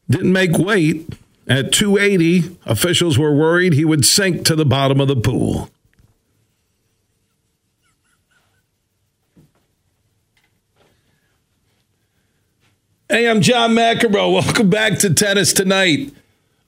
didn't 0.08 0.32
make 0.32 0.56
weight. 0.56 1.14
At 1.48 1.72
280, 1.72 2.56
officials 2.64 3.18
were 3.18 3.34
worried 3.34 3.72
he 3.72 3.84
would 3.84 4.04
sink 4.04 4.44
to 4.44 4.54
the 4.54 4.64
bottom 4.64 5.00
of 5.00 5.08
the 5.08 5.16
pool. 5.16 5.68
Hey, 13.08 13.28
I'm 13.28 13.40
John 13.40 13.70
McEnroe. 13.70 14.32
Welcome 14.32 14.70
back 14.70 15.00
to 15.00 15.12
Tennis 15.12 15.52
Tonight. 15.52 16.14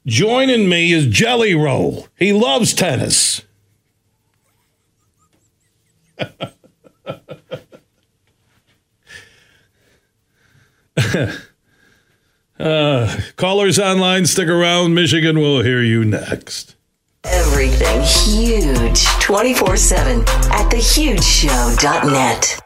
Joining 0.05 0.69
me 0.69 0.93
is 0.93 1.07
Jelly 1.07 1.55
Roll. 1.55 2.09
He 2.19 2.33
loves 2.33 2.75
tennis. 2.75 3.43
uh, 12.59 13.17
callers 13.37 13.79
online, 13.79 14.27
stick 14.27 14.49
around. 14.49 14.95
Michigan 14.95 15.39
will 15.39 15.63
hear 15.63 15.83
you 15.83 16.05
next. 16.05 16.75
Everything 17.25 18.03
huge 18.03 19.05
24 19.21 19.77
7 19.77 20.21
at 20.21 20.71
thehugeshow.net. 20.71 22.66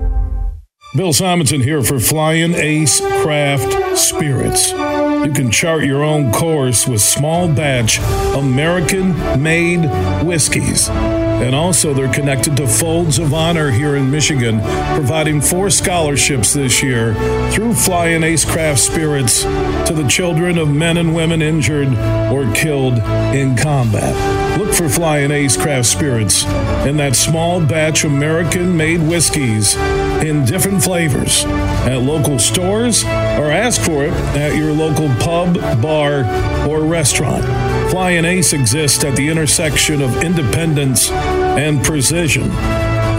Bill 0.93 1.13
Simonson 1.13 1.61
here 1.61 1.81
for 1.81 2.01
Flying 2.01 2.53
Ace 2.53 2.99
Craft 2.99 3.97
Spirits. 3.97 4.71
You 4.71 5.31
can 5.33 5.49
chart 5.49 5.85
your 5.85 6.03
own 6.03 6.33
course 6.33 6.85
with 6.85 6.99
small 6.99 7.47
batch 7.47 7.99
American 8.35 9.15
made 9.41 9.85
whiskeys. 10.25 10.89
And 10.89 11.55
also, 11.55 11.93
they're 11.93 12.11
connected 12.11 12.57
to 12.57 12.67
Folds 12.67 13.19
of 13.19 13.33
Honor 13.33 13.71
here 13.71 13.95
in 13.95 14.11
Michigan, 14.11 14.59
providing 14.93 15.39
four 15.39 15.69
scholarships 15.69 16.51
this 16.51 16.83
year 16.83 17.13
through 17.51 17.73
Flying 17.73 18.23
Ace 18.23 18.43
Craft 18.43 18.79
Spirits 18.79 19.43
to 19.43 19.93
the 19.95 20.05
children 20.09 20.57
of 20.57 20.69
men 20.69 20.97
and 20.97 21.15
women 21.15 21.41
injured 21.41 21.87
or 22.33 22.51
killed 22.53 22.97
in 23.33 23.55
combat. 23.55 24.59
Look 24.59 24.73
for 24.73 24.89
Flying 24.89 25.31
Ace 25.31 25.55
Craft 25.55 25.87
Spirits 25.87 26.43
and 26.45 26.99
that 26.99 27.15
small 27.15 27.65
batch 27.65 28.03
American 28.03 28.75
made 28.75 29.01
whiskeys 29.01 29.77
in 30.21 30.45
different 30.45 30.83
flavors 30.83 31.45
at 31.45 32.01
local 32.01 32.37
stores 32.37 33.03
or 33.03 33.51
ask 33.51 33.81
for 33.81 34.03
it 34.05 34.13
at 34.35 34.55
your 34.55 34.71
local 34.71 35.07
pub, 35.15 35.55
bar, 35.81 36.25
or 36.67 36.81
restaurant. 36.81 37.43
Fly 37.91 38.01
Flying 38.11 38.25
Ace 38.25 38.51
exists 38.51 39.03
at 39.03 39.15
the 39.15 39.29
intersection 39.29 40.01
of 40.01 40.23
independence 40.23 41.11
and 41.11 41.81
precision. 41.81 42.51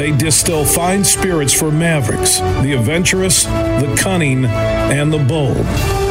They 0.02 0.10
distill 0.10 0.64
fine 0.64 1.04
spirits 1.04 1.52
for 1.52 1.70
mavericks, 1.70 2.40
the 2.40 2.72
adventurous, 2.72 3.44
the 3.44 3.94
cunning, 3.96 4.46
and 4.46 5.12
the 5.12 5.18
bold. 5.18 5.64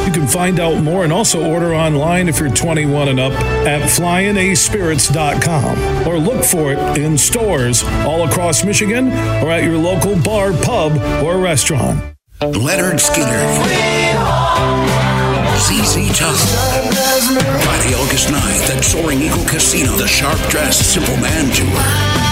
You 0.06 0.10
can 0.10 0.26
find 0.26 0.58
out 0.58 0.82
more 0.82 1.04
and 1.04 1.12
also 1.12 1.46
order 1.46 1.74
online 1.74 2.26
if 2.26 2.40
you're 2.40 2.48
21 2.48 3.08
and 3.08 3.20
up 3.20 3.34
at 3.66 3.82
flyingaspirits.com 3.82 6.08
or 6.08 6.18
look 6.18 6.42
for 6.42 6.72
it 6.72 6.78
in 6.96 7.18
stores 7.18 7.84
all 7.84 8.26
across 8.26 8.64
Michigan 8.64 9.08
or 9.08 9.50
at 9.50 9.62
your 9.62 9.76
local 9.76 10.18
bar, 10.22 10.54
pub, 10.54 10.92
or 11.22 11.36
restaurant. 11.36 12.02
Lynyrd 12.40 12.98
Skynyrd. 12.98 13.66
ZZ 15.58 16.08
Top. 16.18 16.34
Friday, 17.62 17.94
August 17.94 18.28
9th 18.28 18.70
at 18.74 18.82
Soaring 18.82 19.20
Eagle 19.20 19.44
Casino, 19.44 19.94
the 19.98 20.08
Sharp 20.08 20.38
Dressed 20.48 20.94
Simple 20.94 21.18
Man 21.18 21.50
Tour. 21.54 22.31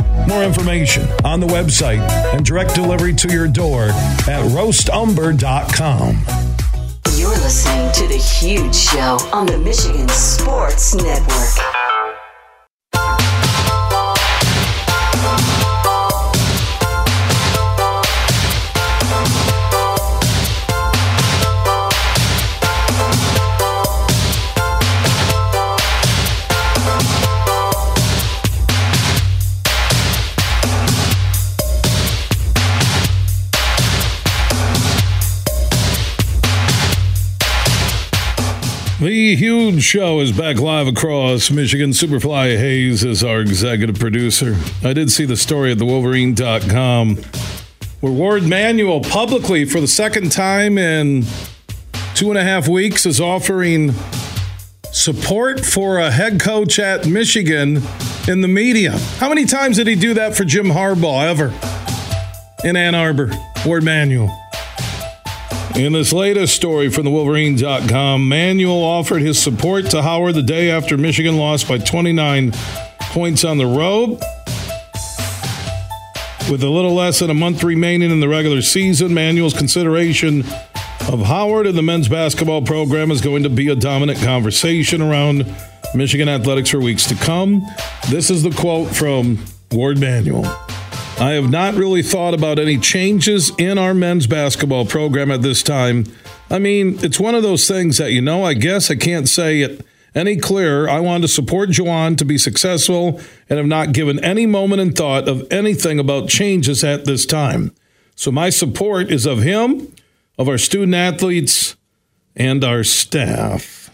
More 0.27 0.43
information 0.43 1.07
on 1.25 1.39
the 1.39 1.47
website 1.47 1.99
and 2.33 2.45
direct 2.45 2.75
delivery 2.75 3.13
to 3.13 3.31
your 3.31 3.47
door 3.47 3.85
at 3.85 4.43
roastumber.com. 4.51 6.17
You're 7.17 7.29
listening 7.29 7.91
to 7.93 8.07
The 8.07 8.17
Huge 8.17 8.75
Show 8.75 9.17
on 9.33 9.45
the 9.45 9.57
Michigan 9.57 10.07
Sports 10.09 10.95
Network. 10.95 11.80
The 39.01 39.35
huge 39.35 39.81
show 39.81 40.19
is 40.19 40.31
back 40.31 40.59
live 40.59 40.85
across 40.85 41.49
Michigan. 41.49 41.89
Superfly 41.89 42.55
Hayes 42.55 43.03
is 43.03 43.23
our 43.23 43.41
executive 43.41 43.97
producer. 43.97 44.55
I 44.83 44.93
did 44.93 45.11
see 45.11 45.25
the 45.25 45.35
story 45.35 45.71
at 45.71 45.79
thewolverine.com 45.79 47.15
where 48.01 48.11
Warde 48.13 48.43
Manuel 48.43 49.01
publicly, 49.01 49.65
for 49.65 49.81
the 49.81 49.87
second 49.87 50.31
time 50.31 50.77
in 50.77 51.25
two 52.13 52.29
and 52.29 52.37
a 52.37 52.43
half 52.43 52.67
weeks, 52.67 53.07
is 53.07 53.19
offering 53.19 53.95
support 54.91 55.65
for 55.65 55.97
a 55.97 56.11
head 56.11 56.39
coach 56.39 56.77
at 56.77 57.07
Michigan 57.07 57.81
in 58.27 58.41
the 58.41 58.47
media. 58.47 58.91
How 59.17 59.29
many 59.29 59.45
times 59.45 59.77
did 59.77 59.87
he 59.87 59.95
do 59.95 60.13
that 60.13 60.35
for 60.35 60.45
Jim 60.45 60.67
Harbaugh 60.67 61.23
ever 61.23 61.47
in 62.63 62.75
Ann 62.75 62.93
Arbor? 62.93 63.31
Warde 63.65 63.83
Manuel. 63.83 64.40
In 65.75 65.93
this 65.93 66.11
latest 66.11 66.53
story 66.53 66.89
from 66.89 67.05
the 67.05 67.11
Wolverine.com, 67.11 68.27
Manuel 68.27 68.83
offered 68.83 69.21
his 69.21 69.41
support 69.41 69.85
to 69.91 70.01
Howard 70.01 70.35
the 70.35 70.43
day 70.43 70.69
after 70.69 70.97
Michigan 70.97 71.37
lost 71.37 71.67
by 71.67 71.77
29 71.77 72.51
points 72.99 73.45
on 73.45 73.57
the 73.57 73.65
road. 73.65 74.19
With 76.51 76.61
a 76.63 76.69
little 76.69 76.93
less 76.93 77.19
than 77.19 77.29
a 77.29 77.33
month 77.33 77.63
remaining 77.63 78.11
in 78.11 78.19
the 78.19 78.27
regular 78.27 78.61
season, 78.61 79.13
Manuel's 79.13 79.53
consideration 79.53 80.41
of 81.07 81.21
Howard 81.21 81.67
and 81.67 81.77
the 81.77 81.83
men's 81.83 82.09
basketball 82.09 82.61
program 82.63 83.09
is 83.09 83.21
going 83.21 83.43
to 83.43 83.49
be 83.49 83.69
a 83.69 83.75
dominant 83.75 84.19
conversation 84.19 85.01
around 85.01 85.51
Michigan 85.95 86.27
athletics 86.27 86.69
for 86.69 86.79
weeks 86.79 87.07
to 87.07 87.15
come. 87.15 87.65
This 88.09 88.29
is 88.29 88.43
the 88.43 88.51
quote 88.51 88.89
from 88.93 89.39
Warde 89.71 89.99
Manuel. 89.99 90.43
I 91.19 91.31
have 91.31 91.49
not 91.49 91.75
really 91.75 92.01
thought 92.01 92.33
about 92.33 92.57
any 92.57 92.77
changes 92.77 93.51
in 93.57 93.77
our 93.77 93.93
men's 93.93 94.25
basketball 94.27 94.85
program 94.85 95.29
at 95.29 95.41
this 95.41 95.61
time. 95.61 96.05
I 96.49 96.59
mean, 96.59 96.97
it's 97.03 97.19
one 97.19 97.35
of 97.35 97.43
those 97.43 97.67
things 97.67 97.97
that, 97.97 98.11
you 98.11 98.21
know, 98.21 98.43
I 98.43 98.53
guess 98.55 98.89
I 98.89 98.95
can't 98.95 99.29
say 99.29 99.61
it 99.61 99.85
any 100.15 100.35
clearer. 100.37 100.89
I 100.89 100.99
want 100.99 101.23
to 101.23 101.27
support 101.27 101.69
Juwan 101.69 102.17
to 102.17 102.25
be 102.25 102.37
successful 102.37 103.21
and 103.49 103.57
have 103.57 103.67
not 103.67 103.93
given 103.93 104.23
any 104.23 104.45
moment 104.45 104.81
in 104.81 104.93
thought 104.93 105.27
of 105.27 105.45
anything 105.51 105.99
about 105.99 106.27
changes 106.27 106.83
at 106.83 107.05
this 107.05 107.25
time. 107.25 107.73
So 108.15 108.31
my 108.31 108.49
support 108.49 109.11
is 109.11 109.25
of 109.25 109.39
him, 109.39 109.93
of 110.37 110.49
our 110.49 110.57
student 110.57 110.95
athletes, 110.95 111.75
and 112.35 112.63
our 112.63 112.83
staff. 112.83 113.89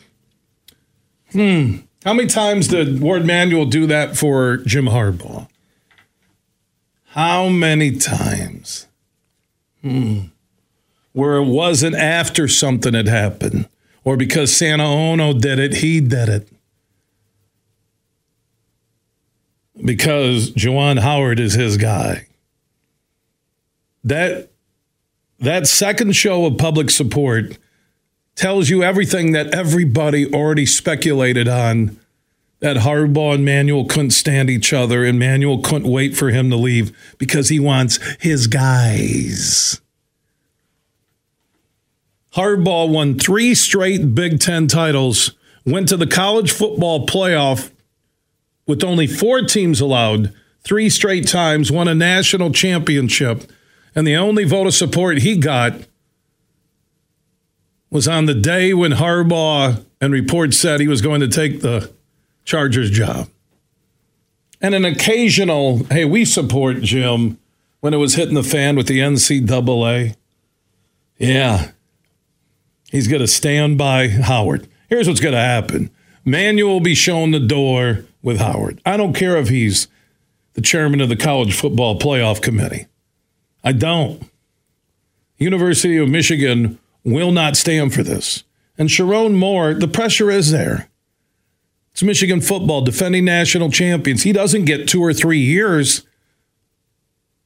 Hmm. 1.32 1.78
How 2.04 2.14
many 2.14 2.28
times 2.28 2.68
did 2.68 3.02
Warde 3.02 3.26
Manuel 3.26 3.66
do 3.66 3.86
that 3.88 4.16
for 4.16 4.58
Jim 4.58 4.86
Harbaugh? 4.86 5.48
How 7.18 7.50
many 7.50 7.98
times? 7.98 8.86
Hmm. 9.82 10.26
Where 11.14 11.38
it 11.38 11.46
wasn't 11.46 11.96
after 11.96 12.48
something 12.48 12.94
had 12.94 13.08
happened, 13.08 13.68
or 14.04 14.18
because 14.18 14.56
Santa 14.56 14.84
Ono 14.84 15.34
did 15.34 15.58
it, 15.58 15.78
he 15.78 16.00
did 16.00 16.30
it. 16.30 16.48
Because 19.84 20.52
Juwan 20.52 21.00
Howard 21.00 21.40
is 21.40 21.54
his 21.54 21.78
guy. 21.78 22.28
That 24.04 24.50
that 25.40 25.66
second 25.66 26.16
show 26.16 26.46
of 26.46 26.60
public 26.60 26.92
support 26.92 27.58
tells 28.36 28.70
you 28.70 28.84
everything 28.84 29.32
that 29.32 29.56
everybody 29.56 30.32
already 30.32 30.68
speculated 30.68 31.48
on 31.48 31.98
that 32.60 32.78
Harbaugh 32.78 33.36
and 33.36 33.46
Manuel 33.46 33.86
couldn't 33.86 34.12
stand 34.12 34.50
each 34.50 34.74
other, 34.74 35.04
and 35.06 35.20
Manuel 35.20 35.62
couldn't 35.62 35.92
wait 35.92 36.18
for 36.18 36.30
him 36.30 36.50
to 36.50 36.56
leave 36.56 36.92
because 37.18 37.50
he 37.50 37.60
wants 37.60 38.00
his 38.20 38.48
guys. 38.48 39.80
Harbaugh 42.34 42.90
won 42.90 43.18
three 43.18 43.54
straight 43.56 44.16
Big 44.16 44.40
Ten 44.40 44.68
titles, 44.68 45.34
went 45.66 45.88
to 45.90 45.98
the 45.98 46.08
college 46.08 46.52
football 46.52 47.06
playoff 47.06 47.72
with 48.66 48.84
only 48.84 49.08
four 49.08 49.42
teams 49.42 49.80
allowed, 49.80 50.34
three 50.64 50.90
straight 50.90 51.28
times, 51.28 51.72
won 51.72 51.88
a 51.88 51.96
national 51.96 52.52
championship, 52.52 53.50
and 53.96 54.06
the 54.06 54.16
only 54.16 54.44
vote 54.44 54.68
of 54.68 54.74
support 54.74 55.20
he 55.20 55.38
got 55.38 55.74
was 57.90 58.08
on 58.08 58.26
the 58.26 58.34
day 58.34 58.74
when 58.74 58.92
Harbaugh 58.92 59.84
and 60.02 60.14
reports 60.14 60.58
said 60.58 60.80
he 60.80 60.88
was 60.88 61.02
going 61.02 61.22
to 61.22 61.28
take 61.28 61.62
the 61.62 61.92
Chargers 62.48 62.90
job. 62.90 63.28
And 64.62 64.74
an 64.74 64.86
occasional, 64.86 65.84
hey, 65.92 66.06
we 66.06 66.24
support 66.24 66.82
Jim 66.82 67.38
when 67.82 67.94
it 67.94 67.98
was 67.98 68.16
hitting 68.16 68.36
the 68.36 68.42
fan 68.42 68.78
with 68.78 68.88
the 68.88 69.00
NCAA. 69.00 70.16
Yeah. 71.18 71.72
He's 72.90 73.10
going 73.10 73.20
to 73.20 73.28
stand 73.28 73.78
by 73.78 74.08
Howard. 74.08 74.66
Here's 74.88 75.10
what's 75.10 75.20
going 75.20 75.34
to 75.34 75.42
happen 75.42 75.92
Manuel 76.24 76.72
will 76.72 76.80
be 76.80 76.96
shown 76.96 77.32
the 77.32 77.40
door 77.42 78.06
with 78.24 78.40
Howard. 78.40 78.82
I 78.86 78.96
don't 78.96 79.14
care 79.14 79.36
if 79.36 79.50
he's 79.50 79.90
the 80.54 80.62
chairman 80.62 81.02
of 81.02 81.10
the 81.10 81.18
college 81.18 81.54
football 81.54 82.00
playoff 82.00 82.42
committee. 82.42 82.88
I 83.62 83.74
don't. 83.74 84.24
University 85.38 85.98
of 85.98 86.08
Michigan 86.08 86.80
will 87.04 87.34
not 87.34 87.58
stand 87.58 87.94
for 87.94 88.04
this. 88.04 88.46
And 88.78 88.88
Sherrone 88.88 89.36
Moore, 89.36 89.74
the 89.74 89.88
pressure 89.90 90.32
is 90.32 90.52
there. 90.52 90.88
It's 91.98 92.04
Michigan 92.04 92.42
football, 92.42 92.82
defending 92.82 93.26
national 93.26 93.72
champions. 93.72 94.22
He 94.22 94.32
doesn't 94.32 94.66
get 94.66 94.88
two 94.88 95.04
or 95.04 95.16
three 95.16 95.40
years 95.40 96.06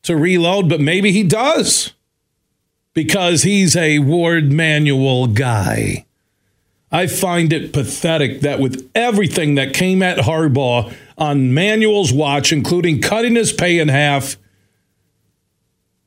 to 0.04 0.18
reload, 0.18 0.68
but 0.68 0.82
maybe 0.82 1.14
he 1.14 1.24
does 1.24 1.94
because 2.94 3.44
he's 3.44 3.78
a 3.78 4.00
Warde 4.00 4.52
Manuel 4.52 5.28
guy. 5.28 6.06
I 6.92 7.08
find 7.08 7.54
it 7.54 7.72
pathetic 7.72 8.42
that 8.42 8.60
with 8.60 8.92
everything 8.94 9.56
that 9.56 9.74
came 9.74 10.04
at 10.04 10.18
Harbaugh 10.18 10.94
on 11.18 11.54
Manuel's 11.54 12.12
watch, 12.12 12.52
including 12.52 13.00
cutting 13.00 13.36
his 13.36 13.54
pay 13.54 13.80
in 13.80 13.88
half, 13.88 14.36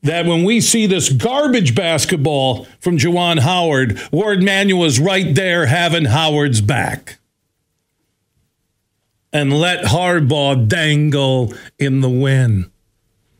that 0.02 0.26
when 0.26 0.44
we 0.44 0.60
see 0.60 0.84
this 0.86 1.10
garbage 1.10 1.74
basketball 1.74 2.66
from 2.78 2.98
Juwan 2.98 3.38
Howard, 3.38 3.98
Warde 4.12 4.42
Manuel 4.42 4.84
is 4.84 5.00
right 5.00 5.34
there 5.34 5.64
having 5.64 6.04
Howard's 6.04 6.60
back 6.60 7.20
and 9.34 9.52
let 9.52 9.84
Harbaugh 9.84 10.66
dangle 10.66 11.52
in 11.78 12.00
the 12.00 12.08
wind. 12.08 12.70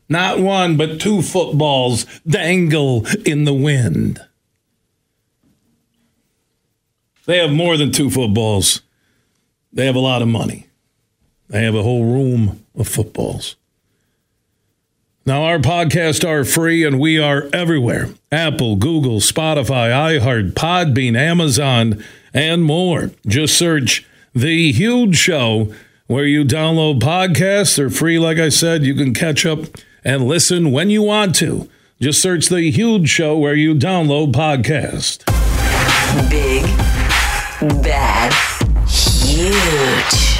Not 0.07 0.39
one, 0.39 0.77
but 0.77 0.99
two 0.99 1.23
footballs 1.23 2.05
dangle 2.27 3.07
in 3.25 3.45
the 3.45 3.53
wind. 3.53 4.19
They 7.25 7.39
have 7.39 7.51
more 7.51 7.77
than 7.77 7.91
two 7.91 8.11
footballs. 8.11 8.81
They 9.73 9.87
have 9.87 9.95
a 9.95 9.99
lot 9.99 10.21
of 10.21 10.27
money. 10.27 10.67
They 11.47 11.63
have 11.63 11.73
a 11.73 11.81
whole 11.81 12.05
room 12.05 12.65
of 12.75 12.87
footballs. 12.87 13.55
Now, 15.25 15.43
our 15.43 15.57
podcasts 15.57 16.27
are 16.27 16.45
free 16.45 16.83
and 16.83 16.99
we 16.99 17.17
are 17.17 17.49
everywhere 17.51 18.09
Apple, 18.31 18.75
Google, 18.75 19.19
Spotify, 19.21 19.89
iHeart, 19.89 20.51
Podbean, 20.51 21.17
Amazon, 21.17 22.03
and 22.31 22.63
more. 22.63 23.09
Just 23.25 23.57
search 23.57 24.05
The 24.35 24.71
Huge 24.71 25.15
Show 25.15 25.73
where 26.07 26.25
you 26.25 26.43
download 26.43 26.99
podcasts. 26.99 27.75
They're 27.77 27.89
free, 27.89 28.19
like 28.19 28.37
I 28.37 28.49
said. 28.49 28.85
You 28.85 28.95
can 28.95 29.13
catch 29.13 29.45
up 29.45 29.59
and 30.03 30.27
listen 30.27 30.71
when 30.71 30.89
you 30.89 31.01
want 31.01 31.35
to. 31.37 31.69
Just 31.99 32.21
search 32.21 32.47
The 32.47 32.69
Huge 32.71 33.09
Show 33.09 33.37
where 33.37 33.55
you 33.55 33.73
download 33.73 34.33
podcast. 34.33 35.25
Big, 36.29 36.63
bad, 37.81 38.33
huge. 38.87 40.34